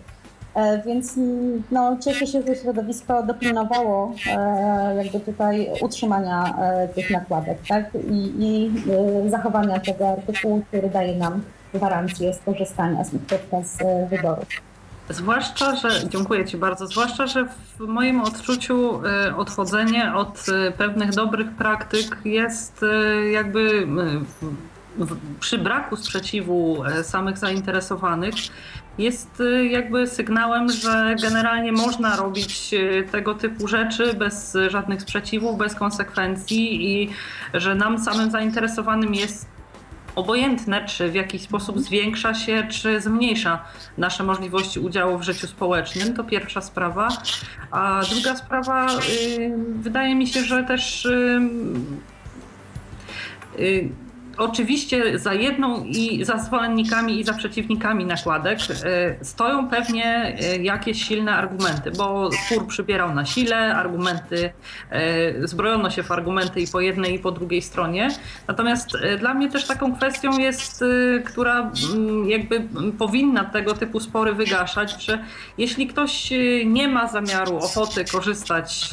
Więc 0.87 1.17
mm, 1.17 1.63
no, 1.71 1.97
cieszę 2.05 2.27
się, 2.27 2.43
że 2.43 2.55
środowisko 2.55 3.23
dopilnowało 3.23 4.13
jakby 4.97 5.21
tutaj 5.21 5.71
utrzymania 5.83 6.59
tych 6.95 7.11
nakładek 7.11 7.59
tak? 7.69 7.95
I, 8.11 8.33
i 8.39 8.71
zachowania 9.31 9.81
tego 9.81 10.09
artykułu, 10.09 10.63
który 10.69 10.91
daje 10.91 11.17
nam 11.17 11.43
gwarancję 11.75 12.35
skorzystania 12.35 13.05
z 13.05 13.11
podczas 13.29 13.79
wyborów. 14.11 14.66
Zwłaszcza, 15.11 15.77
że 15.77 16.09
dziękuję 16.09 16.45
Ci 16.45 16.57
bardzo, 16.57 16.87
zwłaszcza, 16.87 17.27
że 17.27 17.49
w 17.79 17.81
moim 17.81 18.21
odczuciu 18.21 19.03
e, 19.07 19.37
odchodzenie 19.37 20.15
od 20.15 20.47
e, 20.49 20.73
pewnych 20.73 21.11
dobrych 21.11 21.51
praktyk 21.51 22.17
jest 22.25 22.83
e, 22.83 23.31
jakby 23.31 23.87
przy 25.41 25.59
braku 25.59 25.97
sprzeciwu 25.97 26.83
samych 27.03 27.39
zainteresowanych 27.39 28.35
jest 28.99 29.43
jakby 29.71 30.07
sygnałem, 30.07 30.69
że 30.69 31.17
generalnie 31.23 31.73
można 31.73 32.17
robić 32.17 32.75
tego 33.13 33.35
typu 33.35 33.69
rzeczy 33.69 34.15
bez 34.15 34.57
żadnych 34.69 35.03
sprzeciwów, 35.03 35.59
bez 35.59 35.75
konsekwencji 35.75 36.93
i 36.93 37.11
że 37.55 37.75
nam 37.75 37.99
samym 37.99 38.31
zainteresowanym 38.31 39.15
jest 39.15 39.56
obojętne, 40.17 40.85
czy 40.85 41.11
w 41.11 41.15
jakiś 41.15 41.43
sposób 41.43 41.79
zwiększa 41.79 42.35
się, 42.35 42.67
czy 42.71 43.01
zmniejsza 43.01 43.65
nasze 43.99 44.25
możliwości 44.25 44.81
udziału 44.81 45.19
w 45.19 45.23
życiu 45.23 45.47
społecznym. 45.47 46.15
To 46.15 46.25
pierwsza 46.25 46.61
sprawa. 46.61 47.09
A 47.71 48.03
druga 48.11 48.37
sprawa, 48.37 48.87
yy, 49.39 49.57
wydaje 49.75 50.15
mi 50.15 50.27
się, 50.27 50.43
że 50.43 50.65
też. 50.65 51.09
Oczywiście 54.39 55.19
za 55.19 55.35
jedną 55.35 55.85
i 55.85 56.25
za 56.25 56.39
zwolennikami 56.39 57.21
i 57.21 57.25
za 57.25 57.35
przeciwnikami 57.35 58.05
nakładek 58.05 58.59
e, 58.85 59.25
stoją 59.25 59.69
pewnie 59.69 60.37
e, 60.41 60.57
jakieś 60.57 61.03
silne 61.05 61.37
argumenty, 61.37 61.91
bo 61.91 62.31
spór 62.33 62.67
przybierał 62.67 63.15
na 63.15 63.27
sile, 63.27 63.77
argumenty, 63.77 64.51
e, 64.91 65.49
zbrojono 65.49 65.91
się 65.91 66.03
w 66.03 66.11
argumenty 66.11 66.61
i 66.61 66.67
po 66.69 66.81
jednej 66.81 67.15
i 67.15 67.19
po 67.19 67.33
drugiej 67.33 67.63
stronie. 67.63 68.09
Natomiast 68.49 68.91
dla 69.19 69.35
mnie 69.35 69.51
też 69.51 69.67
taką 69.67 69.97
kwestią 69.97 70.39
jest, 70.39 70.85
która 71.25 71.71
jakby 72.27 72.63
powinna 72.99 73.45
tego 73.45 73.75
typu 73.75 74.01
spory 74.01 74.33
wygaszać, 74.33 75.05
że 75.05 75.25
jeśli 75.59 75.87
ktoś 75.87 76.31
nie 76.67 76.89
ma 76.89 77.09
zamiaru, 77.09 77.57
ochoty 77.57 78.05
korzystać 78.05 78.91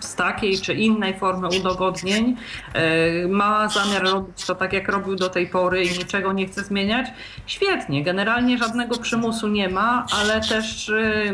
z 0.00 0.14
takiej 0.16 0.58
czy 0.58 0.74
innej 0.74 1.18
formy 1.18 1.48
udogodnień, 1.60 2.36
ma 3.28 3.68
zamiar 3.68 4.21
to 4.46 4.54
tak, 4.54 4.72
jak 4.72 4.88
robił 4.88 5.16
do 5.16 5.28
tej 5.28 5.46
pory 5.46 5.84
i 5.84 5.98
niczego 5.98 6.32
nie 6.32 6.46
chce 6.46 6.64
zmieniać, 6.64 7.06
świetnie. 7.46 8.04
Generalnie 8.04 8.58
żadnego 8.58 8.98
przymusu 8.98 9.48
nie 9.48 9.68
ma, 9.68 10.06
ale 10.20 10.40
też 10.40 10.88
y, 10.88 11.32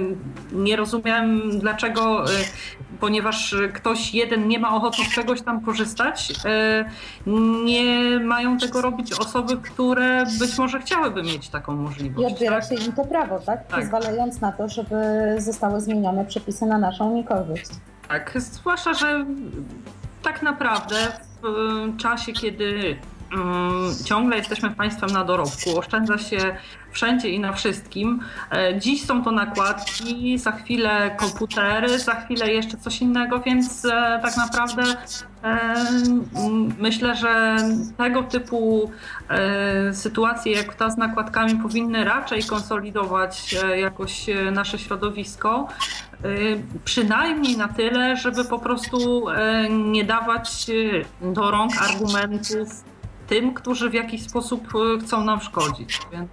nie 0.53 0.77
rozumiem 0.77 1.51
dlaczego, 1.59 2.25
y, 2.25 2.29
ponieważ 3.01 3.55
ktoś 3.75 4.15
jeden 4.15 4.49
nie 4.49 4.59
ma 4.59 4.77
ochoty 4.77 5.05
z 5.05 5.15
czegoś 5.15 5.43
tam 5.43 5.61
korzystać, 5.61 6.31
y, 6.31 7.31
nie 7.65 8.21
mają 8.21 8.59
tego 8.59 8.83
robić 8.83 9.13
osoby, 9.13 9.57
które 9.57 10.25
być 10.39 10.59
może 10.59 10.81
chciałyby 10.81 11.23
mieć 11.23 11.49
taką 11.49 11.77
możliwość. 11.77 12.31
I 12.31 12.35
odbiera 12.35 12.61
tak? 12.61 12.69
się 12.69 12.85
im 12.85 12.93
to 12.93 13.05
prawo, 13.05 13.39
tak? 13.39 13.67
tak? 13.67 13.81
Pozwalając 13.81 14.41
na 14.41 14.53
to, 14.53 14.69
żeby 14.69 14.97
zostały 15.39 15.81
zmienione 15.81 16.25
przepisy 16.25 16.67
na 16.67 16.79
naszą 16.79 17.15
niekorzyść. 17.15 17.67
Tak, 18.09 18.33
zwłaszcza, 18.37 18.95
że 18.95 19.25
tak 20.23 20.43
naprawdę 20.43 20.97
w 21.43 21.97
czasie, 21.97 22.33
kiedy 22.33 22.97
mm, 23.33 23.95
ciągle 24.05 24.37
jesteśmy 24.37 24.71
państwem 24.71 25.11
na 25.11 25.25
dorobku, 25.25 25.79
oszczędza 25.79 26.19
się 26.19 26.57
wszędzie 26.91 27.29
i 27.29 27.41
na 27.41 27.53
wszystkim. 27.53 28.21
E, 28.53 28.79
dziś 28.79 29.05
są 29.05 29.25
to 29.25 29.31
nakładki, 29.31 30.39
za 30.39 30.53
chwilę 30.53 31.17
komputery, 31.17 31.99
za 31.99 32.15
chwilę 32.15 32.53
jeszcze 32.53 32.77
coś 32.77 33.01
innego, 33.01 33.41
więc 33.41 33.85
e, 33.85 34.19
tak 34.23 34.37
naprawdę 34.37 34.83
e, 35.45 35.75
myślę, 36.79 37.17
że 37.17 37.57
tego 37.97 38.23
typu 38.23 38.91
sytuacje 39.93 40.53
jak 40.53 40.75
ta 40.75 40.91
z 40.91 40.97
nakładkami 40.97 41.55
powinny 41.55 42.05
raczej 42.05 42.43
konsolidować 42.45 43.57
jakoś 43.77 44.27
nasze 44.53 44.79
środowisko. 44.79 45.69
Przynajmniej 46.85 47.57
na 47.57 47.69
tyle, 47.69 48.17
żeby 48.17 48.45
po 48.45 48.59
prostu 48.59 49.25
nie 49.71 50.05
dawać 50.05 50.67
do 51.23 51.51
rąk 51.51 51.73
argumentów 51.83 52.85
tym, 53.29 53.55
którzy 53.55 53.91
w 53.91 53.95
jakiś 53.95 54.23
sposób 54.23 54.69
chcą 55.05 55.25
nam 55.25 55.41
szkodzić. 55.41 56.01
Więc 56.13 56.31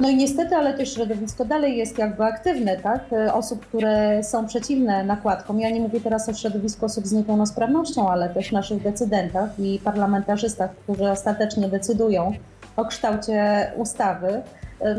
no 0.00 0.08
i 0.08 0.16
niestety, 0.16 0.56
ale 0.56 0.78
to 0.78 0.84
środowisko 0.84 1.44
dalej 1.44 1.76
jest 1.76 1.98
jakby 1.98 2.24
aktywne, 2.24 2.76
tak? 2.76 3.04
Osób, 3.32 3.66
które 3.66 4.24
są 4.24 4.46
przeciwne 4.46 5.04
nakładkom. 5.04 5.60
Ja 5.60 5.70
nie 5.70 5.80
mówię 5.80 6.00
teraz 6.00 6.28
o 6.28 6.34
środowisku 6.34 6.86
osób 6.86 7.06
z 7.06 7.12
niepełnosprawnością, 7.12 8.10
ale 8.10 8.28
też 8.28 8.52
naszych 8.52 8.82
decydentach 8.82 9.50
i 9.58 9.80
parlamentarzystach, 9.84 10.70
którzy 10.76 11.10
ostatecznie 11.10 11.68
decydują 11.68 12.32
o 12.76 12.84
kształcie 12.84 13.72
ustawy. 13.76 14.42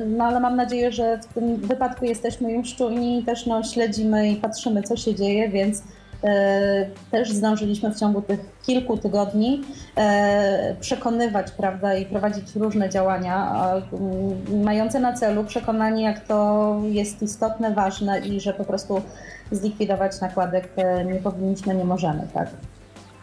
No 0.08 0.24
ale 0.24 0.40
mam 0.40 0.56
nadzieję, 0.56 0.92
że 0.92 1.18
w 1.18 1.34
tym 1.34 1.56
wypadku 1.56 2.06
jesteśmy 2.06 2.52
już 2.52 2.76
czujni 2.76 3.20
i 3.20 3.24
też 3.24 3.46
no, 3.46 3.64
śledzimy 3.64 4.30
i 4.30 4.36
patrzymy, 4.36 4.84
co 4.84 4.96
się 4.96 5.16
dzieje, 5.16 5.50
więc 5.50 5.84
E, 6.24 6.86
też 7.12 7.32
zdążyliśmy 7.32 7.92
w 7.92 8.00
ciągu 8.00 8.22
tych 8.22 8.40
kilku 8.66 8.98
tygodni 8.98 9.62
e, 9.98 10.76
przekonywać 10.80 11.52
prawda, 11.52 11.96
i 11.96 12.06
prowadzić 12.06 12.56
różne 12.56 12.90
działania 12.90 13.54
mające 14.64 15.00
na 15.00 15.14
celu 15.14 15.44
przekonanie, 15.44 16.04
jak 16.04 16.28
to 16.28 16.78
jest 16.90 17.22
istotne, 17.22 17.74
ważne 17.74 18.20
i 18.20 18.40
że 18.40 18.54
po 18.54 18.66
prostu 18.66 19.02
zlikwidować 19.52 20.22
nakładek 20.22 20.70
e, 20.76 21.06
nie 21.06 21.20
powinniśmy, 21.20 21.76
nie 21.76 21.86
możemy. 21.86 22.28
Tak? 22.34 22.50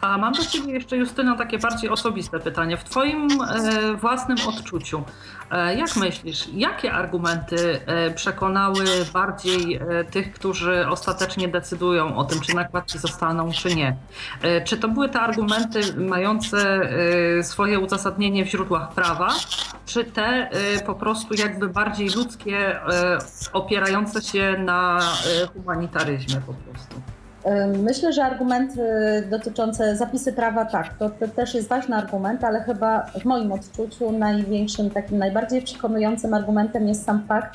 A 0.01 0.17
mam 0.17 0.33
do 0.33 0.45
Ciebie 0.45 0.73
jeszcze, 0.73 0.97
Justyno, 0.97 1.35
takie 1.35 1.59
bardziej 1.59 1.89
osobiste 1.89 2.39
pytanie. 2.39 2.77
W 2.77 2.83
Twoim 2.83 3.27
e, 3.41 3.93
własnym 3.95 4.37
odczuciu, 4.47 5.03
e, 5.51 5.75
jak 5.75 5.95
myślisz, 5.95 6.47
jakie 6.53 6.93
argumenty 6.93 7.79
e, 7.85 8.11
przekonały 8.11 8.85
bardziej 9.13 9.75
e, 9.75 10.03
tych, 10.03 10.33
którzy 10.33 10.87
ostatecznie 10.87 11.47
decydują 11.47 12.17
o 12.17 12.23
tym, 12.23 12.39
czy 12.39 12.55
nakładki 12.55 12.97
zostaną, 12.97 13.51
czy 13.51 13.75
nie? 13.75 13.95
E, 14.41 14.61
czy 14.61 14.77
to 14.77 14.87
były 14.87 15.09
te 15.09 15.21
argumenty 15.21 15.81
mające 15.97 16.89
e, 17.39 17.43
swoje 17.43 17.79
uzasadnienie 17.79 18.45
w 18.45 18.49
źródłach 18.49 18.93
prawa, 18.93 19.29
czy 19.85 20.05
te 20.05 20.49
po 20.85 20.95
prostu 20.95 21.33
jakby 21.33 21.69
bardziej 21.69 22.09
ludzkie, 22.09 22.79
opierające 23.53 24.21
się 24.21 24.55
na 24.57 24.99
humanitaryzmie 25.53 26.41
po 26.41 26.53
prostu? 26.53 27.18
Myślę, 27.83 28.13
że 28.13 28.23
argumenty 28.23 28.81
dotyczące 29.29 29.95
zapisy 29.95 30.33
prawa, 30.33 30.65
tak, 30.65 30.93
to, 30.97 31.09
to, 31.09 31.27
też 31.27 31.55
jest 31.55 31.67
ważny 31.67 31.95
argument, 31.95 32.43
ale 32.43 32.63
chyba 32.63 33.05
w 33.05 33.25
moim 33.25 33.51
odczuciu 33.51 34.11
największym, 34.11 34.89
takim 34.89 35.17
najbardziej 35.17 35.61
przekonującym 35.61 36.33
argumentem 36.33 36.87
jest 36.87 37.05
sam 37.05 37.23
fakt, 37.27 37.53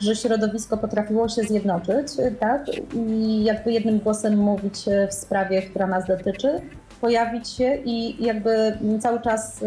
że 0.00 0.16
środowisko 0.16 0.76
potrafiło 0.76 1.28
się 1.28 1.42
zjednoczyć, 1.42 2.08
tak, 2.40 2.66
i 2.94 3.44
jakby 3.44 3.72
jednym 3.72 3.98
głosem 3.98 4.38
mówić 4.38 4.84
w 5.10 5.14
sprawie, 5.14 5.62
która 5.62 5.86
nas 5.86 6.06
dotyczy, 6.06 6.60
pojawić 7.00 7.48
się 7.48 7.76
i 7.84 8.24
jakby 8.24 8.78
cały 9.00 9.20
czas 9.20 9.60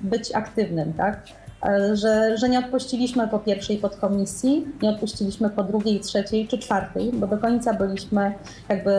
być 0.00 0.34
aktywnym, 0.34 0.92
tak. 0.92 1.20
E, 1.66 1.96
że, 1.96 2.38
że 2.38 2.48
nie 2.48 2.58
odpuściliśmy 2.58 3.28
po 3.28 3.38
pierwszej 3.38 3.78
podkomisji, 3.78 4.66
nie 4.82 4.90
odpuściliśmy 4.90 5.50
po 5.50 5.62
drugiej, 5.62 6.00
trzeciej 6.00 6.48
czy 6.48 6.58
czwartej, 6.58 7.10
bo 7.12 7.26
do 7.26 7.38
końca 7.38 7.74
byliśmy 7.74 8.32
jakby 8.68 8.92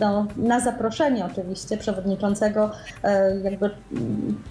no, 0.00 0.26
na 0.36 0.60
zaproszenie 0.60 1.24
oczywiście 1.24 1.76
przewodniczącego, 1.76 2.70
e, 3.02 3.38
jakby 3.38 3.70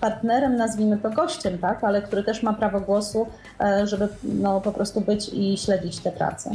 partnerem, 0.02 0.56
nazwijmy 0.56 0.98
to 0.98 1.10
gościem, 1.10 1.58
tak, 1.58 1.84
ale 1.84 2.02
który 2.02 2.24
też 2.24 2.44
ma 2.44 2.54
prawo 2.54 2.80
głosu, 2.80 3.28
e, 3.60 3.88
żeby 3.88 4.08
no, 4.24 4.62
po 4.62 4.72
prostu 4.72 5.02
być 5.02 5.30
i 5.34 5.58
śledzić 5.58 6.00
te 6.00 6.12
prace. 6.12 6.50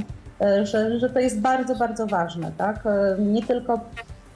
Że, 0.63 1.01
że 1.01 1.11
to 1.11 1.19
jest 1.19 1.41
bardzo, 1.41 1.77
bardzo 1.77 2.07
ważne, 2.07 2.53
tak? 2.59 2.85
Nie 3.19 3.43
tylko 3.43 3.81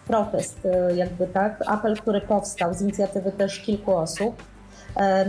protest, 0.06 0.68
jakby 0.94 1.26
tak, 1.26 1.62
apel, 1.66 1.96
który 1.96 2.20
powstał 2.20 2.74
z 2.74 2.82
inicjatywy 2.82 3.32
też 3.32 3.60
kilku 3.60 3.96
osób, 3.96 4.42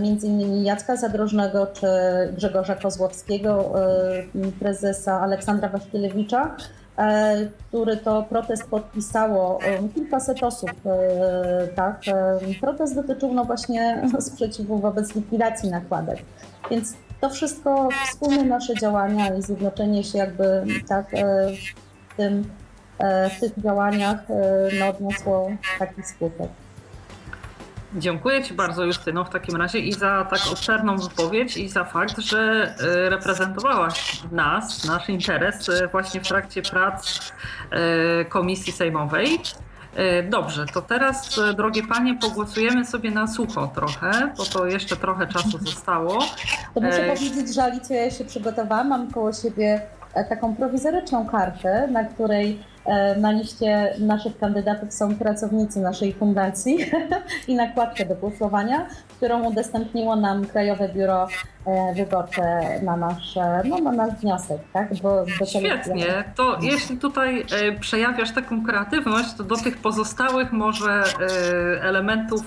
między 0.01 0.27
innymi 0.27 0.63
Jacka 0.63 0.95
Zadrożnego 0.95 1.67
czy 1.67 1.87
Grzegorza 2.33 2.75
Kozłowskiego, 2.75 3.73
e, 3.81 4.51
prezesa 4.59 5.21
Aleksandra 5.21 5.69
Waszkielewicza, 5.69 6.55
który 7.67 7.97
to 7.97 8.23
protest 8.29 8.63
podpisało 8.69 9.59
kilkaset 9.95 10.43
osób. 10.43 10.71
Tak. 11.75 12.01
Protest 12.61 12.95
dotyczył 12.95 13.33
no 13.33 13.45
właśnie 13.45 14.01
sprzeciwu 14.19 14.77
wobec 14.77 15.15
likwidacji 15.15 15.69
nakładek. 15.69 16.19
Więc 16.71 16.93
to 17.21 17.29
wszystko, 17.29 17.89
wspólne 18.05 18.43
nasze 18.43 18.75
działania 18.75 19.35
i 19.35 19.41
zjednoczenie 19.41 20.03
się 20.03 20.17
jakby 20.17 20.63
tak 20.87 21.11
w, 22.09 22.17
tym, 22.17 22.43
w 23.37 23.39
tych 23.39 23.63
działaniach 23.63 24.19
no, 24.79 24.87
odniosło 24.87 25.51
taki 25.79 26.03
skutek. 26.03 26.49
Dziękuję 27.95 28.43
Ci 28.43 28.53
bardzo, 28.53 28.85
Justyno, 28.85 29.23
w 29.23 29.29
takim 29.29 29.55
razie 29.55 29.79
i 29.79 29.93
za 29.93 30.27
tak 30.29 30.39
obszerną 30.51 30.97
wypowiedź 30.97 31.57
i 31.57 31.69
za 31.69 31.83
fakt, 31.83 32.19
że 32.19 32.73
e, 32.79 33.09
reprezentowałaś 33.09 34.21
nas, 34.31 34.85
nasz 34.85 35.09
interes 35.09 35.69
e, 35.69 35.87
właśnie 35.87 36.21
w 36.21 36.27
trakcie 36.27 36.61
prac 36.61 37.19
e, 37.71 38.25
Komisji 38.25 38.73
Sejmowej. 38.73 39.39
Dobrze, 40.29 40.65
to 40.73 40.81
teraz, 40.81 41.39
drogie 41.55 41.83
panie, 41.87 42.17
pogłosujemy 42.21 42.85
sobie 42.85 43.11
na 43.11 43.27
sucho 43.27 43.71
trochę, 43.75 44.33
bo 44.37 44.45
to 44.45 44.65
jeszcze 44.65 44.95
trochę 44.95 45.27
czasu 45.27 45.57
zostało. 45.57 46.19
To 46.73 46.81
muszę 46.81 47.15
powiedzieć, 47.15 47.55
że 47.55 47.63
Alicja, 47.63 48.05
ja 48.05 48.11
się 48.11 48.25
przygotowałam, 48.25 48.87
mam 48.87 49.11
koło 49.11 49.33
siebie 49.33 49.81
taką 50.29 50.55
prowizoryczną 50.55 51.27
kartę, 51.27 51.87
na 51.87 52.03
której 52.03 52.63
na 53.17 53.31
liście 53.31 53.93
naszych 53.99 54.37
kandydatów 54.37 54.93
są 54.93 55.15
pracownicy 55.15 55.79
naszej 55.79 56.13
fundacji 56.13 56.77
i 57.47 57.55
nakładkę 57.55 58.05
do 58.05 58.15
głosowania, 58.15 58.87
którą 59.17 59.43
udostępniło 59.43 60.15
nam 60.15 60.45
Krajowe 60.45 60.89
Biuro 60.89 61.23
e, 61.23 61.27
Wyborcze 61.95 62.41
na 62.83 62.97
nasz, 62.97 63.35
no, 63.65 63.77
na 63.77 63.91
nasz 63.91 64.13
wniosek. 64.13 64.57
Tak? 64.73 64.89
Bo 65.01 65.25
Świetnie. 65.45 66.23
To 66.35 66.57
jeśli 66.61 66.97
tutaj 66.97 67.45
e, 67.51 67.71
przejawiasz 67.79 68.31
taką 68.31 68.65
kreatywność, 68.65 69.33
to 69.33 69.43
do 69.43 69.55
tych 69.55 69.77
pozostałych 69.77 70.51
może 70.51 71.03
elementów 71.81 72.41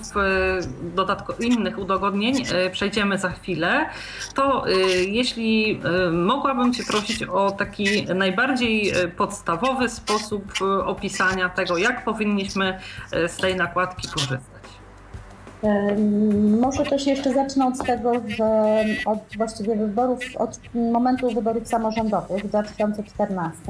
dodatko 0.81 1.33
innych 1.39 1.77
udogodnień 1.77 2.33
przejdziemy 2.71 3.17
za 3.17 3.29
chwilę. 3.29 3.85
To 4.33 4.65
jeśli 5.07 5.81
mogłabym 6.11 6.73
Cię 6.73 6.83
prosić 6.83 7.23
o 7.23 7.51
taki 7.51 8.05
najbardziej 8.15 8.93
podstawowy 9.17 9.89
sposób, 9.89 10.53
e, 10.61 10.85
opisania 10.85 11.49
tego, 11.49 11.77
jak 11.77 12.03
powinniśmy 12.03 12.79
e, 13.11 13.29
z 13.29 13.37
tej 13.37 13.55
nakładki 13.55 14.07
korzystać. 14.07 14.56
Może 16.61 16.83
też 16.83 17.07
jeszcze 17.07 17.33
zacznę 17.33 17.67
od 17.67 17.85
tego, 17.85 18.11
że 18.27 18.83
od 19.05 19.19
właściwie 19.37 19.75
wyborów, 19.75 20.19
od 20.37 20.59
momentu 20.91 21.29
wyborów 21.29 21.67
samorządowych 21.67 22.43
w 22.43 22.47
2014 22.47 23.61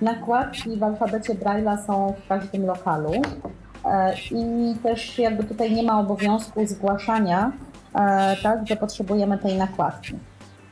nakładki 0.00 0.76
w 0.76 0.82
alfabecie 0.82 1.34
Braille'a 1.34 1.86
są 1.86 2.14
w 2.24 2.28
każdym 2.28 2.66
lokalu 2.66 3.12
e, 3.84 4.14
i 4.30 4.74
też 4.82 5.18
jakby 5.18 5.44
tutaj 5.44 5.72
nie 5.72 5.82
ma 5.82 6.00
obowiązku 6.00 6.66
zgłaszania, 6.66 7.52
tak, 8.42 8.66
że 8.66 8.76
potrzebujemy 8.76 9.38
tej 9.38 9.56
nakładki. 9.56 10.14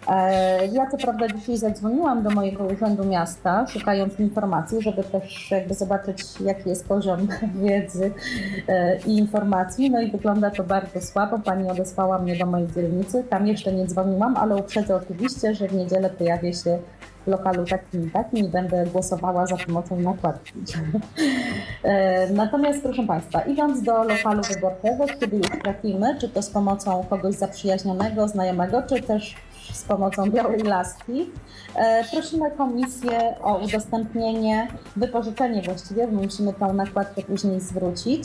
E, 0.08 0.66
ja 0.66 0.90
co 0.90 0.96
prawda 0.96 1.28
dzisiaj 1.28 1.56
zadzwoniłam 1.56 2.22
do 2.22 2.30
mojego 2.30 2.64
urzędu 2.64 3.04
miasta, 3.04 3.66
szukając 3.66 4.20
informacji, 4.20 4.82
żeby 4.82 5.04
też 5.04 5.50
jakby 5.50 5.74
zobaczyć, 5.74 6.40
jaki 6.40 6.68
jest 6.68 6.88
poziom 6.88 7.28
wiedzy 7.62 8.12
e, 8.68 8.98
i 8.98 9.18
informacji. 9.18 9.90
No 9.90 10.00
i 10.00 10.10
wygląda 10.10 10.50
to 10.50 10.64
bardzo 10.64 11.00
słabo. 11.00 11.38
Pani 11.38 11.70
odesłała 11.70 12.18
mnie 12.18 12.36
do 12.36 12.46
mojej 12.46 12.68
dzielnicy. 12.72 13.24
Tam 13.30 13.46
jeszcze 13.46 13.72
nie 13.72 13.86
dzwoniłam, 13.86 14.36
ale 14.36 14.56
uprzedzę 14.56 14.96
oczywiście, 14.96 15.54
że 15.54 15.68
w 15.68 15.74
niedzielę 15.74 16.10
pojawię 16.10 16.52
się 16.52 16.78
w 17.24 17.26
lokalu 17.26 17.64
takim 17.64 18.06
i 18.06 18.10
takim 18.10 18.46
i 18.46 18.48
będę 18.48 18.86
głosowała 18.86 19.46
za 19.46 19.56
pomocą 19.56 20.00
nakładki. 20.00 20.52
E, 21.84 22.30
natomiast 22.30 22.82
proszę 22.82 23.06
Państwa, 23.06 23.40
idąc 23.40 23.82
do 23.82 24.04
lokalu 24.04 24.42
wyborczego, 24.42 25.06
kiedy 25.20 25.36
już 25.36 25.48
trafimy, 25.62 26.16
czy 26.20 26.28
to 26.28 26.42
z 26.42 26.50
pomocą 26.50 27.04
kogoś 27.10 27.34
zaprzyjaźnionego, 27.34 28.28
znajomego, 28.28 28.82
czy 28.82 29.02
też 29.02 29.36
z 29.72 29.82
pomocą 29.82 30.30
białej 30.30 30.60
laski. 30.60 31.30
E, 31.74 32.04
prosimy 32.12 32.50
komisję 32.50 33.34
o 33.42 33.58
udostępnienie, 33.58 34.68
wypożyczenie 34.96 35.62
właściwie, 35.62 36.08
bo 36.08 36.22
musimy 36.22 36.52
tą 36.52 36.72
nakładkę 36.72 37.22
później 37.22 37.60
zwrócić, 37.60 38.24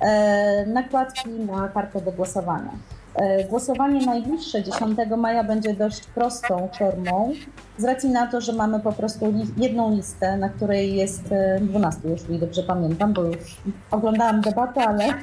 e, 0.00 0.66
nakładki 0.66 1.30
na 1.30 1.68
kartę 1.68 2.00
do 2.00 2.12
głosowania. 2.12 2.70
E, 3.14 3.44
głosowanie 3.44 4.06
najbliższe 4.06 4.62
10 4.62 5.16
maja 5.16 5.44
będzie 5.44 5.74
dość 5.74 6.06
prostą 6.06 6.68
formą, 6.78 7.32
z 7.78 7.84
racji 7.84 8.10
na 8.10 8.26
to, 8.26 8.40
że 8.40 8.52
mamy 8.52 8.80
po 8.80 8.92
prostu 8.92 9.34
jedną 9.56 9.96
listę, 9.96 10.36
na 10.36 10.48
której 10.48 10.94
jest 10.94 11.22
12, 11.60 12.08
jeśli 12.08 12.38
dobrze 12.38 12.62
pamiętam, 12.62 13.12
bo 13.12 13.22
już 13.22 13.56
oglądałam 13.90 14.40
debatę, 14.40 14.80
ale, 14.80 15.04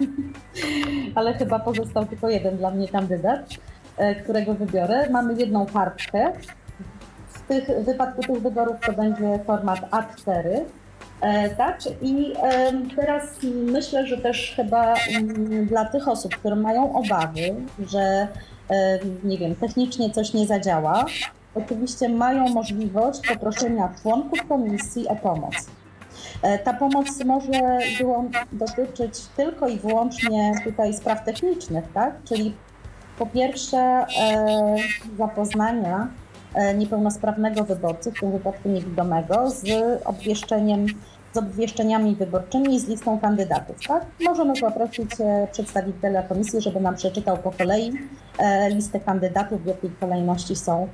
ale 1.15 1.33
chyba 1.33 1.59
pozostał 1.59 2.05
tylko 2.05 2.29
jeden 2.29 2.57
dla 2.57 2.71
mnie 2.71 2.87
kandydat. 2.87 3.39
E, 4.01 4.15
którego 4.15 4.53
wybiorę. 4.53 5.09
Mamy 5.09 5.33
jedną 5.33 5.65
kartkę. 5.65 6.31
W, 7.27 7.41
tych, 7.47 7.69
wypadku 7.85 8.21
tych 8.21 8.41
wyborów 8.41 8.75
to 8.85 8.93
będzie 8.93 9.39
format 9.45 9.79
A4. 9.79 10.59
E, 11.21 11.49
tak? 11.49 11.79
I 12.01 12.33
e, 12.43 12.71
teraz 12.95 13.23
myślę, 13.53 14.07
że 14.07 14.17
też 14.17 14.53
chyba 14.55 14.93
mm, 14.93 15.65
dla 15.65 15.85
tych 15.85 16.07
osób, 16.07 16.35
które 16.35 16.55
mają 16.55 16.93
obawy, 16.93 17.55
że 17.89 18.27
nie 19.23 19.37
wiem, 19.37 19.55
technicznie 19.55 20.11
coś 20.11 20.33
nie 20.33 20.47
zadziała, 20.47 21.05
oczywiście 21.55 22.09
mają 22.09 22.47
możliwość 22.47 23.27
poproszenia 23.27 23.93
członków 24.01 24.47
komisji 24.49 25.07
o 25.07 25.15
pomoc. 25.15 25.53
Ta 26.63 26.73
pomoc 26.73 27.23
może 27.25 27.79
dotyczyć 28.51 29.19
tylko 29.37 29.67
i 29.67 29.79
wyłącznie 29.79 30.51
tutaj 30.63 30.93
spraw 30.93 31.25
technicznych, 31.25 31.85
tak? 31.93 32.23
czyli 32.23 32.53
po 33.19 33.25
pierwsze, 33.25 33.77
e, 33.77 34.05
zapoznania 35.17 36.07
e, 36.53 36.73
niepełnosprawnego 36.73 37.63
wyborcy, 37.63 38.11
w 38.11 38.19
tym 38.19 38.31
wypadku 38.31 38.69
niewidomego, 38.69 39.49
z 39.49 39.63
obwieszczeniem 40.05 40.85
z 41.33 41.37
obwieszczeniami 41.37 42.15
wyborczymi 42.15 42.75
i 42.75 42.79
z 42.79 42.87
listą 42.87 43.19
kandydatów. 43.19 43.75
Tak? 43.87 44.05
Możemy 44.23 44.53
poprosić 44.61 45.11
e, 45.19 45.47
przedstawiciela 45.51 46.23
komisji, 46.23 46.61
żeby 46.61 46.79
nam 46.79 46.95
przeczytał 46.95 47.37
po 47.37 47.51
kolei 47.51 47.91
listę 48.69 48.99
kandydatów, 48.99 49.63
w 49.63 49.65
jakiej 49.65 49.89
kolejności 49.99 50.55
są 50.55 50.87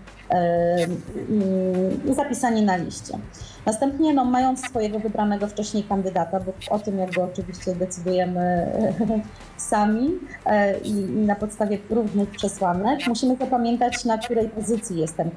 zapisani 2.16 2.62
na 2.62 2.78
liście. 2.78 3.20
Następnie, 3.68 4.14
no, 4.14 4.26
mając 4.26 4.66
swojego 4.66 5.00
wybranego 5.00 5.48
wcześniej 5.48 5.84
kandydata, 5.84 6.40
bo 6.40 6.54
o 6.70 6.80
tym 6.80 7.00
jakby 7.00 7.22
oczywiście 7.24 7.76
decydujemy 7.76 8.72
sami 9.58 10.12
e, 10.46 10.78
i 10.78 10.94
na 11.04 11.36
podstawie 11.36 11.78
różnych 11.90 12.30
przesłanek, 12.30 13.00
musimy 13.08 13.36
zapamiętać, 13.36 14.06
na 14.06 14.18
której 14.18 14.50
pozycji 14.50 15.00
jest 15.00 15.18
ten 15.18 15.32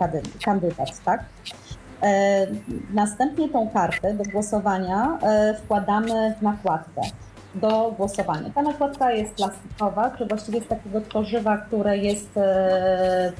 kandydat, 0.44 1.04
tak? 1.04 1.24
E, 2.02 2.46
następnie 2.94 3.48
tą 3.48 3.70
kartę 3.70 4.14
do 4.14 4.24
głosowania 4.24 5.18
e, 5.22 5.54
wkładamy 5.54 6.34
w 6.38 6.42
nakładkę 6.42 7.00
do 7.54 7.94
głosowania. 7.96 8.50
Ta 8.50 8.62
nakładka 8.62 9.12
jest 9.12 9.34
plastikowa, 9.34 10.10
czy 10.10 10.26
właściwie 10.26 10.60
z 10.60 10.66
takiego 10.66 11.00
tworzywa, 11.00 11.58
które 11.58 11.98
jest, 11.98 12.30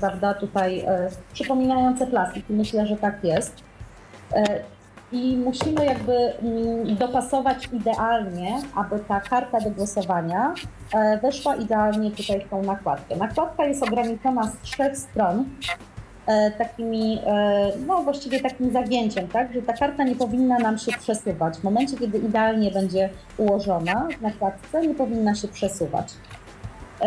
prawda, 0.01 0.35
tutaj 0.35 0.87
przypominające 1.33 2.07
plastik. 2.07 2.45
Myślę, 2.49 2.87
że 2.87 2.97
tak 2.97 3.25
jest 3.25 3.53
i 5.13 5.37
musimy 5.37 5.87
jakby 5.87 6.13
mm, 6.13 6.97
dopasować 6.97 7.69
idealnie, 7.73 8.61
aby 8.75 8.99
ta 9.09 9.21
karta 9.21 9.61
do 9.61 9.71
głosowania 9.71 10.55
e, 10.95 11.19
weszła 11.19 11.57
idealnie 11.57 12.11
tutaj 12.11 12.41
w 12.41 12.49
tą 12.49 12.63
nakładkę. 12.63 13.17
Nakładka 13.17 13.65
jest 13.65 13.83
ograniczona 13.83 14.43
z 14.43 14.61
trzech 14.63 14.97
stron 14.97 15.45
e, 16.27 16.51
takimi, 16.51 17.19
e, 17.27 17.73
no 17.87 18.03
właściwie 18.03 18.41
takim 18.41 18.73
zagięciem, 18.73 19.29
tak, 19.29 19.53
że 19.53 19.63
ta 19.63 19.73
karta 19.73 20.05
nie 20.05 20.17
powinna 20.17 20.59
nam 20.59 20.79
się 20.79 20.93
przesuwać. 20.93 21.57
W 21.57 21.65
momencie, 21.65 21.97
kiedy 21.97 22.19
idealnie 22.19 22.71
będzie 22.71 23.11
ułożona 23.37 24.09
w 24.19 24.23
nakładce, 24.23 24.87
nie 24.87 24.95
powinna 24.95 25.35
się 25.35 25.49
przesuwać. 25.49 26.15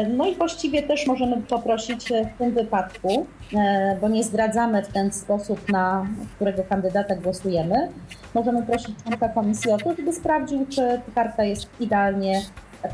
No 0.09 0.27
i 0.27 0.35
właściwie 0.35 0.83
też 0.83 1.07
możemy 1.07 1.41
poprosić 1.41 2.09
w 2.35 2.37
tym 2.37 2.51
wypadku, 2.51 3.25
e, 3.55 3.97
bo 4.01 4.09
nie 4.09 4.23
zdradzamy 4.23 4.83
w 4.83 4.87
ten 4.87 5.11
sposób, 5.11 5.69
na 5.69 6.07
którego 6.35 6.63
kandydata 6.63 7.15
głosujemy, 7.15 7.89
możemy 8.33 8.65
prosić 8.65 9.03
członka 9.03 9.29
komisji 9.29 9.71
o 9.71 9.77
to, 9.77 9.95
żeby 9.95 10.13
sprawdził, 10.13 10.65
czy 10.69 11.01
karta 11.15 11.43
jest 11.43 11.67
idealnie, 11.79 12.41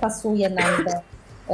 pasuje 0.02 0.50
nam 0.50 0.86
do, 0.86 0.92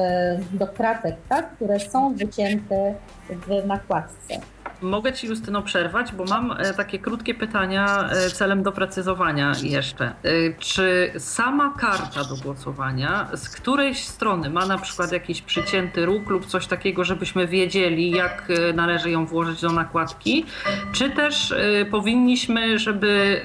e, 0.02 0.40
do 0.54 0.68
kratek, 0.68 1.16
tak, 1.30 1.56
które 1.56 1.80
są 1.80 2.14
wycięte 2.14 2.94
w 3.30 3.66
nakładce. 3.68 4.55
Mogę 4.82 5.14
Ci 5.14 5.28
Justyno 5.28 5.62
przerwać, 5.62 6.12
bo 6.12 6.24
mam 6.26 6.52
e, 6.52 6.74
takie 6.74 7.00
krótkie 7.00 7.34
pytania 7.36 8.10
e, 8.10 8.30
celem 8.30 8.64
doprecyzowania 8.64 9.54
jeszcze. 9.64 10.06
E, 10.06 10.14
Czy 10.60 11.12
sama 11.18 11.74
karta 11.80 12.24
do 12.24 12.36
głosowania 12.36 13.28
z 13.34 13.50
którejś 13.50 14.04
strony 14.06 14.50
ma 14.50 14.66
na 14.66 14.78
przykład 14.78 15.12
jakiś 15.12 15.42
przycięty 15.42 16.06
róg 16.06 16.30
lub 16.30 16.46
coś 16.46 16.68
takiego, 16.68 17.04
żebyśmy 17.04 17.48
wiedzieli, 17.48 18.10
jak 18.12 18.48
należy 18.74 19.12
ją 19.12 19.26
włożyć 19.26 19.62
do 19.62 19.72
nakładki? 19.72 20.46
Czy 20.92 21.10
też 21.10 21.54
powinniśmy, 21.92 22.80
żeby 22.80 23.42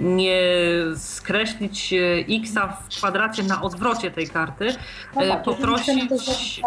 nie 0.00 0.42
skreślić 0.96 1.94
x-a 2.30 2.68
w 2.68 2.88
kwadracie 2.88 3.42
na 3.42 3.62
odwrocie 3.62 4.10
tej 4.10 4.28
karty, 4.28 4.74
No 5.16 5.22
tak, 5.22 5.42
poprosić. 5.42 6.60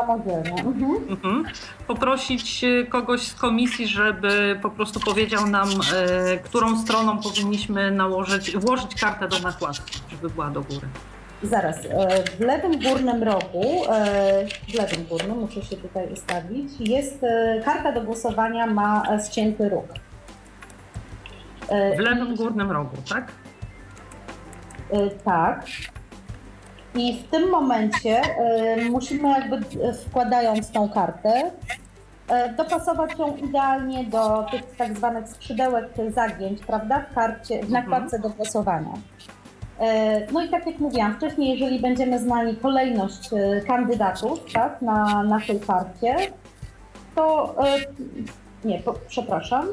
Mhm. 0.66 0.96
Mhm. 1.10 1.44
Poprosić 1.88 2.66
kogoś 2.90 3.22
z 3.22 3.34
komisji, 3.34 3.85
żeby 3.88 4.60
po 4.62 4.70
prostu 4.70 5.00
powiedział 5.00 5.48
nam, 5.48 5.70
e, 5.96 6.38
którą 6.38 6.78
stroną 6.82 7.18
powinniśmy 7.18 7.92
nałożyć, 7.92 8.58
włożyć 8.58 8.96
kartę 9.02 9.28
do 9.28 9.40
nakładki, 9.40 10.00
żeby 10.12 10.30
była 10.30 10.50
do 10.50 10.62
góry. 10.62 10.88
Zaraz, 11.44 11.78
e, 11.86 12.24
w 12.38 12.40
lewym 12.40 12.80
górnym 12.84 13.24
rogu, 13.24 13.84
e, 13.90 14.46
w 14.70 14.74
lewym 14.74 15.06
górnym, 15.06 15.38
muszę 15.40 15.62
się 15.62 15.78
tutaj 15.78 16.14
ustawić, 16.14 16.72
jest 16.80 17.24
e, 17.24 17.62
karta 17.66 17.92
do 17.92 18.02
głosowania 18.02 18.68
ma 18.68 19.04
e, 19.12 19.26
ścięty 19.26 19.70
róg. 19.70 19.86
E, 21.70 21.96
W 21.96 22.00
lewym 22.00 22.36
górnym 22.36 22.72
rogu, 22.72 22.98
tak? 23.10 23.32
E, 24.92 25.10
Tak. 25.10 25.66
I 26.98 27.20
w 27.24 27.32
tym 27.32 27.50
momencie 27.50 28.22
musimy 28.92 29.30
jakby 29.30 29.60
wkładając 30.10 30.72
tą 30.72 30.90
kartę, 30.90 31.52
dopasować 32.58 33.20
ją 33.20 33.36
idealnie 33.36 34.04
do 34.04 34.46
tych 34.52 34.76
tak 34.78 34.98
zwanych 34.98 35.30
skrzydełek 35.30 35.86
zagięć, 36.14 36.66
prawda, 36.66 37.06
w 37.12 37.16
karcie, 37.16 37.64
w 37.64 37.72
nakładce 37.72 38.20
do 38.20 38.30
głosowania. 38.30 38.94
E, 39.80 40.32
No 40.32 40.44
i 40.44 40.50
tak 40.50 40.68
jak 40.68 40.80
mówiłam 40.80 41.16
wcześniej, 41.16 41.60
jeżeli 41.60 41.80
będziemy 41.80 42.20
znali 42.20 42.58
kolejność 42.58 43.30
e, 43.34 43.62
kandydatów 43.62 44.40
tak, 44.54 44.82
na 44.82 45.24
naszej 45.24 45.60
karcie, 45.60 46.16
to 47.16 47.56
e, 47.66 47.78
nie, 48.68 48.80
po, 48.80 48.94
przepraszam, 49.08 49.66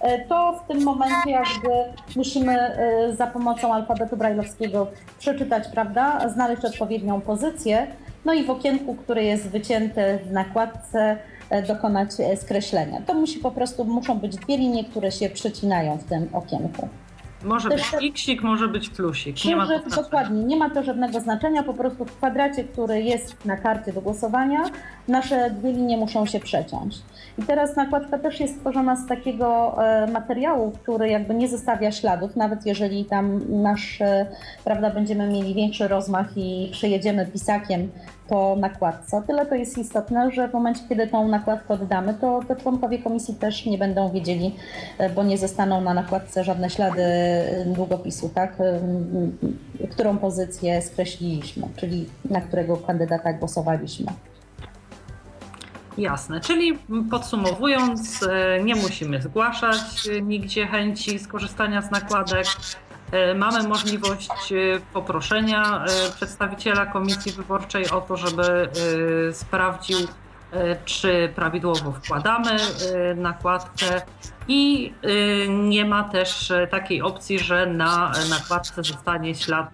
e, 0.00 0.26
to 0.26 0.60
w 0.64 0.68
tym 0.68 0.84
momencie 0.84 1.30
jakby 1.30 1.70
musimy 2.16 2.60
e, 2.60 3.16
za 3.16 3.26
pomocą 3.26 3.74
alfabetu 3.74 4.16
brajlowskiego 4.16 4.86
przeczytać, 5.18 5.68
prawda, 5.68 6.28
znaleźć 6.28 6.64
odpowiednią 6.64 7.20
pozycję, 7.20 7.86
no 8.24 8.32
i 8.32 8.44
w 8.44 8.50
okienku, 8.50 8.94
które 8.94 9.24
jest 9.24 9.48
wycięte 9.48 10.18
w 10.18 10.32
nakładce, 10.32 10.98
e, 11.00 11.33
dokonać 11.62 12.10
e, 12.18 12.36
skreślenia. 12.36 13.00
To 13.06 13.14
musi 13.14 13.38
po 13.38 13.50
prostu, 13.50 13.84
muszą 13.84 14.18
być 14.18 14.36
dwie 14.36 14.56
linie, 14.56 14.84
które 14.84 15.12
się 15.12 15.30
przecinają 15.30 15.96
w 15.98 16.04
tym 16.04 16.28
okienku. 16.32 16.88
Może 17.44 17.68
Też- 17.68 17.90
być 17.92 18.10
xik, 18.10 18.42
może 18.42 18.68
być 18.68 18.88
plusik. 18.90 19.44
Nie 19.44 19.56
ma 19.56 19.62
to 19.62 19.68
znaczenia. 19.68 19.96
dokładnie, 20.02 20.44
nie 20.44 20.56
ma 20.56 20.70
to 20.70 20.82
żadnego 20.82 21.20
znaczenia, 21.20 21.62
po 21.62 21.74
prostu 21.74 22.04
w 22.04 22.16
kwadracie, 22.16 22.64
który 22.64 23.02
jest 23.02 23.44
na 23.44 23.56
karcie 23.56 23.92
do 23.92 24.00
głosowania, 24.00 24.62
nasze 25.08 25.50
dwie 25.50 25.72
linie 25.72 25.96
muszą 25.96 26.26
się 26.26 26.40
przeciąć. 26.40 26.96
I 27.38 27.42
teraz 27.42 27.76
nakładka 27.76 28.18
też 28.18 28.40
jest 28.40 28.54
stworzona 28.54 28.96
z 28.96 29.06
takiego 29.06 29.76
e, 29.84 30.06
materiału, 30.06 30.72
który 30.82 31.08
jakby 31.08 31.34
nie 31.34 31.48
zostawia 31.48 31.92
śladów, 31.92 32.36
nawet 32.36 32.66
jeżeli 32.66 33.04
tam 33.04 33.40
nasz, 33.62 34.00
e, 34.00 34.26
prawda, 34.64 34.90
będziemy 34.90 35.28
mieli 35.28 35.54
większy 35.54 35.88
rozmach 35.88 36.26
i 36.36 36.68
przejedziemy 36.72 37.26
pisakiem 37.26 37.90
po 38.28 38.56
nakładce. 38.56 39.22
Tyle 39.26 39.46
to 39.46 39.54
jest 39.54 39.78
istotne, 39.78 40.30
że 40.30 40.48
w 40.48 40.52
momencie, 40.52 40.80
kiedy 40.88 41.06
tą 41.06 41.28
nakładkę 41.28 41.74
oddamy, 41.74 42.14
to, 42.14 42.40
to 42.48 42.56
członkowie 42.56 42.98
komisji 42.98 43.34
też 43.34 43.66
nie 43.66 43.78
będą 43.78 44.10
wiedzieli, 44.10 44.56
e, 44.98 45.10
bo 45.10 45.22
nie 45.22 45.38
zostaną 45.38 45.80
na 45.80 45.94
nakładce 45.94 46.44
żadne 46.44 46.70
ślady 46.70 47.02
długopisu, 47.66 48.28
tak? 48.28 48.56
Którą 49.90 50.18
pozycję 50.18 50.82
skreśliliśmy, 50.82 51.68
czyli 51.76 52.06
na 52.30 52.40
którego 52.40 52.76
kandydata 52.76 53.32
głosowaliśmy. 53.32 54.06
Jasne, 55.98 56.40
czyli 56.40 56.78
podsumowując, 57.10 58.22
e, 58.22 58.64
nie 58.64 58.74
musimy 58.74 59.22
zgłaszać 59.22 59.80
nigdzie 60.22 60.66
chęci 60.66 61.18
skorzystania 61.18 61.82
z 61.82 61.90
nakładek. 61.90 62.46
E, 63.12 63.34
Mamy 63.34 63.68
możliwość 63.68 64.52
e, 64.52 64.56
poproszenia 64.92 65.84
przedstawiciela 66.16 66.86
komisji 66.86 67.32
wyborczej 67.32 67.90
o 67.90 68.00
to, 68.00 68.16
żeby 68.16 68.68
sprawdził, 69.32 69.98
czy 70.84 71.32
prawidłowo 71.36 71.92
wkładamy 71.92 72.50
nakładkę 73.16 74.02
i 74.48 74.92
nie 75.48 75.84
ma 75.84 76.04
też 76.04 76.52
takiej 76.70 77.02
opcji, 77.02 77.38
że 77.38 77.66
na 77.66 78.12
nakładce 78.30 78.82
zostanie 78.84 79.34
ślad 79.34 79.70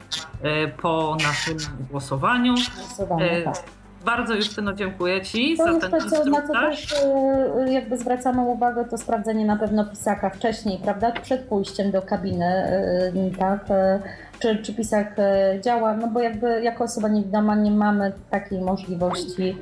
po 0.83 1.17
naszym 1.23 1.57
głosowaniu. 1.91 2.55
Głosowanie, 2.77 3.31
E, 3.31 3.43
tak. 3.43 3.80
Bardzo 4.05 4.35
Justyno 4.35 4.73
dziękuję 4.73 5.21
Ci 5.23 5.57
To 5.57 5.81
za 5.81 5.89
ten 5.89 5.91
na 6.31 6.43
co 6.47 6.53
też 6.53 6.93
e, 6.93 7.73
jakby 7.73 7.99
zwracamy 7.99 8.43
uwagę, 8.43 8.85
to 8.85 8.99
sprawdzenie 8.99 9.45
na 9.45 9.57
pewno 9.57 9.85
pisaka 9.85 10.31
wcześniej, 10.31 10.79
prawda? 10.79 11.13
Przed 11.13 11.41
pójściem 11.41 11.91
do 11.91 12.03
kabiny, 12.03 12.47
e, 12.47 13.13
tak? 13.39 13.71
E, 13.71 14.01
Czy, 14.39 14.57
czy 14.57 14.75
pisak 14.75 15.17
działa? 15.61 15.97
No 15.97 16.07
bo 16.07 16.21
jakby 16.21 16.63
jako 16.63 16.85
osoba 16.85 17.09
niewidoma 17.09 17.55
nie 17.55 17.71
mamy 17.71 18.13
takiej 18.31 18.61
możliwości, 18.61 19.57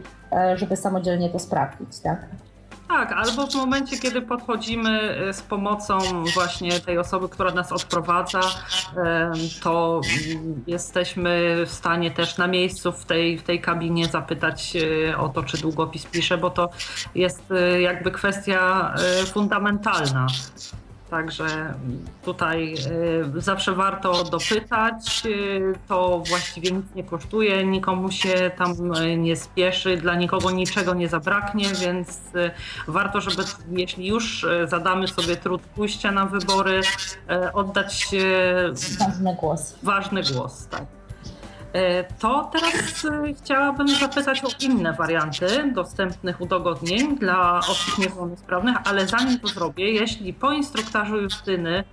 żeby 0.55 0.77
samodzielnie 0.77 1.31
to 1.31 1.39
sprawdzić, 1.39 2.01
tak? 2.01 2.27
Tak, 2.89 3.13
albo 3.13 3.47
w 3.47 3.55
momencie, 3.55 3.99
kiedy 3.99 4.23
podchodzimy 4.23 5.01
e, 5.29 5.33
z 5.33 5.43
pomocą 5.43 6.25
właśnie 6.35 6.81
tej 6.81 6.99
osoby, 6.99 7.29
która 7.29 7.51
nas 7.51 7.73
odprowadza, 7.73 8.41
to 9.63 10.01
jesteśmy 10.67 11.57
w 11.67 11.71
stanie 11.71 12.11
też 12.11 12.39
na 12.39 12.47
miejscu 12.47 12.93
w 12.93 13.05
tej, 13.05 13.39
w 13.39 13.43
tej 13.43 13.61
kabinie 13.61 14.07
zapytać 14.07 14.77
e, 14.77 15.19
o 15.19 15.29
to, 15.29 15.43
czy 15.43 15.59
długopis 15.59 16.07
pisze, 16.07 16.39
bo 16.39 16.51
to 16.51 16.71
jest 17.15 17.51
e, 17.51 17.81
jakby 17.81 18.11
kwestia 18.11 18.95
fundamentalna. 19.33 20.27
Także 21.11 21.75
tutaj 22.25 22.75
e, 23.37 23.41
zawsze 23.41 23.73
warto 23.73 24.25
dopytać. 24.25 25.23
e, 25.27 25.31
To 25.89 26.23
właściwie 26.29 26.71
nic 26.71 26.87
nie 26.95 27.05
kosztuje, 27.05 27.65
nikomu 27.67 28.11
się 28.11 28.51
tam 28.57 28.75
e, 28.97 29.17
nie 29.17 29.37
spieszy, 29.37 29.97
dla 29.97 30.15
nikogo 30.15 30.51
niczego 30.51 30.95
nie 30.95 31.09
zabraknie, 31.09 31.65
więc 31.81 32.21
warto, 32.89 33.21
żeby 33.21 33.43
jeśli 33.71 34.07
już 34.07 34.47
zadamy 34.67 35.09
sobie 35.09 35.37
trud 35.37 35.63
pójścia 35.63 36.13
na 36.13 36.27
wybory, 36.27 36.81
oddać 37.53 38.09
Ważny 38.99 39.37
głos. 39.41 39.75
ważny 39.83 40.23
głos. 40.23 40.67
Tak. 40.67 40.98
E, 41.79 42.05
To 42.19 42.51
teraz 42.53 43.05
e, 43.05 43.35
chciałabym 43.35 43.89
zapytać 43.89 44.45
o 44.45 44.49
inne 44.61 44.93
warianty 44.93 45.73
dostępnych 45.75 46.41
udogodnień 46.41 47.19
dla 47.19 47.59
osób 47.59 47.99
niepełnosprawnych, 47.99 48.77
ale 48.85 49.07
zanim 49.07 49.41
to 49.41 49.49
zrobię, 49.49 49.93
jeśli 49.93 50.35
po 50.35 50.53
instruktażu 50.53 51.17
Justyny 51.17 51.85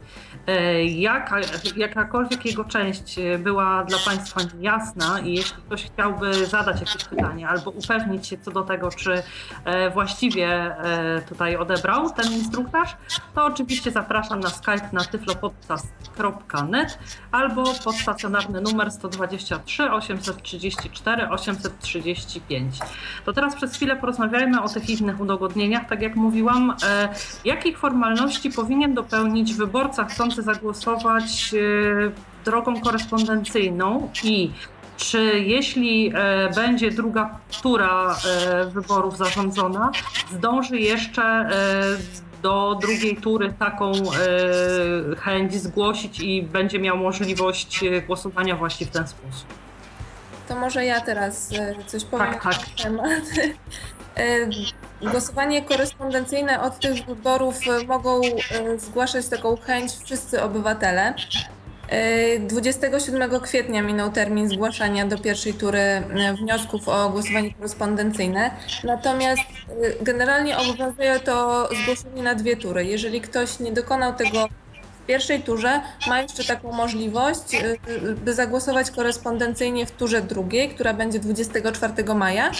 e, 0.48 0.86
jaka, 0.86 1.38
jakakolwiek 1.76 2.46
jego 2.46 2.64
część 2.64 3.16
była 3.40 3.84
dla 3.84 3.98
Państwa 4.06 4.42
niejasna 4.58 5.20
i 5.20 5.34
jeśli 5.34 5.58
ktoś 5.62 5.84
chciałby 5.84 6.46
zadać 6.46 6.80
jakieś 6.80 7.06
pytanie 7.06 7.50
albo 7.50 7.72
upewnić 7.72 8.28
się 8.28 8.38
co 8.38 8.52
do 8.52 8.64
tego, 8.64 8.92
czy 8.92 9.24
właściwie 9.94 10.76
tutaj 11.30 11.56
odebrał 11.56 12.10
ten 12.10 12.34
instruktaż, 12.34 12.98
to 13.36 13.46
oczywiście 13.46 13.92
zapraszam 13.92 14.40
na 14.40 14.50
Skype 14.50 14.90
na 14.92 15.04
tyflopodcast.net 15.04 17.00
albo 17.32 17.64
pod 17.84 17.96
stacjonarny 17.96 18.62
numer 18.62 18.92
123 18.92 19.75
834 19.84 21.30
835. 21.30 22.80
To 23.26 23.34
teraz 23.34 23.56
przez 23.56 23.76
chwilę 23.76 23.96
porozmawiajmy 23.96 24.62
o 24.62 24.70
tych 24.70 24.90
innych 24.90 25.22
udogodnieniach. 25.22 25.88
Tak 25.90 26.02
jak 26.02 26.16
mówiłam, 26.16 26.76
e, 26.84 27.10
jakich 27.46 27.78
formalności 27.78 28.50
powinien 28.50 28.94
dopełnić 28.94 29.54
wyborca 29.54 30.06
chcący 30.06 30.42
zagłosować 30.42 31.54
e, 31.54 32.46
drogą 32.46 32.82
korespondencyjną 32.82 34.10
i 34.24 34.52
czy 34.98 35.40
jeśli 35.40 36.12
e, 36.16 36.50
będzie 36.56 36.92
druga 36.92 37.40
tura 37.62 38.16
e, 38.26 38.66
wyborów 38.66 39.18
zarządzona, 39.18 39.92
zdąży 40.32 40.80
jeszcze 40.80 41.24
e, 41.24 41.52
do 42.42 42.78
drugiej 42.82 43.18
tury 43.18 43.54
taką 43.60 43.92
e, 43.92 45.16
chęć 45.16 45.54
zgłosić 45.54 46.20
i 46.20 46.44
będzie 46.44 46.80
miał 46.80 46.98
możliwość 46.98 47.84
głosowania 48.08 48.56
właśnie 48.56 48.86
w 48.88 48.90
ten 48.90 49.08
sposób. 49.08 49.65
To 50.48 50.56
może 50.56 50.86
ja 50.86 51.02
teraz 51.02 51.52
e, 51.54 51.76
coś 51.86 52.04
powiem 52.04 52.34
Tak, 52.34 52.44
tak. 52.44 52.54
na 52.54 52.84
temat. 52.84 53.24
E, 54.18 54.50
Głosowanie 55.12 55.62
korespondencyjne 55.62 56.62
od 56.62 56.80
tych 56.80 57.06
wyborów 57.06 57.60
e, 57.68 57.86
mogą 57.86 58.22
zgłaszać 58.78 59.28
taką 59.28 59.58
chęć 59.58 59.92
wszyscy 60.04 60.44
obywatele. 60.44 61.14
27 62.40 63.40
kwietnia 63.40 63.82
minął 63.82 64.12
termin 64.12 64.50
zgłaszania 64.50 65.06
do 65.06 65.18
pierwszej 65.18 65.54
tury 65.54 66.04
wniosków 66.40 66.90
o 66.90 67.10
głosowanie 67.10 67.54
korespondencyjne. 67.54 68.52
Natomiast 68.84 69.42
generalnie 70.02 70.58
obowiązuje 70.58 71.20
to 71.20 71.70
zgłoszenie 71.84 72.24
na 72.24 72.36
dwie 72.36 72.58
tury. 72.58 72.86
Jeżeli 72.86 73.22
ktoś 73.22 73.60
nie 73.60 73.72
dokonał 73.72 74.14
tego 74.14 74.48
w 75.06 75.08
pierwszej 75.08 75.42
turze, 75.42 75.82
ma 76.08 76.22
jeszcze 76.22 76.44
taką 76.44 76.72
możliwość, 76.72 77.56
e, 77.56 77.78
by 78.16 78.34
zagłosować 78.34 78.92
korespondencyjnie 78.92 79.86
w 79.86 79.92
turze 79.92 80.22
drugiej, 80.22 80.70
która 80.70 80.94
będzie 80.94 81.20
24 81.20 82.16
maja. 82.16 82.52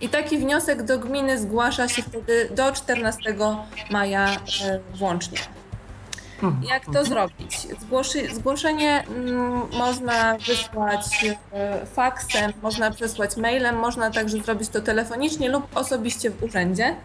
I 0.00 0.08
taki 0.08 0.38
wniosek 0.38 0.82
do 0.82 0.98
gminy 0.98 1.38
zgłasza 1.38 1.88
się 1.88 2.02
wtedy 2.02 2.48
do 2.54 2.72
14 2.72 3.34
maja 3.90 4.36
włącznie. 4.94 5.38
Jak 6.68 6.84
to 6.92 7.04
zrobić? 7.04 7.58
Zgłoszenie 8.32 9.04
mm, 9.08 9.62
można 9.78 10.38
wysłać 10.38 11.34
e, 11.52 11.86
faksem, 11.86 12.52
można 12.62 12.90
przesłać 12.90 13.36
mailem, 13.36 13.76
można 13.76 14.10
także 14.10 14.38
zrobić 14.38 14.68
to 14.68 14.80
telefonicznie 14.80 15.48
lub 15.48 15.76
osobiście 15.76 16.30
w 16.30 16.42
urzędzie. 16.42 16.96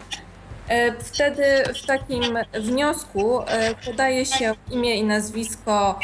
E, 0.70 0.92
wtedy 1.00 1.44
w 1.84 1.86
takim 1.86 2.24
wniosku 2.54 3.42
e, 3.42 3.76
podaje 3.86 4.26
się 4.26 4.56
imię 4.72 4.96
i 4.96 5.04
nazwisko, 5.04 6.00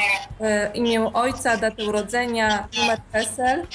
imię 0.74 1.14
ojca, 1.14 1.58
datę 1.58 1.86
urodzenia, 1.86 2.68
numer 2.78 3.00
PESEL. 3.12 3.68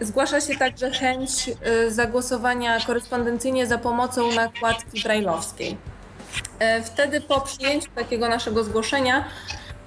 Zgłasza 0.00 0.40
się 0.40 0.56
także 0.56 0.90
chęć 0.90 1.50
zagłosowania 1.88 2.80
korespondencyjnie 2.80 3.66
za 3.66 3.78
pomocą 3.78 4.32
nakładki 4.32 5.02
brajlowskiej. 5.02 5.76
E, 6.58 6.82
wtedy 6.82 7.20
po 7.20 7.40
przyjęciu 7.40 7.90
takiego 7.94 8.28
naszego 8.28 8.64
zgłoszenia 8.64 9.24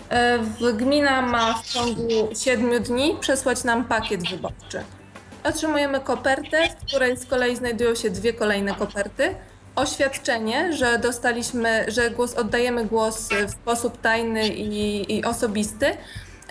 e, 0.09 0.39
gmina 0.73 1.21
ma 1.21 1.53
w 1.53 1.73
ciągu 1.73 2.29
7 2.35 2.83
dni 2.83 3.17
przesłać 3.19 3.63
nam 3.63 3.85
pakiet 3.85 4.29
wyborczy. 4.29 4.83
Otrzymujemy 5.43 5.99
kopertę, 5.99 6.69
w 6.69 6.85
której 6.85 7.17
z 7.17 7.25
kolei 7.25 7.55
znajdują 7.55 7.95
się 7.95 8.09
dwie 8.09 8.33
kolejne 8.33 8.75
koperty. 8.75 9.35
Oświadczenie, 9.77 10.73
że 10.73 10.99
dostaliśmy, 10.99 11.85
że 11.87 12.11
głos, 12.11 12.35
oddajemy 12.35 12.85
głos 12.85 13.29
w 13.47 13.51
sposób 13.51 14.01
tajny 14.01 14.47
i, 14.47 15.13
i 15.17 15.25
osobisty, 15.25 15.85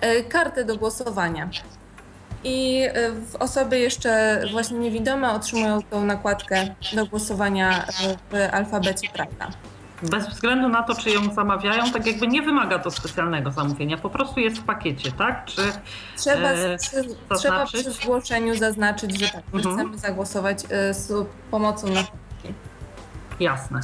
e, 0.00 0.22
kartę 0.22 0.64
do 0.64 0.76
głosowania. 0.76 1.50
I 2.44 2.82
osoby 3.38 3.78
jeszcze 3.78 4.42
właśnie 4.52 4.78
niewidome 4.78 5.32
otrzymują 5.32 5.82
tą 5.82 6.04
nakładkę 6.04 6.74
do 6.92 7.06
głosowania 7.06 7.86
w 8.30 8.54
alfabecie 8.54 9.08
Braille'a 9.08 9.50
bez 10.02 10.28
względu 10.28 10.68
na 10.68 10.82
to, 10.82 10.94
czy 10.94 11.10
ją 11.10 11.34
zamawiają, 11.34 11.90
tak 11.92 12.06
jakby 12.06 12.26
nie 12.26 12.42
wymaga 12.42 12.78
to 12.78 12.90
specjalnego 12.90 13.50
zamówienia, 13.50 13.96
po 13.96 14.10
prostu 14.10 14.40
jest 14.40 14.56
w 14.56 14.64
pakiecie, 14.64 15.12
tak? 15.12 15.44
Czy, 15.44 15.62
trzeba, 16.16 16.50
e, 16.50 16.76
trzeba 17.38 17.66
przy 17.66 17.90
zgłoszeniu 17.92 18.54
zaznaczyć, 18.54 19.18
że 19.20 19.28
tak, 19.28 19.42
mhm. 19.54 19.74
chcemy 19.74 19.98
zagłosować 19.98 20.64
e, 20.70 20.94
z 20.94 21.26
pomocą 21.50 21.88
na 21.88 22.04
Jasne. 23.41 23.80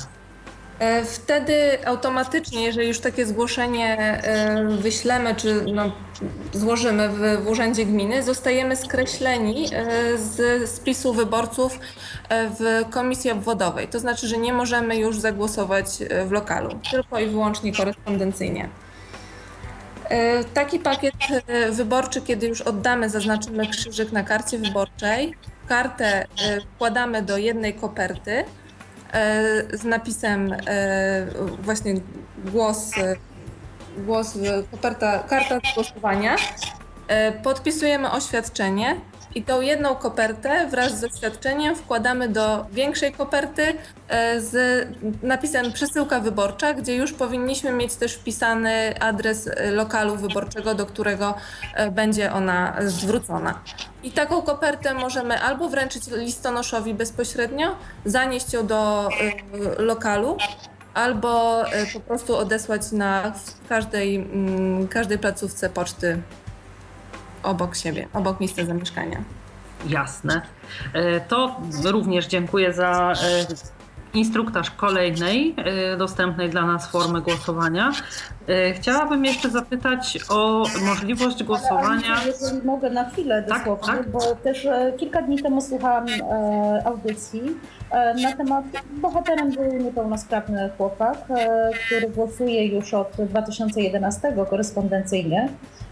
E, 0.82 1.04
wtedy 1.04 1.86
automatycznie, 1.86 2.62
jeżeli 2.62 2.88
już 2.88 3.00
takie 3.00 3.26
zgłoszenie 3.26 3.96
e, 3.98 4.64
wyślemy 4.68 5.34
czy 5.34 5.64
no, 5.74 5.92
złożymy 6.52 7.08
w, 7.08 7.44
w 7.44 7.48
Urzędzie 7.48 7.86
Gminy, 7.86 8.22
zostajemy 8.22 8.76
skreśleni 8.76 9.66
e, 9.74 10.18
z 10.18 10.70
spisu 10.70 11.14
wyborców 11.14 11.78
w 12.30 12.90
komisji 12.90 13.30
obwodowej. 13.30 13.88
To 13.88 14.00
znaczy, 14.00 14.28
że 14.28 14.38
nie 14.38 14.52
możemy 14.52 14.96
już 14.96 15.18
zagłosować 15.18 15.86
w 16.26 16.30
lokalu, 16.30 16.78
tylko 16.90 17.18
i 17.18 17.26
wyłącznie 17.26 17.76
korespondencyjnie. 17.76 18.68
Taki 20.54 20.78
pakiet 20.78 21.14
wyborczy, 21.70 22.22
kiedy 22.22 22.46
już 22.46 22.60
oddamy, 22.60 23.10
zaznaczymy 23.10 23.66
krzyżyk 23.66 24.12
na 24.12 24.22
karcie 24.22 24.58
wyborczej. 24.58 25.34
Kartę 25.68 26.26
wkładamy 26.74 27.22
do 27.22 27.38
jednej 27.38 27.74
koperty 27.74 28.44
z 29.72 29.84
napisem 29.84 30.52
e, 30.52 31.26
właśnie 31.62 31.94
głos, 32.44 32.90
głos 33.98 34.38
koperta, 34.70 35.18
karta 35.18 35.58
głosowania. 35.74 36.36
E, 37.08 37.32
podpisujemy 37.32 38.10
oświadczenie 38.10 38.96
i 39.34 39.42
tą 39.42 39.60
jedną 39.60 39.94
kopertę 39.94 40.66
wraz 40.70 41.00
z 41.00 41.04
oświadczeniem 41.04 41.76
wkładamy 41.76 42.28
do 42.28 42.66
większej 42.72 43.12
koperty 43.12 43.62
z 44.38 44.86
napisem 45.22 45.72
przesyłka 45.72 46.20
wyborcza, 46.20 46.74
gdzie 46.74 46.96
już 46.96 47.12
powinniśmy 47.12 47.72
mieć 47.72 47.94
też 47.94 48.14
wpisany 48.14 48.94
adres 49.00 49.50
lokalu 49.70 50.16
wyborczego, 50.16 50.74
do 50.74 50.86
którego 50.86 51.34
będzie 51.92 52.32
ona 52.32 52.76
zwrócona. 52.80 53.60
I 54.02 54.12
taką 54.12 54.42
kopertę 54.42 54.94
możemy 54.94 55.40
albo 55.40 55.68
wręczyć 55.68 56.02
listonoszowi 56.06 56.94
bezpośrednio, 56.94 57.76
zanieść 58.04 58.52
ją 58.52 58.66
do 58.66 59.08
y, 59.78 59.82
lokalu, 59.82 60.36
albo 60.94 61.62
y, 61.66 61.92
po 61.92 62.00
prostu 62.00 62.36
odesłać 62.36 62.92
na 62.92 63.32
każdej, 63.68 64.20
y, 64.84 64.88
każdej 64.88 65.18
placówce 65.18 65.70
poczty 65.70 66.22
obok 67.42 67.76
siebie, 67.76 68.08
obok 68.12 68.40
miejsca 68.40 68.64
zamieszkania. 68.64 69.24
Jasne. 69.88 70.42
E, 70.92 71.20
to 71.20 71.60
również 71.84 72.26
dziękuję 72.26 72.72
za 72.72 73.12
e, 73.12 73.46
instruktaż 74.14 74.70
kolejnej 74.70 75.54
e, 75.56 75.96
dostępnej 75.96 76.50
dla 76.50 76.66
nas 76.66 76.90
formy 76.90 77.20
głosowania. 77.20 77.92
E, 78.48 78.72
chciałabym 78.72 79.24
jeszcze 79.24 79.50
zapytać 79.50 80.18
o 80.28 80.64
możliwość 80.86 81.42
głosowania. 81.42 82.16
Ale, 82.16 82.26
jeżeli 82.26 82.66
mogę 82.66 82.90
na 82.90 83.10
chwilę 83.10 83.42
tak, 83.42 83.58
dosłownie, 83.58 83.86
tak, 83.86 83.96
tak? 83.96 84.10
bo 84.10 84.20
też 84.20 84.66
e, 84.66 84.92
kilka 84.96 85.22
dni 85.22 85.42
temu 85.42 85.60
słuchałam 85.60 86.06
audycji 86.84 87.42
na 88.22 88.32
temat 88.36 88.64
bohaterem 89.02 89.50
był 89.50 89.72
niepełnosprawny 89.72 90.70
chłopak, 90.76 91.18
który 91.86 92.08
głosuje 92.08 92.66
już 92.66 92.94
od 92.94 93.16
2011 93.18 94.32
korespondencyjnie. 94.50 95.48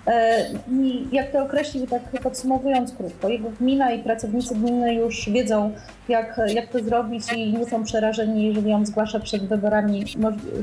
E, 0.07 0.47
I 0.71 1.09
jak 1.13 1.33
to 1.33 1.43
określił, 1.43 1.87
tak 1.87 2.03
podsumowując 2.23 2.93
krótko, 2.93 3.29
jego 3.29 3.51
gmina 3.51 3.93
i 3.93 4.03
pracownicy 4.03 4.55
gminy 4.55 4.95
już 4.95 5.31
wiedzą, 5.31 5.73
jak, 6.09 6.41
jak 6.47 6.69
to 6.69 6.79
zrobić 6.85 7.33
i 7.33 7.53
nie 7.53 7.67
są 7.67 7.85
przerażeni, 7.85 8.47
jeżeli 8.47 8.73
on 8.73 8.87
zgłasza 8.87 9.21
przed 9.21 9.47
wyborami 9.47 10.05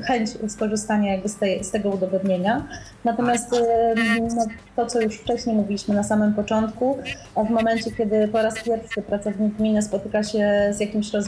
chęć 0.03 0.29
skorzystania 0.47 1.11
jakby 1.11 1.29
z, 1.29 1.38
z 1.61 1.71
tego 1.71 1.89
udowodnienia. 1.89 2.67
Natomiast 3.03 3.53
e, 3.53 3.95
no, 4.35 4.45
to, 4.75 4.85
co 4.85 5.01
już 5.01 5.15
wcześniej 5.15 5.55
mówiliśmy 5.55 5.95
na 5.95 6.03
samym 6.03 6.33
początku, 6.33 6.97
w 7.47 7.49
momencie, 7.49 7.91
kiedy 7.91 8.27
po 8.27 8.41
raz 8.41 8.63
pierwszy 8.63 9.01
pracownik 9.01 9.53
gminy 9.53 9.81
spotyka 9.81 10.23
się 10.23 10.69
z 10.71 10.79
jakimś 10.79 11.13
rozwiązaniem 11.13 11.26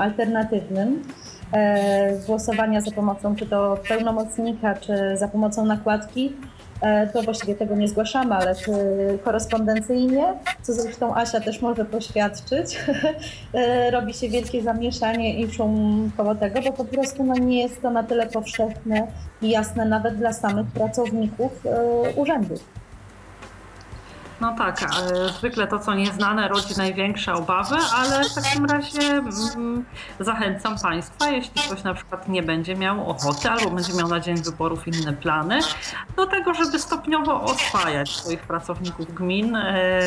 alternatywnym, 0.00 1.02
e, 1.52 2.16
głosowania 2.26 2.80
za 2.80 2.90
pomocą 2.90 3.36
czy 3.36 3.46
to 3.46 3.76
pełnomocnika, 3.88 4.74
czy 4.74 5.16
za 5.16 5.28
pomocą 5.28 5.64
nakładki, 5.66 6.32
E, 6.84 7.06
to 7.06 7.22
właściwie 7.22 7.54
tego 7.54 7.74
nie 7.74 7.88
zgłaszamy, 7.88 8.34
ale 8.34 8.54
korespondencyjnie, 9.24 10.34
co 10.62 10.72
zresztą 10.72 11.14
Asia 11.14 11.40
też 11.40 11.62
może 11.62 11.84
poświadczyć, 11.84 12.78
e, 13.54 13.90
robi 13.90 14.14
się 14.14 14.28
wielkie 14.28 14.62
zamieszanie 14.62 15.40
i 15.40 15.52
szum 15.52 16.10
koło 16.16 16.34
tego, 16.34 16.60
bo 16.62 16.72
po 16.72 16.84
prostu 16.84 17.24
no, 17.24 17.34
nie 17.34 17.62
jest 17.62 17.82
to 17.82 17.90
na 17.90 18.02
tyle 18.02 18.26
powszechne 18.26 19.06
i 19.42 19.50
jasne 19.50 19.84
nawet 19.84 20.16
dla 20.16 20.32
samych 20.32 20.66
pracowników 20.66 21.64
urzędów. 22.16 22.83
No 24.40 24.54
tak, 24.58 24.80
zwykle 25.38 25.66
to, 25.66 25.78
co 25.78 25.94
nieznane, 25.94 26.48
rodzi 26.48 26.76
największe 26.76 27.34
obawy, 27.34 27.76
ale 27.96 28.24
w 28.24 28.34
takim 28.34 28.64
razie 28.64 29.00
mm, 29.00 29.84
zachęcam 30.20 30.78
Państwa, 30.78 31.30
jeśli 31.30 31.62
ktoś 31.62 31.82
na 31.82 31.94
przykład 31.94 32.28
nie 32.28 32.42
będzie 32.42 32.76
miał 32.76 33.10
ochoty 33.10 33.50
albo 33.50 33.70
będzie 33.70 33.92
miał 33.92 34.08
na 34.08 34.20
dzień 34.20 34.42
wyborów 34.42 34.88
inne 34.88 35.12
plany, 35.12 35.60
do 36.16 36.26
tego, 36.26 36.54
żeby 36.54 36.78
stopniowo 36.78 37.42
oswajać 37.42 38.10
swoich 38.10 38.40
pracowników 38.40 39.14
gmin 39.14 39.56
e, 39.56 40.00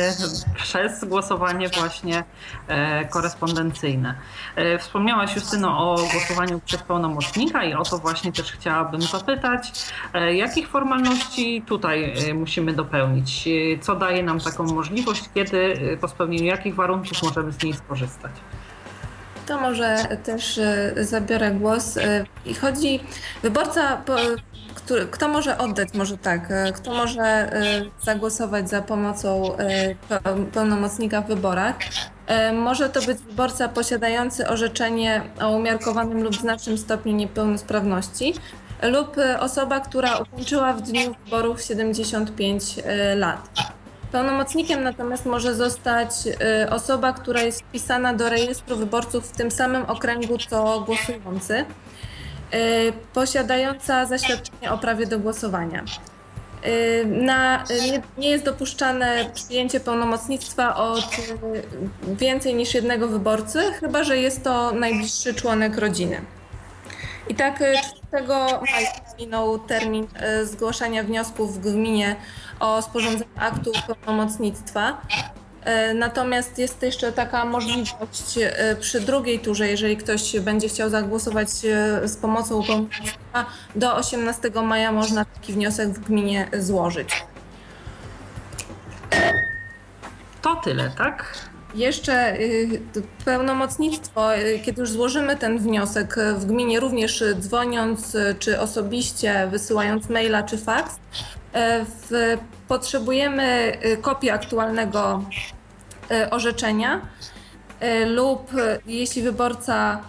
przez 0.54 1.04
głosowanie 1.04 1.68
właśnie 1.68 2.24
e, 2.68 3.04
korespondencyjne. 3.04 4.14
E, 4.56 4.78
wspomniałaś 4.78 5.34
Justyno 5.36 5.78
o 5.78 5.96
głosowaniu 6.12 6.60
przez 6.64 6.82
pełnomocnika 6.82 7.64
i 7.64 7.74
o 7.74 7.82
to 7.82 7.98
właśnie 7.98 8.32
też 8.32 8.52
chciałabym 8.52 9.02
zapytać, 9.02 9.72
jakich 10.34 10.68
formalności 10.68 11.62
tutaj 11.66 12.14
musimy 12.34 12.72
dopełnić? 12.72 13.48
Co 13.80 13.96
daje 13.96 14.17
daje 14.18 14.26
nam 14.26 14.40
taką 14.40 14.64
możliwość, 14.64 15.24
kiedy 15.34 15.56
y, 15.56 15.98
po 16.00 16.08
spełnieniu 16.08 16.44
jakich 16.44 16.74
warunków 16.74 17.22
możemy 17.22 17.52
z 17.52 17.62
niej 17.62 17.74
skorzystać. 17.74 18.32
To 19.46 19.60
może 19.60 19.96
też 20.24 20.58
y, 20.58 20.94
zabiorę 21.04 21.50
głos. 21.50 21.96
Y, 21.96 22.26
I 22.46 22.54
chodzi, 22.54 23.00
wyborca, 23.42 24.02
który, 24.74 25.06
kto 25.06 25.28
może 25.28 25.58
oddać, 25.58 25.94
może 25.94 26.18
tak, 26.18 26.52
kto 26.74 26.94
może 26.94 27.50
zagłosować 28.02 28.70
za 28.70 28.82
pomocą 28.82 29.56
pełnomocnika 30.52 31.20
w 31.20 31.28
wyborach. 31.28 31.76
Może 32.54 32.88
to 32.88 33.02
być 33.02 33.18
wyborca 33.18 33.68
posiadający 33.68 34.48
orzeczenie 34.48 35.22
o 35.40 35.50
umiarkowanym 35.50 36.22
lub 36.22 36.34
znacznym 36.34 36.78
stopniu 36.78 37.12
niepełnosprawności, 37.12 38.34
lub 38.82 39.16
osoba, 39.38 39.80
która 39.80 40.18
ukończyła 40.18 40.72
w 40.72 40.82
dniu 40.82 41.14
wyborów 41.24 41.62
75 41.62 42.76
lat. 43.16 43.48
Pełnomocnikiem 44.12 44.82
natomiast 44.82 45.26
może 45.26 45.54
zostać 45.54 46.10
osoba, 46.70 47.12
która 47.12 47.42
jest 47.42 47.62
wpisana 47.62 48.14
do 48.14 48.28
rejestru 48.28 48.76
wyborców 48.76 49.28
w 49.28 49.36
tym 49.36 49.50
samym 49.50 49.82
okręgu 49.82 50.38
co 50.50 50.80
głosujący, 50.80 51.64
posiadająca 53.14 54.06
zaświadczenie 54.06 54.72
o 54.72 54.78
prawie 54.78 55.06
do 55.06 55.18
głosowania. 55.18 55.84
Y, 56.66 57.06
na, 57.06 57.64
nie, 57.86 58.02
nie, 58.18 58.30
jest 58.30 58.44
dopuszczane 58.44 59.30
przyjęcie 59.34 59.80
pełnomocnictwa 59.80 60.76
od 60.76 61.18
y, 61.18 62.14
więcej 62.14 62.54
niż 62.54 62.74
jednego 62.74 63.08
wyborcy, 63.08 63.60
chyba 63.80 64.04
że 64.04 64.18
jest 64.18 64.44
to 64.44 64.72
najbliższy 64.72 65.34
członek 65.34 65.78
rodziny. 65.78 66.20
I 67.28 67.34
tak 67.34 67.54
4 68.10 68.24
y, 68.24 68.28
maja 68.72 68.90
minął 69.18 69.58
termin 69.58 70.06
zgłaszania 70.44 71.02
wniosków 71.02 71.54
w 71.54 71.58
gminie 71.60 72.16
o 72.60 72.82
sporządzenie 72.82 73.30
aktu 73.36 73.72
pełnomocnictwa. 73.86 75.00
E, 75.68 75.94
natomiast 75.94 76.58
jest 76.58 76.82
jeszcze 76.82 77.12
taka 77.12 77.44
możliwość 77.44 78.38
e, 78.38 78.76
przy 78.76 79.00
drugiej 79.00 79.38
turze, 79.40 79.68
jeżeli 79.68 79.96
ktoś 79.96 80.40
będzie 80.40 80.68
chciał 80.68 80.90
zagłosować 80.90 81.48
e, 81.48 82.08
z 82.08 82.16
pomocą 82.16 82.62
pełnomocnika, 82.62 83.46
do 83.74 83.96
18 83.96 84.50
maja 84.62 84.92
można 84.92 85.24
taki 85.24 85.52
wniosek 85.52 85.88
w 85.88 85.98
gminie 85.98 86.48
złożyć. 86.58 87.24
To 90.42 90.56
tyle, 90.56 90.90
tak? 90.90 91.47
Jeszcze 91.74 92.36
pełnomocnictwo, 93.24 94.28
kiedy 94.64 94.80
już 94.80 94.90
złożymy 94.90 95.36
ten 95.36 95.58
wniosek 95.58 96.16
w 96.36 96.44
gminie, 96.44 96.80
również 96.80 97.24
dzwoniąc 97.40 98.16
czy 98.38 98.60
osobiście, 98.60 99.48
wysyłając 99.50 100.08
maila 100.08 100.42
czy 100.42 100.58
faks, 100.58 100.96
potrzebujemy 102.68 103.78
kopię 104.00 104.32
aktualnego 104.32 105.24
orzeczenia 106.30 107.00
lub 108.06 108.50
jeśli 108.86 109.22
wyborca 109.22 110.04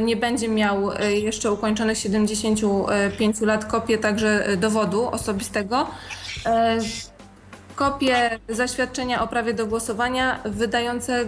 nie 0.00 0.16
będzie 0.16 0.48
miał 0.48 0.90
jeszcze 1.22 1.52
ukończonych 1.52 1.98
75 1.98 3.40
lat, 3.40 3.64
kopię 3.64 3.98
także 3.98 4.46
dowodu 4.56 5.08
osobistego, 5.08 5.86
kopię 7.74 8.38
zaświadczenia 8.48 9.22
o 9.22 9.28
prawie 9.28 9.54
do 9.54 9.66
głosowania 9.66 10.40
wydające, 10.44 11.24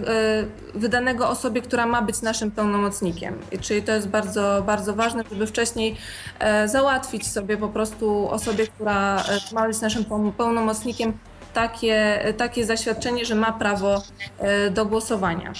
wydanego 0.75 1.29
osobie, 1.29 1.61
która 1.61 1.85
ma 1.85 2.01
być 2.01 2.21
naszym 2.21 2.51
pełnomocnikiem. 2.51 3.39
Czyli 3.61 3.83
to 3.83 3.91
jest 3.91 4.07
bardzo, 4.07 4.63
bardzo 4.65 4.93
ważne, 4.93 5.23
żeby 5.29 5.47
wcześniej 5.47 5.95
załatwić 6.65 7.31
sobie 7.31 7.57
po 7.57 7.67
prostu 7.67 8.29
osobie, 8.29 8.67
która 8.67 9.23
ma 9.51 9.67
być 9.67 9.81
naszym 9.81 10.05
pełnomocnikiem, 10.37 11.13
takie, 11.53 12.19
takie 12.37 12.65
zaświadczenie, 12.65 13.25
że 13.25 13.35
ma 13.35 13.51
prawo 13.51 14.01
e, 14.39 14.69
do 14.69 14.85
głosowania. 14.85 15.53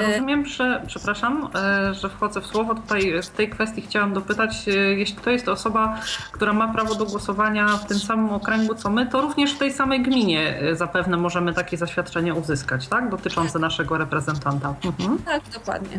E, 0.00 0.12
Rozumiem, 0.12 0.46
że, 0.46 0.82
przepraszam, 0.86 1.48
e, 1.54 1.94
że 1.94 2.08
wchodzę 2.08 2.40
w 2.40 2.46
słowo. 2.46 2.74
Tutaj 2.74 3.22
w 3.22 3.28
tej 3.28 3.50
kwestii 3.50 3.82
chciałam 3.82 4.12
dopytać, 4.14 4.66
jeśli 4.96 5.16
to 5.16 5.30
jest 5.30 5.48
osoba, 5.48 6.00
która 6.32 6.52
ma 6.52 6.72
prawo 6.72 6.94
do 6.94 7.04
głosowania 7.04 7.66
w 7.66 7.86
tym 7.86 7.98
samym 7.98 8.30
okręgu 8.30 8.74
co 8.74 8.90
my, 8.90 9.06
to 9.06 9.20
również 9.20 9.54
w 9.54 9.58
tej 9.58 9.72
samej 9.72 10.02
gminie 10.02 10.60
zapewne 10.72 11.16
możemy 11.16 11.54
takie 11.54 11.76
zaświadczenie 11.76 12.34
uzyskać, 12.34 12.88
tak? 12.88 13.10
Dotyczące 13.10 13.58
naszego 13.58 13.98
reprezentanta. 13.98 14.74
Mhm. 14.84 15.18
Tak, 15.18 15.42
dokładnie. 15.54 15.98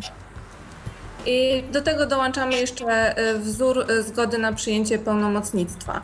I 1.26 1.64
do 1.72 1.82
tego 1.82 2.06
dołączamy 2.06 2.54
jeszcze 2.54 3.16
wzór 3.40 3.86
zgody 4.02 4.38
na 4.38 4.54
przyjęcie 4.54 5.00
pełnomocnictwa. 5.00 6.02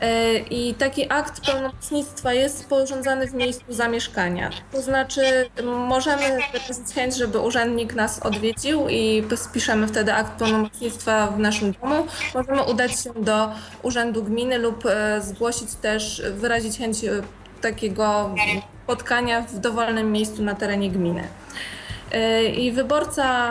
E, 0.00 0.38
I 0.38 0.74
taki 0.74 1.12
akt 1.12 1.46
pełnomocnictwa 1.46 2.32
jest 2.32 2.58
sporządzany 2.58 3.26
w 3.26 3.34
miejscu 3.34 3.64
zamieszkania. 3.68 4.50
To 4.72 4.82
znaczy, 4.82 5.50
możemy 5.88 6.38
wyrazić 6.52 6.94
chęć, 6.94 7.16
żeby 7.16 7.38
urzędnik 7.38 7.94
nas 7.94 8.20
odwiedził 8.22 8.88
i 8.88 9.24
spiszemy 9.36 9.86
wtedy 9.86 10.14
akt 10.14 10.38
pełnomocnictwa 10.38 11.26
w 11.26 11.38
naszym 11.38 11.72
domu. 11.72 12.06
Możemy 12.34 12.62
udać 12.62 13.00
się 13.00 13.12
do 13.12 13.50
urzędu 13.82 14.22
gminy 14.24 14.58
lub 14.58 14.86
e, 14.86 15.20
zgłosić 15.20 15.74
też, 15.74 16.22
wyrazić 16.34 16.78
chęć 16.78 17.04
e, 17.04 17.10
takiego 17.60 18.34
spotkania 18.84 19.42
w 19.42 19.58
dowolnym 19.58 20.12
miejscu 20.12 20.42
na 20.42 20.54
terenie 20.54 20.90
gminy. 20.90 21.28
I 22.56 22.72
wyborca 22.72 23.50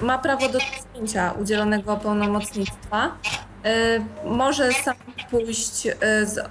ma 0.00 0.18
prawo 0.18 0.48
do 0.48 0.58
zdjęcia 0.90 1.32
udzielonego 1.40 1.96
pełnomocnictwa. 1.96 3.12
Może 4.24 4.72
sam 4.72 4.94
pójść 5.30 5.86
e, 5.86 5.94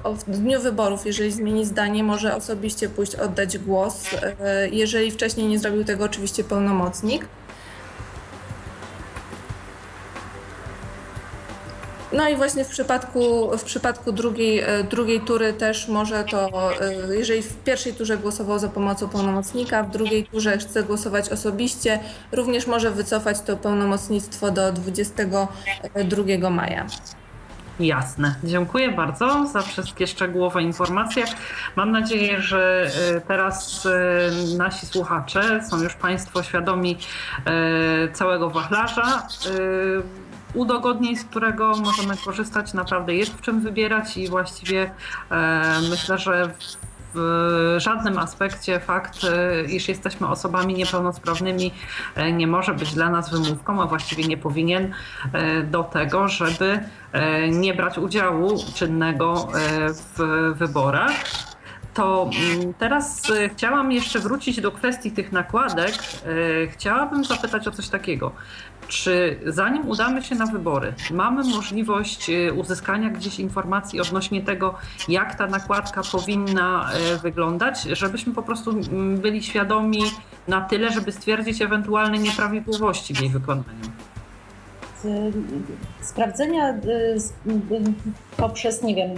w 0.05 0.23
dniu 0.39 0.61
wyborów, 0.61 1.05
jeżeli 1.05 1.31
zmieni 1.31 1.65
zdanie, 1.65 2.03
może 2.03 2.35
osobiście 2.35 2.89
pójść 2.89 3.15
oddać 3.15 3.57
głos. 3.57 4.05
E, 4.39 4.69
jeżeli 4.69 5.11
wcześniej 5.11 5.47
nie 5.47 5.59
zrobił 5.59 5.83
tego, 5.83 6.03
oczywiście 6.03 6.43
pełnomocnik. 6.43 7.25
No 12.13 12.29
i 12.29 12.35
właśnie 12.35 12.65
w 12.65 12.67
przypadku, 12.67 13.51
w 13.57 13.63
przypadku 13.63 14.11
drugiej, 14.11 14.59
e, 14.59 14.83
drugiej 14.83 15.21
tury 15.21 15.53
też 15.53 15.87
może 15.87 16.23
to, 16.23 16.49
jeżeli 17.09 17.41
w 17.41 17.55
pierwszej 17.55 17.93
turze 17.93 18.17
głosował 18.17 18.59
za 18.59 18.69
pomocą 18.69 19.09
pełnomocnika, 19.09 19.83
w 19.83 19.91
drugiej 19.91 20.23
turze 20.23 20.57
chce 20.57 20.83
głosować 20.83 21.29
osobiście, 21.29 21.99
również 22.31 22.67
może 22.67 22.91
wycofać 22.91 23.41
to 23.41 23.57
pełnomocnictwo 23.57 24.51
do 24.51 24.71
22 24.71 26.49
maja. 26.49 26.85
Jasne. 27.79 28.35
Dziękuję 28.43 28.91
bardzo 28.91 29.47
za 29.47 29.61
wszystkie 29.61 30.07
szczegółowe 30.07 30.61
informacje. 30.61 31.25
Mam 31.75 31.91
nadzieję, 31.91 32.41
że 32.41 32.91
e, 33.15 33.21
teraz 33.21 33.85
e, 33.85 34.57
nasi 34.57 34.85
słuchacze 34.85 35.63
są 35.69 35.83
już 35.83 35.93
Państwo 35.93 36.43
świadomi 36.43 36.97
e, 37.45 38.11
całego 38.11 38.49
wachlarza 38.49 39.27
udogodnień, 40.53 41.15
z 41.15 41.25
którego 41.25 41.73
możemy 41.77 42.17
korzystać. 42.25 42.73
Naprawdę 42.73 43.15
jest 43.15 43.31
w 43.31 43.41
czym 43.41 43.61
wybierać 43.61 44.17
i 44.17 44.27
właściwie 44.27 44.91
myślę, 45.89 46.17
że 46.17 46.53
w 47.13 47.75
żadnym 47.77 48.17
aspekcie 48.17 48.79
fakt, 48.79 49.19
iż 49.69 49.89
jesteśmy 49.89 50.27
osobami 50.27 50.73
niepełnosprawnymi, 50.73 51.73
e, 52.15 52.31
nie 52.31 52.47
może 52.47 52.73
być 52.73 52.93
dla 52.93 53.09
nas 53.09 53.31
wymówką, 53.31 53.81
a 53.81 53.85
właściwie 53.85 54.23
nie 54.23 54.37
powinien 54.37 54.93
e, 55.33 55.63
do 55.63 55.83
tego, 55.83 56.27
żeby 56.27 56.79
e, 57.11 57.49
nie 57.49 57.73
brać 57.73 57.97
udziału 57.97 58.57
czynnego 58.75 59.47
w 60.17 60.53
wyborach. 60.57 61.11
To 61.93 62.29
mm, 62.53 62.73
teraz 62.73 63.31
chciałam 63.53 63.91
jeszcze 63.91 64.19
wrócić 64.19 64.61
do 64.61 64.71
kwestii 64.71 65.11
tych 65.11 65.31
nakładek. 65.31 65.93
Chciałabym 66.69 67.25
zapytać 67.25 67.67
o 67.67 67.71
coś 67.71 67.89
takiego. 67.89 68.31
Czy 68.91 69.39
zanim 69.45 69.89
udamy 69.89 70.23
się 70.23 70.35
na 70.35 70.45
wybory, 70.45 70.93
mamy 71.11 71.43
możliwość 71.43 72.29
e, 72.29 72.53
uzyskania 72.53 73.09
gdzieś 73.09 73.39
informacji 73.39 74.01
odnośnie 74.01 74.41
tego, 74.41 74.75
jak 75.07 75.35
ta 75.35 75.47
nakładka 75.47 76.01
powinna 76.11 76.91
e, 76.93 77.17
wyglądać, 77.17 77.81
żebyśmy 77.81 78.33
po 78.33 78.43
prostu 78.43 78.73
byli 79.17 79.43
świadomi 79.43 80.03
na 80.47 80.61
tyle, 80.61 80.91
żeby 80.91 81.11
stwierdzić 81.11 81.61
ewentualne 81.61 82.17
nieprawidłowości 82.17 83.13
w 83.13 83.21
jej 83.21 83.29
wykonaniu? 83.29 83.91
Sprawdzenia 86.01 86.69
y, 86.69 87.17
poprzez, 88.37 88.83
nie 88.83 88.95
wiem, 88.95 89.09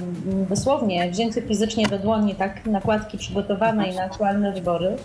dosłownie 0.49 1.11
wzięcie 1.11 1.41
fizycznie 1.41 1.88
do 1.88 1.99
dłoni 1.99 2.36
tak 2.36 2.65
nakładki 2.65 3.17
przygotowane 3.17 3.88
i 3.88 3.95
na 3.95 4.03
aktualne 4.03 4.51
wybory, 4.51 4.95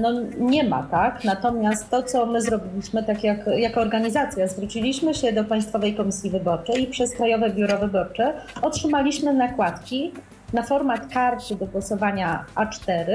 no 0.00 0.12
nie 0.38 0.64
ma, 0.64 0.82
tak? 0.82 1.24
Natomiast 1.24 1.90
to, 1.90 2.02
co 2.02 2.26
my 2.26 2.42
zrobiliśmy, 2.42 3.02
tak 3.02 3.24
jak 3.24 3.38
jako 3.56 3.80
organizacja, 3.80 4.46
zwróciliśmy 4.46 5.14
się 5.14 5.32
do 5.32 5.44
Państwowej 5.44 5.94
Komisji 5.94 6.30
Wyborczej 6.30 6.82
i 6.82 6.86
przez 6.86 7.14
Krajowe 7.14 7.50
Biuro 7.50 7.78
Wyborcze 7.78 8.34
otrzymaliśmy 8.62 9.32
nakładki 9.34 10.12
na 10.52 10.62
format 10.62 11.12
karty 11.12 11.54
do 11.54 11.66
głosowania 11.66 12.44
A4, 12.54 13.06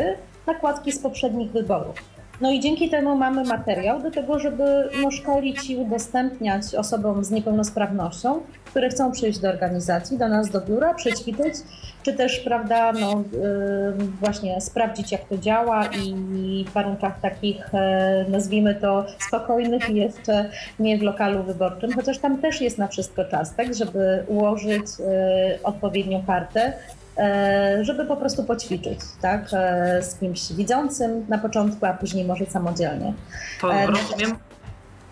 nakładki 0.47 0.91
z 0.91 0.99
poprzednich 0.99 1.51
wyborów. 1.51 2.14
No 2.41 2.51
i 2.51 2.59
dzięki 2.59 2.89
temu 2.89 3.15
mamy 3.15 3.43
materiał 3.43 4.01
do 4.01 4.11
tego, 4.11 4.39
żeby 4.39 4.89
no, 5.01 5.11
szkolić 5.11 5.69
i 5.69 5.77
udostępniać 5.77 6.75
osobom 6.75 7.23
z 7.23 7.31
niepełnosprawnością, 7.31 8.41
które 8.65 8.89
chcą 8.89 9.11
przyjść 9.11 9.39
do 9.39 9.49
organizacji, 9.49 10.17
do 10.17 10.27
nas 10.27 10.49
do 10.49 10.61
biura, 10.61 10.93
przećwiczyć, 10.93 11.53
czy 12.03 12.13
też, 12.13 12.39
prawda, 12.39 12.91
no, 12.91 13.23
yy, 13.31 14.07
właśnie 14.21 14.61
sprawdzić, 14.61 15.11
jak 15.11 15.25
to 15.25 15.37
działa 15.37 15.85
i 15.85 16.65
w 16.69 16.73
warunkach 16.73 17.19
takich, 17.21 17.69
yy, 17.73 18.31
nazwijmy 18.31 18.75
to, 18.75 19.05
spokojnych 19.27 19.89
i 19.89 19.95
jeszcze 19.95 20.49
nie 20.79 20.97
w 20.97 21.01
lokalu 21.01 21.43
wyborczym, 21.43 21.93
chociaż 21.93 22.17
tam 22.17 22.37
też 22.37 22.61
jest 22.61 22.77
na 22.77 22.87
wszystko 22.87 23.25
czas, 23.25 23.55
tak, 23.55 23.73
żeby 23.73 24.23
ułożyć 24.27 24.85
yy, 24.99 25.63
odpowiednią 25.63 26.23
kartę, 26.27 26.73
E, 26.73 27.04
żeby 27.81 28.05
po 28.05 28.17
prostu 28.17 28.43
poćwiczyć, 28.43 28.99
tak, 29.21 29.41
e, 29.53 30.03
z 30.03 30.19
kimś 30.19 30.53
widzącym 30.53 31.25
na 31.29 31.37
początku, 31.37 31.85
a 31.85 31.93
później 31.93 32.25
może 32.25 32.45
samodzielnie. 32.45 33.13
To 33.61 33.73
e, 33.73 33.87
rozumiem. 33.87 34.37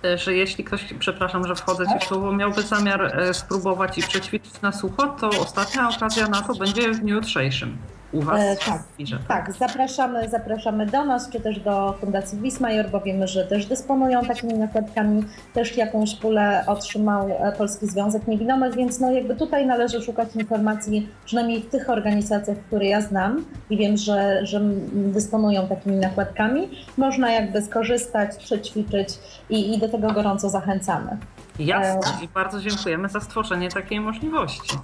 e, 0.03 0.17
że 0.17 0.33
jeśli 0.33 0.63
ktoś, 0.63 0.93
przepraszam, 0.99 1.47
że 1.47 1.55
wchodzę 1.55 1.85
ci 1.87 1.99
w 1.99 2.03
słowo, 2.03 2.31
miałby 2.31 2.61
zamiar 2.61 3.19
e, 3.19 3.33
spróbować 3.33 3.97
i 3.97 4.01
przećwiczyć 4.01 4.61
na 4.61 4.71
sucho, 4.71 5.07
to 5.07 5.29
ostatnia 5.29 5.89
okazja 5.89 6.27
na 6.27 6.41
to 6.41 6.55
będzie 6.55 6.91
w 6.91 6.99
dniu 6.99 7.15
jutrzejszym. 7.15 7.77
U 8.13 8.21
Was 8.21 8.41
E, 8.41 8.55
tak. 8.55 8.83
Tak, 9.27 9.53
zapraszamy, 9.53 10.29
zapraszamy 10.29 10.85
do 10.85 11.05
nas, 11.05 11.29
czy 11.29 11.39
też 11.39 11.59
do 11.59 11.93
Fundacji 11.99 12.39
Wismajor, 12.39 12.89
bo 12.89 13.01
wiemy, 13.01 13.27
że 13.27 13.45
też 13.45 13.65
dysponują 13.65 14.21
takimi 14.21 14.53
nakładkami. 14.53 15.23
Też 15.53 15.77
jakąś 15.77 16.15
pulę 16.15 16.63
otrzymał 16.67 17.29
e, 17.29 17.51
Polski 17.51 17.87
Związek 17.87 18.27
Niewidomych, 18.27 18.75
więc 18.75 18.99
no 18.99 19.11
jakby 19.11 19.35
tutaj 19.35 19.65
należy 19.65 20.01
szukać 20.01 20.35
informacji, 20.35 21.09
przynajmniej 21.25 21.61
w 21.61 21.69
tych 21.69 21.89
organizacjach, 21.89 22.57
które 22.57 22.85
ja 22.85 23.01
znam 23.01 23.45
i 23.69 23.77
wiem, 23.77 23.97
że, 23.97 24.45
że 24.45 24.61
dysponują 24.93 25.67
takimi 25.67 25.95
nakładkami. 25.95 26.69
Można 26.97 27.31
jakby 27.31 27.61
skorzystać, 27.61 28.37
przećwiczyć 28.37 29.09
i, 29.49 29.75
i 29.75 29.79
do 29.79 29.89
tego 29.89 30.11
gorąco 30.13 30.49
zachęcamy. 30.49 31.17
Jasne 31.59 32.25
i 32.25 32.27
bardzo 32.27 32.61
dziękujemy 32.61 33.09
za 33.09 33.19
stworzenie 33.19 33.69
takiej 33.69 33.99
możliwości. 33.99 34.77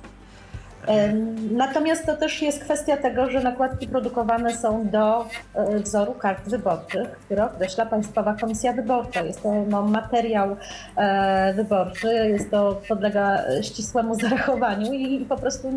Natomiast 1.52 2.06
to 2.06 2.18
też 2.18 2.42
jest 2.42 2.64
kwestia 2.64 2.98
tego, 2.98 3.30
że 3.30 3.42
nakładki 3.42 3.88
produkowane 3.88 4.58
są 4.58 4.90
do 4.90 5.26
e, 5.54 5.80
wzoru 5.80 6.14
kart 6.14 6.50
wyborczych, 6.50 7.10
które 7.12 7.46
określa 7.46 7.86
Państwowa 7.86 8.34
Komisja 8.42 8.74
Wyborcza. 8.74 9.22
Jest 9.22 9.44
to 9.44 9.66
no, 9.70 9.82
materiał 9.82 10.56
e, 10.96 11.54
wyborczy, 11.54 12.08
jest 12.08 12.52
to 12.52 12.82
podlega 12.88 13.44
ścisłemu 13.62 14.16
zarachowaniu 14.16 14.94
i 14.94 15.26
po 15.26 15.38
prostu 15.38 15.72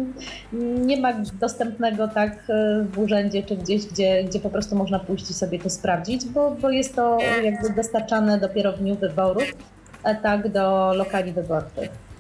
nie 0.87 1.01
ma 1.01 1.13
dostępnego 1.41 2.09
tak 2.09 2.33
e, 2.33 2.85
w 2.85 2.99
urzędzie 2.99 3.43
czy 3.43 3.57
gdzieś, 3.57 3.87
gdzie, 3.87 4.25
gdzie 4.25 4.41
po 4.41 4.51
prostu 4.51 4.77
można 4.77 4.99
pójść 4.99 5.31
i 5.31 5.35
sobie 5.35 5.59
to 5.59 5.71
sprawdzić, 5.71 6.25
bo, 6.25 6.51
bo 6.51 6.71
jest 6.71 6.97
to 6.97 7.19
jakby 7.43 7.71
dostarczane 7.71 8.39
dopiero 8.39 8.73
w 8.73 8.79
dniu 8.79 8.95
wyborów, 8.95 9.45
tak 10.23 10.49
do 10.49 10.95
lokali 10.95 11.33
wyborczych. 11.33 12.12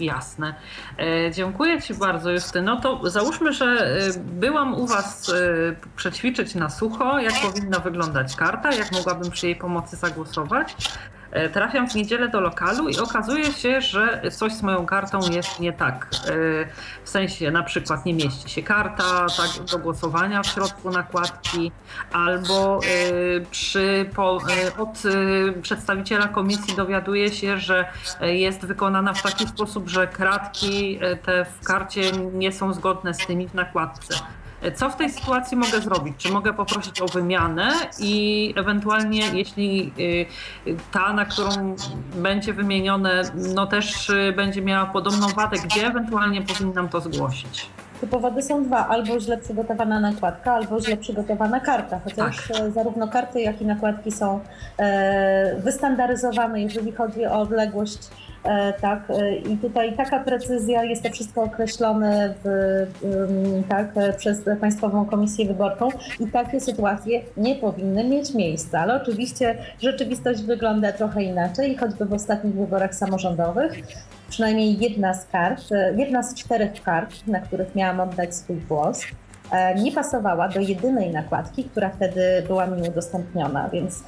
Jasne. 0.00 0.54
E, 0.98 1.30
dziękuję 1.32 1.82
Ci 1.82 1.94
bardzo, 1.94 2.30
Justyno. 2.30 2.80
To 2.80 3.10
załóżmy, 3.10 3.52
że 3.52 3.66
e, 3.66 4.18
byłam 4.18 4.74
u 4.74 4.86
Was 4.86 5.28
e, 5.28 5.32
przećwiczyć 5.96 6.54
na 6.54 6.70
sucho, 6.70 7.18
jak 7.18 7.34
powinna 7.42 7.78
wyglądać 7.78 8.36
karta, 8.36 8.72
jak 8.72 8.92
mogłabym 8.92 9.30
przy 9.30 9.46
jej 9.46 9.56
pomocy 9.56 9.96
zagłosować. 9.96 10.76
E, 11.32 11.48
Trafiam 11.48 11.88
w 11.88 11.94
niedzielę 11.94 12.28
do 12.28 12.40
lokalu 12.40 12.88
i 12.88 12.98
okazuje 12.98 13.52
się, 13.52 13.80
że 13.80 14.22
coś 14.32 14.52
z 14.52 14.62
moją 14.62 14.86
kartą 14.86 15.20
jest 15.30 15.60
nie 15.60 15.72
tak. 15.72 16.06
E, 16.14 16.30
W 17.04 17.08
sensie 17.08 17.50
na 17.50 17.62
przykład 17.62 18.06
nie 18.06 18.14
mieści 18.14 18.50
się 18.50 18.62
karta 18.62 19.26
tak, 19.36 19.64
do 19.70 19.78
głosowania 19.78 20.42
w 20.42 20.46
środku 20.46 20.90
nakładki, 20.90 21.72
albo 22.12 22.80
e, 22.84 23.40
przy, 23.50 24.10
po, 24.16 24.38
od 24.78 25.02
przedstawiciela 25.62 26.28
komisji 26.28 26.76
dowiaduje 26.76 27.32
się, 27.32 27.58
że 27.58 27.88
jest 28.20 28.66
wykonana 28.66 29.12
w 29.14 29.22
taki 29.22 29.46
sposób, 29.48 29.88
że 29.88 30.06
kratki 30.06 31.00
te 31.22 31.44
w 31.44 31.64
karcie 31.66 32.12
nie 32.12 32.52
są 32.52 32.72
zgodne 32.72 33.14
z 33.14 33.26
tymi 33.26 33.48
w 33.48 33.54
nakładce. 33.54 34.14
Co 34.74 34.90
w 34.90 34.96
tej 34.96 35.10
sytuacji 35.10 35.56
mogę 35.56 35.80
zrobić? 35.80 36.16
Czy 36.18 36.32
mogę 36.32 36.52
poprosić 36.52 37.02
o 37.02 37.06
wymianę 37.06 37.72
i 37.98 38.54
ewentualnie, 38.56 39.22
jeśli 39.32 39.92
y, 40.66 40.76
ta, 40.92 41.12
na 41.12 41.24
którą 41.24 41.48
będzie 42.14 42.52
wymienione, 42.52 43.22
no 43.54 43.66
też 43.66 44.10
y, 44.10 44.32
będzie 44.36 44.62
miała 44.62 44.86
podobną 44.86 45.28
wadę, 45.28 45.56
gdzie 45.64 45.86
ewentualnie 45.86 46.42
powinnam 46.42 46.88
to 46.88 47.00
zgłosić? 47.00 47.70
Tu 48.00 48.06
powody 48.06 48.42
są 48.42 48.64
dwa, 48.64 48.88
albo 48.88 49.20
źle 49.20 49.38
przygotowana 49.38 50.00
nakładka, 50.00 50.52
albo 50.52 50.80
źle 50.80 50.96
przygotowana 50.96 51.60
karta, 51.60 52.00
chociaż 52.04 52.50
e, 52.50 52.70
zarówno 52.70 53.08
karty, 53.08 53.40
jak 53.40 53.62
i 53.62 53.66
nakładki 53.66 54.12
są 54.12 54.40
e, 54.78 55.60
wystandaryzowane, 55.60 56.62
jeżeli 56.62 56.92
chodzi 56.92 57.26
o 57.26 57.40
odległość, 57.40 57.98
tak, 58.80 59.10
e, 59.10 59.36
i 59.36 59.56
tutaj 59.56 59.96
taka 59.96 60.20
precyzja, 60.20 60.84
jest 60.84 61.02
to 61.02 61.10
wszystko 61.10 61.42
określone 61.42 62.34
w, 62.44 62.48
tak, 63.68 63.96
e, 63.96 64.12
przez 64.12 64.42
Państwową 64.60 65.06
Komisję 65.06 65.46
Wyborczą 65.46 65.88
i 66.20 66.26
takie 66.26 66.60
sytuacje 66.60 67.20
nie 67.36 67.54
powinny 67.54 68.04
mieć 68.04 68.34
miejsca, 68.34 68.80
ale 68.80 69.02
oczywiście 69.02 69.58
rzeczywistość 69.82 70.42
wygląda 70.42 70.92
trochę 70.92 71.22
inaczej, 71.22 71.76
choćby 71.76 72.04
w 72.04 72.12
ostatnich 72.12 72.54
wyborach 72.54 72.94
samorządowych. 72.94 73.72
Przynajmniej 74.28 74.78
jedna 74.78 75.14
z 75.14 75.26
kart, 75.26 75.72
e, 75.72 75.94
jedna 75.96 76.22
z 76.22 76.34
czterech 76.34 76.82
kart, 76.82 77.26
na 77.26 77.40
których 77.40 77.74
miałam 77.74 78.00
oddać 78.00 78.34
swój 78.34 78.56
głos, 78.56 79.02
e, 79.02 79.29
nie 79.82 79.92
pasowała 79.92 80.48
do 80.48 80.60
jedynej 80.60 81.10
nakładki, 81.10 81.64
która 81.64 81.90
wtedy 81.90 82.20
była 82.46 82.66
mi 82.66 82.88
udostępniona. 82.88 83.68
Więc 83.68 84.04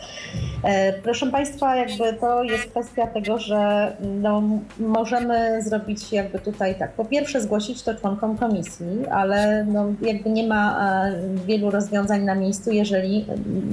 e, 0.65 0.93
proszę 0.93 1.27
Państwa, 1.27 1.77
jakby 1.77 2.13
to 2.21 2.43
jest 2.43 2.71
kwestia 2.71 3.07
tego, 3.07 3.39
że 3.39 3.93
no, 4.01 4.43
możemy 4.79 5.63
zrobić 5.63 6.13
jakby 6.13 6.39
tutaj 6.39 6.75
tak. 6.75 6.93
Po 6.93 7.05
pierwsze 7.05 7.41
zgłosić 7.41 7.83
to 7.83 7.95
członkom 7.95 8.39
komisji, 8.39 9.07
ale 9.11 9.65
no, 9.65 9.87
jakby 10.03 10.31
nie 10.31 10.49
ma 10.49 10.81
e, 10.81 11.13
wielu 11.47 11.71
rozwiązań 11.71 12.23
na 12.23 12.35
miejscu, 12.35 12.71
jeżeli 12.71 13.27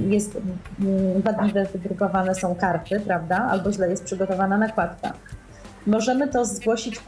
jest 0.08 0.36
mm, 0.80 1.22
wadliwe 1.22 1.64
wydrukowane 1.64 2.34
są 2.34 2.54
karty, 2.54 3.00
prawda, 3.00 3.48
albo 3.50 3.72
źle 3.72 3.90
jest 3.90 4.04
przygotowana 4.04 4.58
nakładka. 4.58 5.12
Możemy 5.86 6.28
to 6.28 6.44
zgłosić 6.44 7.00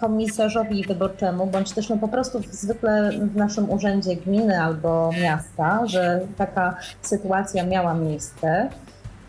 komisarzowi 0.00 0.84
wyborczemu, 0.88 1.46
bądź 1.46 1.72
też 1.72 1.88
no 1.88 1.96
po 1.96 2.08
prostu 2.08 2.40
zwykle 2.50 3.10
w 3.12 3.36
naszym 3.36 3.70
urzędzie 3.70 4.16
gminy 4.16 4.62
albo 4.62 5.10
miasta, 5.22 5.86
że 5.86 6.20
taka 6.36 6.76
sytuacja 7.02 7.66
miała 7.66 7.94
miejsce. 7.94 8.68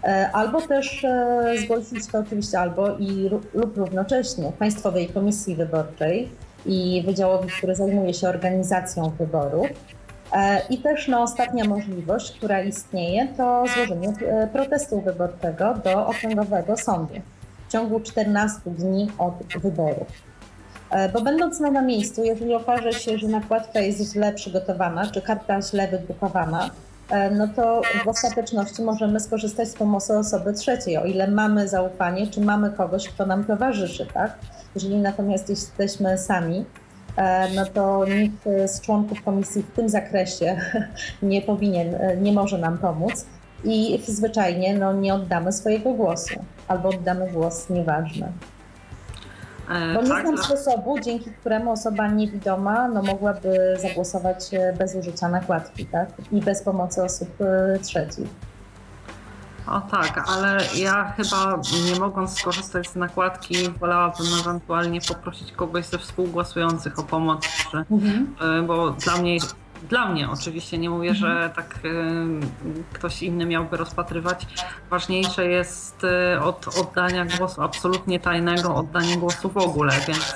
E, 0.03 0.29
Albo 0.33 0.61
też 0.61 1.03
e, 1.03 1.55
zgłosić 1.63 2.07
to 2.07 2.19
oczywiście 2.19 2.59
albo 2.59 2.97
i 2.97 3.29
lub 3.53 3.77
równocześnie 3.77 4.51
Państwowej 4.59 5.07
Komisji 5.07 5.55
Wyborczej 5.55 6.29
i 6.65 7.03
Wydziałowi, 7.05 7.49
który 7.57 7.75
zajmuje 7.75 8.13
się 8.13 8.29
organizacją 8.29 9.09
wyborów. 9.09 9.67
E, 10.33 10.61
I 10.69 10.77
też 10.77 11.07
no, 11.07 11.21
ostatnia 11.21 11.65
możliwość, 11.65 12.37
która 12.37 12.61
istnieje, 12.61 13.27
to 13.37 13.63
złożenie 13.75 14.13
protestu 14.53 15.01
wyborczego 15.01 15.73
do 15.83 16.07
Okręgowego 16.07 16.77
Sądu 16.77 17.13
w 17.67 17.71
ciągu 17.71 17.99
14 17.99 18.59
dni 18.65 19.11
od 19.17 19.61
wyborów. 19.61 20.07
E, 20.89 21.09
Bo 21.09 21.21
będąc 21.21 21.59
na, 21.59 21.81
miejscu, 21.81 22.23
jeżeli 22.23 22.53
okaże 22.53 22.93
się, 22.93 23.17
że 23.17 23.27
nakładka 23.27 23.79
jest 23.79 24.13
źle 24.13 24.33
przygotowana, 24.33 25.11
czy 25.11 25.21
karta 25.21 25.61
źle 25.61 25.87
wydrukowana, 25.87 26.69
e, 27.09 27.31
no 27.31 27.47
to 27.47 27.81
w 28.05 28.07
ostateczności 28.07 28.81
możemy 28.81 29.19
skorzystać 29.19 29.67
z 29.67 29.73
pomocy 29.73 30.17
osoby 30.17 30.53
trzeciej, 30.53 30.97
o 30.97 31.05
ile 31.05 31.27
mamy 31.27 31.67
zaufanie, 31.67 32.27
czy 32.27 32.41
mamy 32.41 32.69
kogoś, 32.69 33.09
kto 33.09 33.25
nam 33.25 33.43
towarzyszy, 33.43 34.05
tak? 34.13 34.37
Jeżeli 34.75 34.97
natomiast 34.97 35.49
jesteśmy 35.49 36.17
sami, 36.17 36.65
e, 37.17 37.49
no 37.55 37.65
to 37.65 38.05
nikt 38.05 38.43
z 38.67 38.81
członków 38.81 39.23
komisji 39.23 39.63
w 39.63 39.75
tym 39.75 39.89
zakresie 39.89 40.57
nie 41.21 41.41
powinien, 41.41 41.97
nie 42.21 42.33
może 42.33 42.57
nam 42.57 42.77
pomóc 42.77 43.25
i 43.63 43.99
zwyczajnie 44.07 44.77
no, 44.77 44.93
nie 44.93 45.13
oddamy 45.13 45.51
swojego 45.53 45.93
głosu 45.93 46.39
albo 46.67 46.89
oddamy 46.89 47.31
głos 47.31 47.69
nieważny. 47.69 48.31
E, 49.69 49.93
Bo 49.93 50.01
nie 50.01 50.09
tak, 50.09 50.21
znam 50.21 50.37
sposobu, 50.37 50.99
dzięki 50.99 51.31
któremu 51.31 51.71
osoba 51.71 52.07
niewidoma 52.07 52.87
no, 52.87 53.03
mogłaby 53.03 53.77
zagłosować 53.81 54.53
e, 54.53 54.73
bez 54.73 54.95
użycia 54.95 55.29
nakładki 55.29 55.85
tak? 55.85 56.09
i 56.31 56.41
bez 56.41 56.63
pomocy 56.63 57.03
osób 57.03 57.29
e, 57.41 57.79
trzecich. 57.79 58.27
O 59.67 59.81
tak, 59.81 60.23
ale 60.27 60.57
ja 60.75 61.13
chyba 61.17 61.59
nie 61.93 61.99
mogąc 61.99 62.39
skorzystać 62.39 62.89
z 62.89 62.95
nakładki, 62.95 63.69
wolałabym 63.69 64.25
ewentualnie 64.41 65.01
poprosić 65.01 65.51
kogoś 65.51 65.85
ze 65.85 65.97
współgłosujących 65.97 66.99
o 66.99 67.03
pomoc, 67.03 67.47
czy, 67.71 67.77
y, 67.77 68.61
bo 68.61 68.89
dla 68.91 69.17
mnie, 69.17 69.37
dla 69.89 70.05
mnie 70.09 70.29
oczywiście, 70.29 70.77
nie 70.77 70.89
mówię, 70.89 71.15
że 71.15 71.49
tak 71.55 71.79
y, 71.85 71.89
ktoś 72.93 73.23
inny 73.23 73.45
miałby 73.45 73.77
rozpatrywać. 73.77 74.47
Ważniejsze 74.89 75.47
jest 75.47 76.03
y, 76.03 76.41
od 76.41 76.67
oddania 76.77 77.25
głosu 77.37 77.61
absolutnie 77.61 78.19
tajnego, 78.19 78.75
oddanie 78.75 79.17
głosu 79.17 79.49
w 79.49 79.57
ogóle, 79.57 79.93
więc 80.07 80.35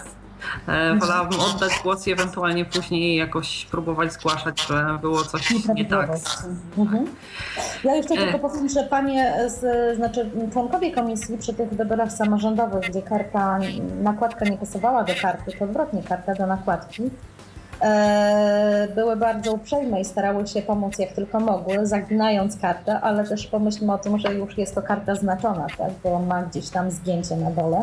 y, 0.95 0.99
wolałabym 0.99 1.39
oddać 1.39 1.71
głos 1.83 2.07
i 2.07 2.11
ewentualnie 2.11 2.65
później 2.65 3.15
jakoś 3.15 3.65
próbować 3.65 4.13
zgłaszać, 4.13 4.61
że 4.67 4.97
było 5.01 5.23
coś 5.23 5.53
nie 5.75 5.85
tak. 5.85 6.09
Mhm. 6.77 7.07
Ja 7.83 7.95
jeszcze 7.95 8.13
E. 8.13 8.17
tylko 8.17 8.49
powiem, 8.49 8.69
że 8.69 8.83
panie, 8.83 9.33
z, 9.47 9.95
znaczy 9.97 10.29
członkowie 10.53 10.91
komisji 10.91 11.37
przy 11.37 11.53
tych 11.53 11.69
wyborach 11.69 12.11
samorządowych, 12.11 12.89
gdzie 12.89 13.01
karta, 13.01 13.59
nakładka 14.03 14.45
nie 14.45 14.57
pasowała 14.57 15.03
do 15.03 15.13
karty, 15.21 15.51
to 15.59 15.65
odwrotnie, 15.65 16.03
karta 16.03 16.33
do 16.33 16.47
nakładki, 16.47 17.03
e, 17.03 17.09
były 18.95 19.15
bardzo 19.15 19.53
uprzejme 19.53 20.01
i 20.01 20.05
starały 20.05 20.47
się 20.47 20.61
pomóc 20.61 20.99
jak 20.99 21.11
tylko 21.11 21.39
mogły, 21.39 21.88
zaginając 21.88 22.57
kartę, 22.57 22.99
ale 22.99 23.23
też 23.23 23.47
pomyślmy 23.47 23.93
o 23.93 23.97
tym, 23.97 24.19
że 24.19 24.34
już 24.34 24.57
jest 24.57 24.75
to 24.75 24.82
karta 24.82 25.15
znaczona, 25.15 25.67
tak, 25.77 25.91
bo 26.03 26.19
ma 26.19 26.43
gdzieś 26.43 26.69
tam 26.69 26.91
zgięcie 26.91 27.36
na 27.38 27.51
dole. 27.51 27.82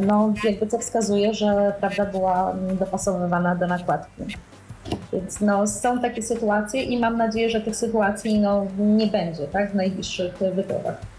No, 0.00 0.32
jakby 0.44 0.66
co 0.66 0.78
wskazuje, 0.78 1.34
że 1.34 1.74
prawda 1.80 2.06
była 2.06 2.50
mm, 2.50 2.76
dopasowywana 2.76 3.54
do 3.54 3.66
nakładki. 3.66 4.22
Więc 5.12 5.40
no, 5.40 5.66
są 5.66 6.00
takie 6.00 6.22
sytuacje 6.22 6.82
i 6.82 6.98
mam 6.98 7.16
nadzieję, 7.16 7.50
że 7.50 7.60
tych 7.60 7.76
sytuacji 7.76 8.40
no, 8.40 8.66
nie 8.78 9.06
będzie 9.06 9.46
tak, 9.46 9.70
w 9.70 9.74
najbliższych 9.74 10.38
wyborach. 10.38 11.13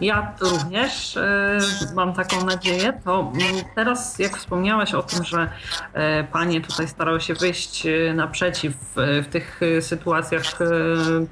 Ja 0.00 0.32
również 0.40 1.16
e, 1.16 1.58
mam 1.94 2.12
taką 2.12 2.44
nadzieję. 2.44 2.92
To 3.04 3.32
mm, 3.34 3.64
teraz, 3.74 4.18
jak 4.18 4.36
wspomniałaś 4.36 4.94
o 4.94 5.02
tym, 5.02 5.24
że 5.24 5.50
e, 5.92 6.24
panie 6.24 6.60
tutaj 6.60 6.88
starały 6.88 7.20
się 7.20 7.34
wyjść 7.34 7.86
e, 7.86 8.14
naprzeciw 8.14 8.74
w 8.96 9.26
tych 9.30 9.60
sytuacjach 9.80 10.42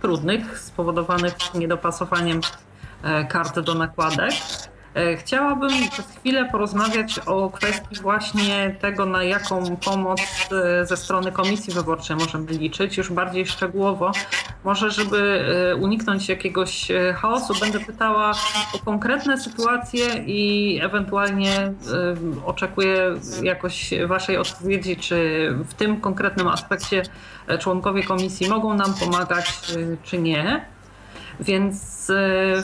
trudnych, 0.00 0.58
spowodowanych 0.58 1.34
niedopasowaniem 1.54 2.40
karty 3.28 3.62
do 3.62 3.74
nakładek, 3.74 4.32
chciałabym 5.16 5.88
przez 5.90 6.06
chwilę 6.06 6.48
porozmawiać 6.52 7.18
o 7.26 7.50
kwestii 7.50 7.96
właśnie 8.02 8.76
tego, 8.80 9.06
na 9.06 9.24
jaką 9.24 9.76
pomoc 9.76 10.20
e, 10.52 10.86
ze 10.86 10.96
strony 10.96 11.32
Komisji 11.32 11.74
Wyborczej 11.74 12.16
możemy 12.16 12.52
liczyć, 12.52 12.96
już 12.96 13.12
bardziej 13.12 13.46
szczegółowo. 13.46 14.12
Może, 14.64 14.90
żeby 14.90 15.44
e, 15.72 15.76
uniknąć 15.76 16.28
jakiegoś 16.28 16.88
chaosu, 17.16 17.54
będę 17.60 17.80
pytała 17.80 18.30
o 18.74 18.78
konkretne 18.84 19.40
sytuacje 19.40 20.06
i 20.26 20.80
ewentualnie 20.82 21.72
oczekuję 22.46 23.14
jakoś 23.42 23.90
Waszej 24.06 24.36
odpowiedzi, 24.36 24.96
czy 24.96 25.48
w 25.68 25.74
tym 25.74 26.00
konkretnym 26.00 26.48
aspekcie 26.48 27.02
członkowie 27.60 28.02
komisji 28.02 28.48
mogą 28.48 28.74
nam 28.74 28.94
pomagać, 28.94 29.60
czy 30.02 30.18
nie. 30.18 30.73
Więc 31.40 32.10
e, 32.10 32.62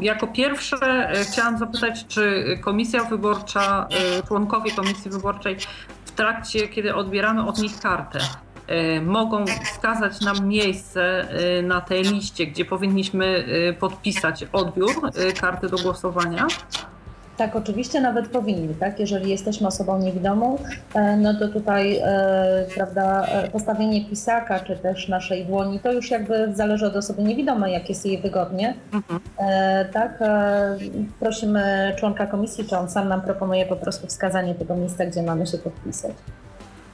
jako 0.00 0.26
pierwsze 0.26 0.76
e, 1.10 1.24
chciałam 1.24 1.58
zapytać, 1.58 2.06
czy 2.06 2.44
komisja 2.60 3.04
wyborcza, 3.04 3.88
e, 3.90 4.22
członkowie 4.22 4.70
komisji 4.70 5.10
wyborczej 5.10 5.56
w 6.04 6.10
trakcie, 6.10 6.68
kiedy 6.68 6.94
odbieramy 6.94 7.46
od 7.46 7.58
nich 7.58 7.80
kartę, 7.80 8.18
mogą 9.02 9.44
wskazać 9.64 10.20
nam 10.20 10.48
miejsce 10.48 11.28
na 11.62 11.80
tej 11.80 12.02
liście, 12.02 12.46
gdzie 12.46 12.64
powinniśmy 12.64 13.44
podpisać 13.80 14.44
odbiór 14.52 14.94
karty 15.40 15.68
do 15.68 15.76
głosowania? 15.76 16.46
Tak, 17.38 17.56
oczywiście 17.56 18.00
nawet 18.00 18.28
powinni, 18.28 18.74
tak? 18.74 19.00
Jeżeli 19.00 19.30
jesteśmy 19.30 19.66
osobą 19.66 19.98
niewidomą, 19.98 20.58
e, 20.94 21.16
no 21.16 21.34
to 21.34 21.48
tutaj, 21.48 21.96
e, 21.96 22.66
prawda, 22.74 23.26
e, 23.26 23.48
postawienie 23.48 24.04
pisaka, 24.04 24.60
czy 24.60 24.76
też 24.76 25.08
naszej 25.08 25.46
dłoni, 25.46 25.80
to 25.80 25.92
już 25.92 26.10
jakby 26.10 26.54
zależy 26.54 26.86
od 26.86 26.96
osoby 26.96 27.22
niewidomej, 27.22 27.72
jak 27.72 27.88
jest 27.88 28.06
jej 28.06 28.18
wygodnie. 28.18 28.74
Mhm. 28.92 29.20
Tak, 29.92 30.18
prosimy 31.20 31.94
członka 31.98 32.26
komisji, 32.26 32.64
czy 32.64 32.76
on 32.76 32.90
sam 32.90 33.08
nam 33.08 33.20
proponuje 33.20 33.66
po 33.66 33.76
prostu 33.76 34.06
wskazanie 34.06 34.54
tego 34.54 34.76
miejsca, 34.76 35.06
gdzie 35.06 35.22
mamy 35.22 35.46
się 35.46 35.58
podpisać. 35.58 36.12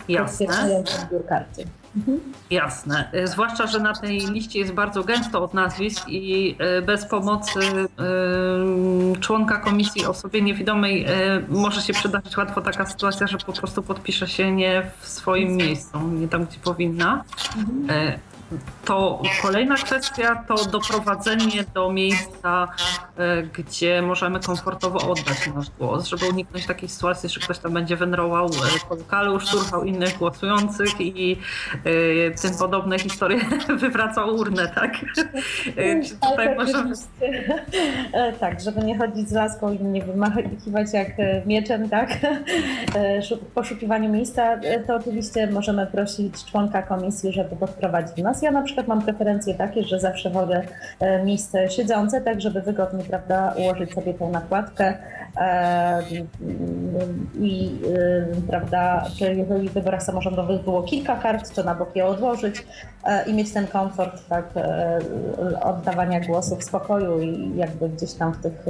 Jasne. 0.09 0.85
odbiór 1.03 1.27
karty. 1.27 1.65
Mhm. 1.97 2.21
Jasne. 2.51 3.09
Y, 3.15 3.27
zwłaszcza, 3.27 3.67
że 3.67 3.81
na 3.81 3.95
tej 3.95 4.19
liście 4.19 4.59
jest 4.59 4.73
bardzo 4.73 5.05
gęsto 5.05 5.43
od 5.43 5.55
nazwisk 5.55 6.09
i 6.09 6.57
y, 6.79 6.83
bez 6.83 7.07
pomocy 7.07 7.61
y, 7.61 9.21
członka 9.21 9.59
komisji 9.59 10.07
osobie 10.07 10.43
niewidomej 10.43 11.07
może 11.49 11.83
się 11.83 11.93
przydarzyć 11.93 12.37
łatwo 12.37 12.61
taka 12.61 12.87
sytuacja, 12.87 13.27
że 13.27 13.39
po 13.39 13.53
prostu 13.53 13.83
podpisze 13.83 14.29
się 14.29 14.53
nie 14.53 14.91
w 15.01 15.09
swoim 15.09 15.57
miejscu, 15.57 15.99
nie 16.01 16.29
tam, 16.29 16.47
gdzie 16.47 16.59
powinna. 16.59 17.25
Mhm 17.57 18.19
to 18.85 19.23
kolejna 19.43 19.77
kwestia 19.77 20.45
to 20.49 20.65
doprowadzenie 20.65 21.65
do 21.75 21.93
miejsca, 21.93 22.69
e, 23.17 23.43
gdzie 23.43 24.03
możemy 24.03 24.41
komfortowo 24.41 25.11
oddać 25.11 25.51
nasz 25.55 25.71
głos, 25.79 26.07
żeby 26.07 26.29
uniknąć 26.29 26.67
takiej 26.67 26.89
sytuacji, 26.89 27.29
że 27.29 27.41
ktoś 27.41 27.59
tam 27.59 27.73
będzie 27.73 27.97
wędrował 27.97 28.47
e, 28.47 28.89
po 28.89 28.95
lokalu, 28.95 29.41
szturchał 29.41 29.85
innych 29.85 30.19
głosujących 30.19 31.01
i 31.01 31.37
e, 31.85 32.31
tym 32.31 32.59
podobne 32.59 32.99
historie 32.99 33.41
wywracał 33.81 34.37
urnę, 34.37 34.69
tak? 34.75 34.93
Czy 36.05 36.15
tutaj 36.15 36.47
tak, 36.49 36.59
możemy... 36.59 36.95
tak, 38.41 38.61
żeby 38.61 38.81
nie 38.81 38.99
chodzić 38.99 39.29
z 39.29 39.33
laską 39.33 39.73
i 39.73 39.85
nie 39.85 40.03
wymachiwać 40.03 40.93
jak 40.93 41.09
mieczem, 41.47 41.89
tak? 41.89 42.19
W 43.41 43.53
poszukiwaniu 43.55 44.13
miejsca, 44.13 44.61
to 44.87 44.97
oczywiście 44.97 45.47
możemy 45.47 45.87
prosić 45.87 46.45
członka 46.45 46.83
komisji, 46.83 47.33
żeby 47.33 47.57
podprowadził 47.57 48.25
nas. 48.25 48.43
Ja 48.45 48.51
na 48.51 48.63
przykład 48.63 48.89
mam 48.89 49.03
preferencje 49.03 49.55
takie, 49.55 49.83
że 49.83 50.01
zawsze 50.01 50.31
wolę 50.31 50.63
e, 51.01 51.25
miejsce 51.25 51.71
siedzące, 51.71 52.21
tak 52.21 52.41
żeby 52.41 52.63
wygodnie 52.63 53.05
prawda, 53.05 53.55
ułożyć 53.57 53.95
sobie 53.95 54.15
tą 54.15 54.31
nakładkę 54.31 54.95
e, 55.37 56.03
i 57.41 57.71
e, 57.97 58.47
prawda, 58.49 59.05
czy 59.19 59.35
jeżeli 59.35 59.69
w 59.69 59.73
wyborach 59.73 60.03
samorządowych 60.03 60.63
było 60.63 60.83
kilka 60.83 61.17
kart, 61.17 61.55
to 61.55 61.63
na 61.63 61.75
bok 61.75 61.97
je 61.97 62.07
odłożyć 62.07 62.67
i 63.27 63.35
mieć 63.35 63.53
ten 63.53 63.67
komfort 63.67 64.29
tak, 64.29 64.45
oddawania 65.63 66.21
głosu 66.21 66.57
w 66.57 66.65
spokoju 66.65 67.21
i 67.21 67.57
jakby 67.57 67.89
gdzieś 67.89 68.13
tam 68.13 68.33
w 68.33 68.43
tych 68.43 68.65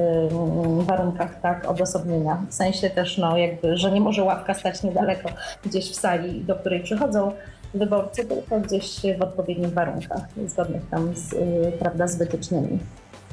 warunkach 0.79 1.41
tak, 1.41 1.71
odosobnienia. 1.71 2.43
W 2.49 2.55
sensie 2.55 2.91
też, 2.91 3.19
no, 3.19 3.37
jakby, 3.37 3.77
że 3.77 3.91
nie 3.91 4.01
może 4.01 4.23
ławka 4.23 4.55
stać 4.55 4.83
niedaleko 4.83 5.29
gdzieś 5.65 5.91
w 5.91 5.95
sali, 5.95 6.45
do 6.45 6.57
której 6.57 6.83
przychodzą 6.83 7.33
wyborcy, 7.75 8.25
tylko 8.25 8.61
gdzieś 8.61 9.01
w 9.19 9.23
odpowiednich 9.23 9.73
warunkach, 9.73 10.23
zgodnych 10.47 10.83
tam 10.91 11.17
z, 11.17 11.33
y, 11.33 11.73
prawda, 11.79 12.07
z 12.07 12.17
wytycznymi. 12.17 12.79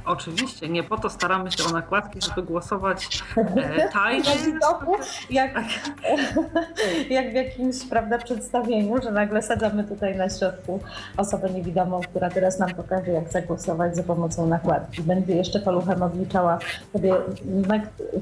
Oczywiście, 0.05 0.69
nie 0.69 0.83
po 0.83 0.97
to 0.97 1.09
staramy 1.09 1.51
się 1.51 1.63
o 1.63 1.71
nakładki, 1.71 2.19
żeby 2.21 2.43
głosować 2.43 3.23
e, 3.37 3.89
tajnie. 3.93 4.29
jak, 5.29 5.51
jak 7.09 7.31
w 7.31 7.33
jakimś 7.33 7.85
prawda, 7.89 8.17
przedstawieniu, 8.17 9.01
że 9.01 9.11
nagle 9.11 9.41
sadzamy 9.41 9.83
tutaj 9.83 10.15
na 10.15 10.29
środku 10.29 10.79
osobę 11.17 11.49
niewidomą, 11.49 12.01
która 12.01 12.29
teraz 12.29 12.59
nam 12.59 12.69
pokaże, 12.69 13.11
jak 13.11 13.29
zagłosować 13.29 13.95
za 13.95 14.03
pomocą 14.03 14.47
nakładki. 14.47 15.01
Będzie 15.01 15.35
jeszcze 15.35 15.59
paluchem 15.59 16.03
odliczała 16.03 16.59
sobie, 16.93 17.13
na, 17.45 17.79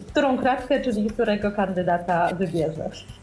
którą 0.07 0.38
kratkę, 0.38 0.82
czyli 0.82 1.09
którego 1.09 1.51
kandydata 1.51 2.30
wybierzesz. 2.34 3.18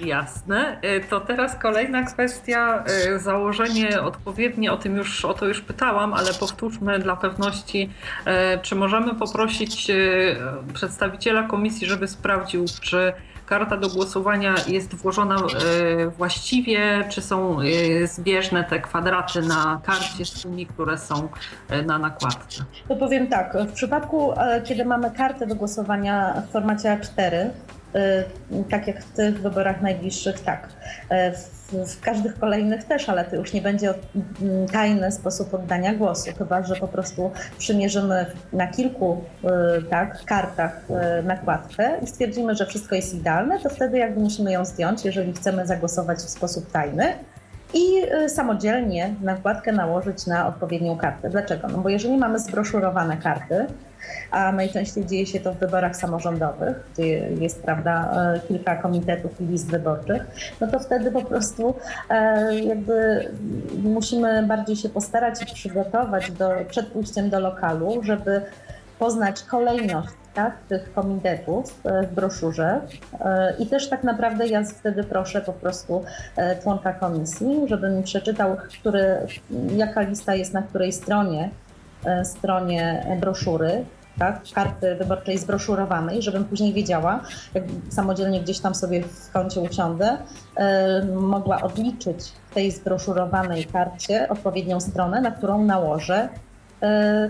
Jasne. 0.00 0.78
E, 0.82 1.00
to 1.00 1.20
teraz 1.20 1.56
kolejna 1.56 2.02
kwestia, 2.02 2.84
e, 2.86 3.18
założenie 3.18 4.02
odpowiednie, 4.02 4.72
o 4.72 4.76
tym 4.76 4.96
już, 4.96 5.24
o 5.24 5.34
to 5.34 5.46
już 5.46 5.60
pytałam, 5.60 6.14
ale 6.14 6.34
powtórzmy 6.34 6.98
dla 6.98 7.16
pewności, 7.16 7.90
e, 8.24 8.58
czy 8.58 8.74
możemy 8.74 9.14
poprosić 9.14 9.92
przedstawiciela 10.74 11.42
komisji, 11.42 11.86
żeby 11.86 12.08
sprawdził, 12.08 12.64
czy 12.80 13.12
karta 13.46 13.76
do 13.76 13.88
głosowania 13.88 14.54
jest 14.66 14.94
włożona 14.94 15.36
właściwie, 16.16 17.04
czy 17.10 17.22
są 17.22 17.58
zbieżne 18.04 18.64
te 18.64 18.80
kwadraty 18.80 19.42
na 19.42 19.80
karcie 19.84 20.24
z 20.24 20.42
tymi, 20.42 20.66
które 20.66 20.98
są 20.98 21.28
na 21.86 21.98
nakładce? 21.98 22.64
To 22.88 22.96
powiem 22.96 23.26
tak, 23.26 23.56
w 23.68 23.72
przypadku, 23.72 24.34
kiedy 24.64 24.84
mamy 24.84 25.10
kartę 25.10 25.46
do 25.46 25.54
głosowania 25.54 26.42
w 26.48 26.52
formacie 26.52 26.88
A4, 26.88 27.50
Y, 27.85 27.85
tak 28.70 28.86
jak 28.86 29.04
w 29.04 29.12
tych 29.12 29.42
wyborach 29.42 29.82
najbliższych, 29.82 30.40
tak. 30.40 30.68
Y, 30.68 31.32
w, 31.32 31.56
w 31.94 32.00
każdych 32.00 32.38
kolejnych 32.38 32.84
też, 32.84 33.08
ale 33.08 33.24
to 33.24 33.36
już 33.36 33.52
nie 33.52 33.62
będzie 33.62 33.94
mm, 34.42 34.68
tajny 34.68 35.12
sposób 35.12 35.54
oddania 35.54 35.94
głosu, 35.94 36.30
chyba 36.38 36.62
że 36.62 36.76
po 36.76 36.88
prostu 36.88 37.30
przymierzymy 37.58 38.26
na 38.52 38.66
kilku 38.66 39.24
y, 39.78 39.82
tak, 39.82 40.24
kartach 40.24 40.86
nakładkę 41.24 41.98
i 42.02 42.06
stwierdzimy, 42.06 42.54
że 42.54 42.66
wszystko 42.66 42.94
jest 42.94 43.14
idealne, 43.14 43.60
to 43.60 43.68
wtedy 43.68 43.98
jakby 43.98 44.20
musimy 44.20 44.52
ją 44.52 44.64
zdjąć, 44.64 45.04
jeżeli 45.04 45.32
chcemy 45.32 45.66
zagłosować 45.66 46.18
w 46.18 46.30
sposób 46.30 46.72
tajny 46.72 47.14
i 47.74 48.02
samodzielnie 48.28 49.14
nakładkę 49.22 49.72
nałożyć 49.72 50.26
na 50.26 50.48
odpowiednią 50.48 50.96
kartę. 50.96 51.30
Dlaczego? 51.30 51.68
No 51.68 51.78
bo 51.78 51.88
jeżeli 51.88 52.16
mamy 52.16 52.38
zbroszurowane 52.38 53.16
karty, 53.16 53.66
a 54.30 54.52
najczęściej 54.52 55.06
dzieje 55.06 55.26
się 55.26 55.40
to 55.40 55.52
w 55.52 55.58
wyborach 55.58 55.96
samorządowych, 55.96 56.76
gdzie 56.92 57.06
jest 57.40 57.62
prawda, 57.62 58.12
e, 58.34 58.40
kilka 58.48 58.76
komitetów 58.76 59.40
i 59.40 59.44
list 59.44 59.70
wyborczych, 59.70 60.26
no 60.60 60.66
to 60.66 60.78
wtedy 60.78 61.10
po 61.10 61.22
prostu 61.22 61.74
e, 62.10 62.54
jakby 62.54 63.28
musimy 63.82 64.46
bardziej 64.46 64.76
się 64.76 64.88
postarać 64.88 65.42
i 65.42 65.54
przygotować 65.54 66.30
do, 66.30 66.50
przed 66.68 66.86
pójściem 66.86 67.30
do 67.30 67.40
lokalu, 67.40 68.02
żeby 68.02 68.42
poznać 68.98 69.42
kolejność 69.42 70.08
tak, 70.36 70.54
tych 70.68 70.92
komitetów 70.94 71.80
e, 71.84 72.02
w 72.02 72.14
broszurze. 72.14 72.80
I 73.58 73.66
też 73.66 73.88
tak 73.88 74.04
naprawdę 74.04 74.46
ja 74.46 74.64
wtedy 74.64 75.04
proszę 75.04 75.40
po 75.40 75.52
prostu 75.52 76.04
członka 76.62 76.92
komisji, 76.92 77.62
żeby 77.66 77.90
mi 77.90 78.02
przeczytał, 78.02 78.56
który, 78.80 79.16
jaka 79.76 80.00
lista 80.00 80.34
jest 80.34 80.52
na 80.52 80.62
której 80.62 80.92
stronie 80.92 81.50
stronie 82.24 83.06
broszury, 83.20 83.84
tak, 84.18 84.40
karty 84.54 84.94
wyborczej 84.94 85.38
zbroszurowanej, 85.38 86.22
żebym 86.22 86.44
później 86.44 86.72
wiedziała, 86.72 87.20
jak 87.54 87.64
samodzielnie 87.88 88.40
gdzieś 88.40 88.60
tam 88.60 88.74
sobie 88.74 89.02
w 89.02 89.32
kącie 89.32 89.60
usiądę, 89.60 90.16
mogła 91.14 91.62
odliczyć 91.62 92.32
w 92.50 92.54
tej 92.54 92.70
zbroszurowanej 92.70 93.64
karcie 93.64 94.28
odpowiednią 94.28 94.80
stronę, 94.80 95.20
na 95.20 95.30
którą 95.30 95.64
nałożę 95.64 96.14
e, 96.14 96.28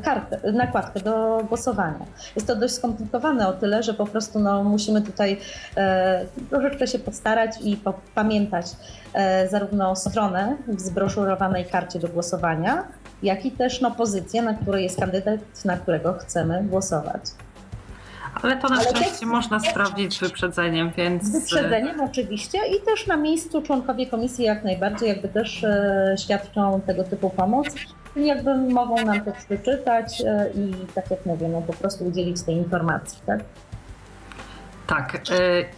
kartę, 0.04 0.52
nakładkę 0.52 1.00
do 1.00 1.44
głosowania. 1.48 2.06
Jest 2.36 2.46
to 2.46 2.56
dość 2.56 2.74
skomplikowane 2.74 3.48
o 3.48 3.52
tyle, 3.52 3.82
że 3.82 3.94
po 3.94 4.06
prostu 4.06 4.38
no, 4.38 4.64
musimy 4.64 5.02
tutaj 5.02 5.40
e, 5.76 6.26
troszeczkę 6.50 6.86
się 6.86 6.98
postarać 6.98 7.50
i 7.64 7.78
pamiętać 8.14 8.66
e, 9.14 9.48
zarówno 9.48 9.96
stronę 9.96 10.56
w 10.68 10.80
zbroszurowanej 10.80 11.64
karcie 11.64 11.98
do 11.98 12.08
głosowania, 12.08 12.84
jak 13.22 13.46
i 13.46 13.50
też 13.50 13.80
no, 13.80 13.90
pozycję, 13.90 14.42
na 14.42 14.54
której 14.54 14.84
jest 14.84 15.00
kandydat, 15.00 15.40
na 15.64 15.76
którego 15.76 16.12
chcemy 16.12 16.64
głosować. 16.64 17.20
Ale 18.42 18.56
to 18.56 18.68
na 18.68 18.76
Ale 18.76 18.84
szczęście 18.84 19.26
można 19.26 19.60
sprawdzić 19.60 20.16
z 20.16 20.20
wyprzedzeniem, 20.20 20.92
więc... 20.96 21.24
Z 21.24 21.32
wyprzedzeniem 21.32 22.00
oczywiście 22.00 22.58
i 22.58 22.80
też 22.80 23.06
na 23.06 23.16
miejscu 23.16 23.62
członkowie 23.62 24.06
komisji 24.06 24.44
jak 24.44 24.64
najbardziej 24.64 25.08
jakby 25.08 25.28
też 25.28 25.64
e, 25.64 26.14
świadczą 26.18 26.80
tego 26.86 27.04
typu 27.04 27.30
pomoc. 27.30 27.66
Jakby 28.16 28.56
mogą 28.56 29.04
nam 29.04 29.24
to 29.24 29.32
przeczytać 29.32 30.20
e, 30.20 30.50
i 30.54 30.86
tak 30.94 31.10
jak 31.10 31.26
mówię, 31.26 31.48
no 31.48 31.62
po 31.62 31.72
prostu 31.72 32.04
udzielić 32.04 32.42
tej 32.42 32.54
informacji, 32.54 33.18
tak? 33.26 33.40
Tak. 34.86 35.14
E, 35.14 35.20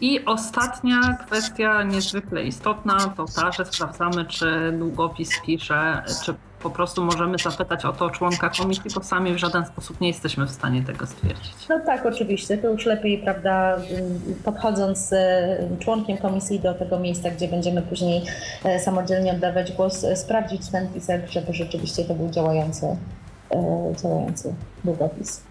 I 0.01 0.25
ostatnia 0.25 1.01
kwestia 1.27 1.83
niezwykle 1.83 2.45
istotna 2.45 2.99
to 3.17 3.25
ta, 3.37 3.53
że 3.53 3.65
sprawdzamy, 3.65 4.25
czy 4.25 4.73
długopis 4.79 5.31
pisze, 5.47 6.03
czy 6.25 6.35
po 6.63 6.71
prostu 6.71 7.05
możemy 7.05 7.39
zapytać 7.39 7.85
o 7.85 7.93
to 7.93 8.11
członka 8.11 8.51
komisji, 8.51 8.91
bo 8.95 9.03
sami 9.03 9.35
w 9.35 9.37
żaden 9.37 9.67
sposób 9.67 10.01
nie 10.01 10.09
jesteśmy 10.09 10.47
w 10.47 10.51
stanie 10.51 10.83
tego 10.83 11.07
stwierdzić. 11.07 11.55
No 11.69 11.81
tak, 11.87 12.07
oczywiście. 12.07 12.59
To 12.59 12.71
już 12.71 12.87
lepiej, 12.87 13.19
prawda, 13.19 13.77
podchodząc 14.45 14.99
z 14.99 15.15
członkiem 15.79 16.19
komisji 16.19 16.61
do 16.61 16.75
tego 16.75 16.99
miejsca, 16.99 17.31
gdzie 17.31 17.49
będziemy 17.49 17.83
później 17.83 18.23
e, 18.65 18.81
samodzielnie 18.81 19.33
oddawać 19.33 19.73
głos, 19.73 20.05
e, 20.05 20.17
sprawdzić 20.17 20.69
ten 20.69 20.89
pisek, 20.89 21.31
żeby 21.31 21.53
rzeczywiście 21.53 22.05
to 22.05 22.15
był 22.15 22.31
działający, 22.31 22.97
działający 24.03 24.55
długopis. 24.85 25.43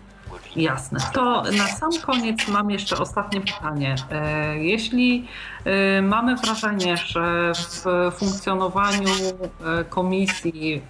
Jasne. 0.55 0.99
To 1.13 1.43
na 1.57 1.67
sam 1.67 1.91
koniec 2.05 2.47
mam 2.47 2.71
jeszcze 2.71 2.97
ostatnie 2.97 3.41
pytanie. 3.41 3.95
E, 4.11 4.57
jeśli 4.57 5.27
e, 5.65 6.01
mamy 6.01 6.35
wrażenie, 6.35 6.97
że 6.97 7.51
w 7.55 8.11
funkcjonowaniu 8.17 9.09
e, 9.09 9.83
komisji, 9.83 10.81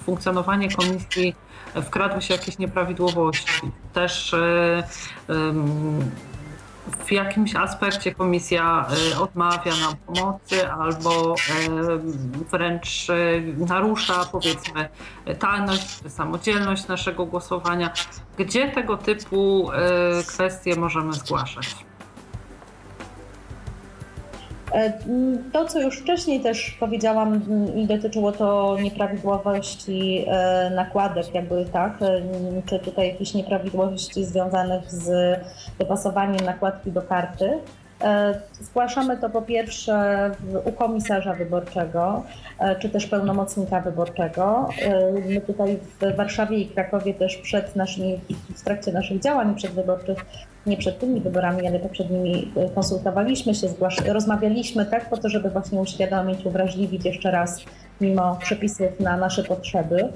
w 0.00 0.04
funkcjonowanie 0.04 0.68
komisji 0.70 1.34
wkradły 1.82 2.22
się 2.22 2.34
jakieś 2.34 2.58
nieprawidłowości, 2.58 3.60
też 3.92 4.34
w 6.86 7.12
jakimś 7.12 7.56
aspekcie 7.56 8.14
komisja 8.14 8.86
y, 9.12 9.18
odmawia 9.18 9.72
nam 9.76 9.96
pomocy 10.06 10.68
albo 10.68 11.34
y, 11.34 11.36
wręcz 12.50 13.10
y, 13.10 13.54
narusza 13.68 14.24
powiedzmy 14.32 14.88
tajność, 15.38 16.00
samodzielność 16.08 16.88
naszego 16.88 17.26
głosowania. 17.26 17.92
Gdzie 18.38 18.68
tego 18.72 18.96
typu 18.96 19.70
kwestie 20.26 20.76
możemy 20.76 21.12
zgłaszać? 21.12 21.76
E, 24.74 24.92
to, 25.52 25.64
co 25.64 25.80
już 25.80 25.98
wcześniej 25.98 26.40
też 26.40 26.76
powiedziałam 26.80 27.40
i 27.76 27.86
dotyczyło 27.86 28.32
to 28.32 28.76
nieprawidłowości 28.82 30.24
e, 30.28 30.70
nakładek, 30.70 31.34
jakby 31.34 31.64
tak, 31.64 32.02
e, 32.02 32.22
czy 32.66 32.78
tutaj 32.78 33.08
jakichś 33.08 33.34
nieprawidłowości 33.34 34.24
związanych 34.24 34.92
z 34.92 35.38
dopasowaniem 35.78 36.46
nakładki 36.46 36.92
do 36.92 37.02
karty, 37.02 37.58
zgłaszamy 38.60 39.16
to 39.16 39.30
po 39.30 39.42
pierwsze 39.42 40.30
u 40.64 40.72
komisarza 40.72 41.34
wyborczego, 41.34 42.22
czy 42.78 42.88
też 42.88 43.06
pełnomocnika 43.06 43.80
wyborczego. 43.80 44.68
My 45.28 45.40
tutaj 45.40 45.78
w 46.00 46.16
Warszawie 46.16 46.58
i 46.58 46.66
Krakowie 46.66 47.14
też 47.14 47.36
przed 47.36 47.76
naszymi, 47.76 48.20
w 48.56 48.64
trakcie 48.64 48.92
naszych 48.92 49.20
działań 49.20 49.54
przedwyborczych, 49.54 50.24
nie 50.66 50.76
przed 50.76 50.98
tymi 50.98 51.20
wyborami, 51.20 51.66
ale 51.66 51.78
poprzednimi 51.78 52.52
konsultowaliśmy 52.74 53.54
się, 53.54 53.66
rozmawialiśmy 54.06 54.86
tak 54.86 55.10
po 55.10 55.16
to, 55.16 55.28
żeby 55.28 55.50
właśnie 55.50 55.80
uświadomić, 55.80 56.46
uwrażliwić 56.46 57.04
jeszcze 57.04 57.30
raz 57.30 57.64
mimo 58.00 58.36
przepisów 58.36 59.00
na 59.00 59.16
nasze 59.16 59.44
potrzeby. 59.44 60.08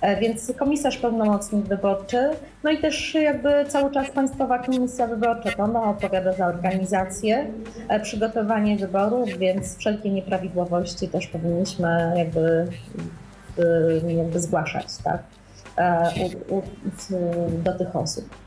E, 0.00 0.20
więc 0.20 0.52
komisarz 0.58 0.96
pełnomocnik 0.96 1.66
wyborczy, 1.66 2.30
no 2.64 2.70
i 2.70 2.78
też 2.78 3.14
jakby 3.14 3.64
cały 3.68 3.90
czas 3.90 4.10
Państwowa 4.10 4.58
Komisja 4.58 5.06
Wyborcza, 5.06 5.50
to 5.56 5.62
ona 5.62 5.90
odpowiada 5.90 6.32
za 6.32 6.46
organizację, 6.46 7.46
e, 7.88 8.00
przygotowanie 8.00 8.76
wyborów, 8.76 9.28
więc 9.38 9.78
wszelkie 9.78 10.10
nieprawidłowości 10.10 11.08
też 11.08 11.26
powinniśmy 11.26 12.12
jakby, 12.16 12.66
jakby 14.08 14.40
zgłaszać 14.40 14.86
tak, 15.04 15.22
e, 15.78 16.10
u, 16.48 16.56
u, 16.58 16.62
do 17.64 17.72
tych 17.72 17.96
osób. 17.96 18.45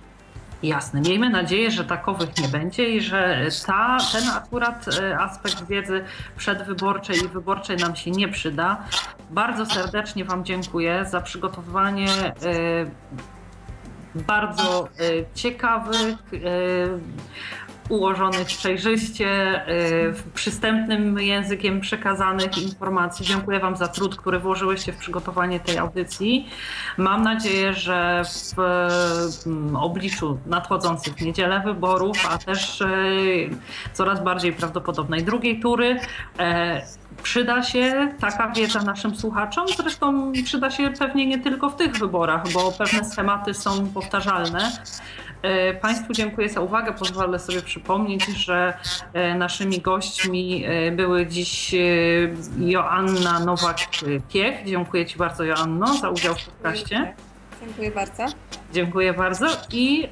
Jasne. 0.64 1.02
Miejmy 1.02 1.30
nadzieję, 1.30 1.72
że 1.72 1.86
takowych 1.86 2.38
nie 2.38 2.48
będzie 2.48 2.90
i 2.90 3.02
że 3.02 3.48
ta, 3.66 3.98
ten 4.12 4.30
akurat 4.30 4.86
e, 4.88 5.20
aspekt 5.20 5.68
wiedzy 5.68 6.04
przedwyborczej 6.38 7.18
i 7.26 7.28
wyborczej 7.28 7.78
nam 7.78 7.96
się 7.96 8.12
nie 8.12 8.28
przyda. 8.28 8.84
Bardzo 9.30 9.66
serdecznie 9.66 10.26
Wam 10.26 10.46
dziękuję 10.46 11.06
za 11.06 11.22
przygotowanie 11.22 12.08
e, 12.12 12.34
bardzo 14.16 14.84
e, 14.84 14.90
ciekawych, 15.34 16.18
ułożonych 17.90 18.48
przejrzyście, 18.48 19.62
y, 19.70 20.14
przystępnym 20.34 21.20
językiem 21.20 21.82
przekazanych 21.82 22.58
informacji. 22.58 23.26
Dziękuję 23.26 23.60
Wam 23.60 23.76
za 23.76 23.88
trud, 23.88 24.16
który 24.16 24.40
włożyłyście 24.40 24.94
w 24.94 24.98
przygotowanie 24.98 25.60
tej 25.60 25.78
audycji. 25.78 26.50
Mam 26.98 27.24
nadzieję, 27.24 27.74
że 27.74 28.24
w 28.56 28.60
mm, 29.48 29.76
obliczu 29.76 30.40
nadchodzących 30.46 31.22
niedzielę 31.22 31.62
wyborów, 31.66 32.18
a 32.30 32.38
też 32.38 32.82
y, 32.82 33.50
coraz 33.94 34.24
bardziej 34.24 34.54
prawdopodobnej 34.54 35.24
drugiej 35.24 35.60
tury, 35.60 36.00
e, 36.40 36.82
przyda 37.24 37.64
się 37.64 38.14
taka 38.20 38.50
wiedza 38.50 38.82
naszym 38.82 39.16
słuchaczom. 39.16 39.68
Zresztą 39.78 40.32
przyda 40.46 40.72
się 40.72 40.90
pewnie 41.00 41.28
nie 41.28 41.40
tylko 41.40 41.70
w 41.70 41.76
tych 41.76 41.98
wyborach, 41.98 42.52
bo 42.54 42.72
pewne 42.72 43.06
schematy 43.06 43.54
są 43.54 43.88
powtarzalne. 43.88 44.72
E, 45.42 45.74
państwu 45.74 46.14
dziękuję 46.14 46.50
za 46.50 46.62
uwagę. 46.62 46.94
Pozwolę 46.94 47.40
sobie 47.40 47.62
przypomnieć, 47.62 48.26
że 48.26 48.74
e, 49.14 49.36
naszymi 49.36 49.82
gośćmi 49.82 50.66
e, 50.66 50.92
były 50.92 51.28
dziś 51.28 51.76
Joanna 52.60 53.40
Nowak-Piech. 53.40 54.66
Dziękuję 54.66 55.06
Ci 55.06 55.18
bardzo, 55.18 55.44
Joanno, 55.44 55.98
za 55.98 56.10
udział 56.10 56.36
w 56.36 56.46
podcaście. 56.46 57.14
Dziękuję 57.62 57.92
bardzo. 57.92 58.26
Dziękuję 58.74 59.14
bardzo. 59.14 59.48
I 59.72 60.10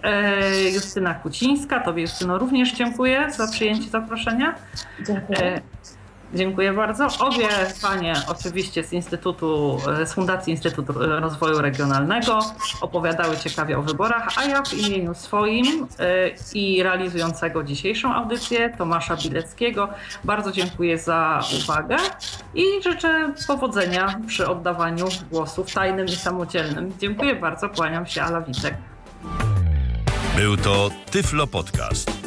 Justyna 0.74 1.14
Kucińska. 1.14 1.80
Tobie, 1.80 2.02
Justyno, 2.02 2.38
również 2.38 2.74
dziękuję 2.74 3.32
za 3.32 3.48
przyjęcie 3.48 3.90
zaproszenia. 3.90 4.56
Dziękuję. 5.08 5.62
Dziękuję 6.34 6.74
bardzo. 6.74 7.08
Obie 7.20 7.50
panie 7.82 8.14
oczywiście 8.28 8.84
z 8.84 8.94
Instytutu, 8.94 9.78
z 10.06 10.14
Fundacji 10.14 10.52
Instytutu 10.52 10.94
Rozwoju 10.98 11.62
Regionalnego 11.62 12.40
opowiadały 12.82 13.38
ciekawie 13.38 13.78
o 13.78 13.82
wyborach, 13.82 14.28
a 14.38 14.44
ja 14.46 14.64
w 14.64 14.74
imieniu 14.74 15.14
swoim 15.14 15.66
y, 15.66 15.88
i 16.54 16.84
realizującego 16.84 17.64
dzisiejszą 17.64 18.14
audycję 18.14 18.70
Tomasza 18.78 19.16
Bileckiego 19.16 19.90
bardzo 20.24 20.52
dziękuję 20.52 20.98
za 20.98 21.44
uwagę 21.64 21.98
i 22.56 22.64
życzę 22.84 23.34
powodzenia 23.48 24.20
przy 24.28 24.48
oddawaniu 24.48 25.06
głosów 25.32 25.74
tajnym 25.74 26.06
i 26.06 26.16
samodzielnym. 26.16 26.94
Dziękuję 27.00 27.36
bardzo, 27.36 27.70
kłaniam 27.70 28.06
się, 28.06 28.24
Ala 28.24 28.42
Witek. 28.42 28.74
Był 30.36 30.58
to 30.58 30.90
Tyflo 31.12 31.48
Podcast. 31.48 32.27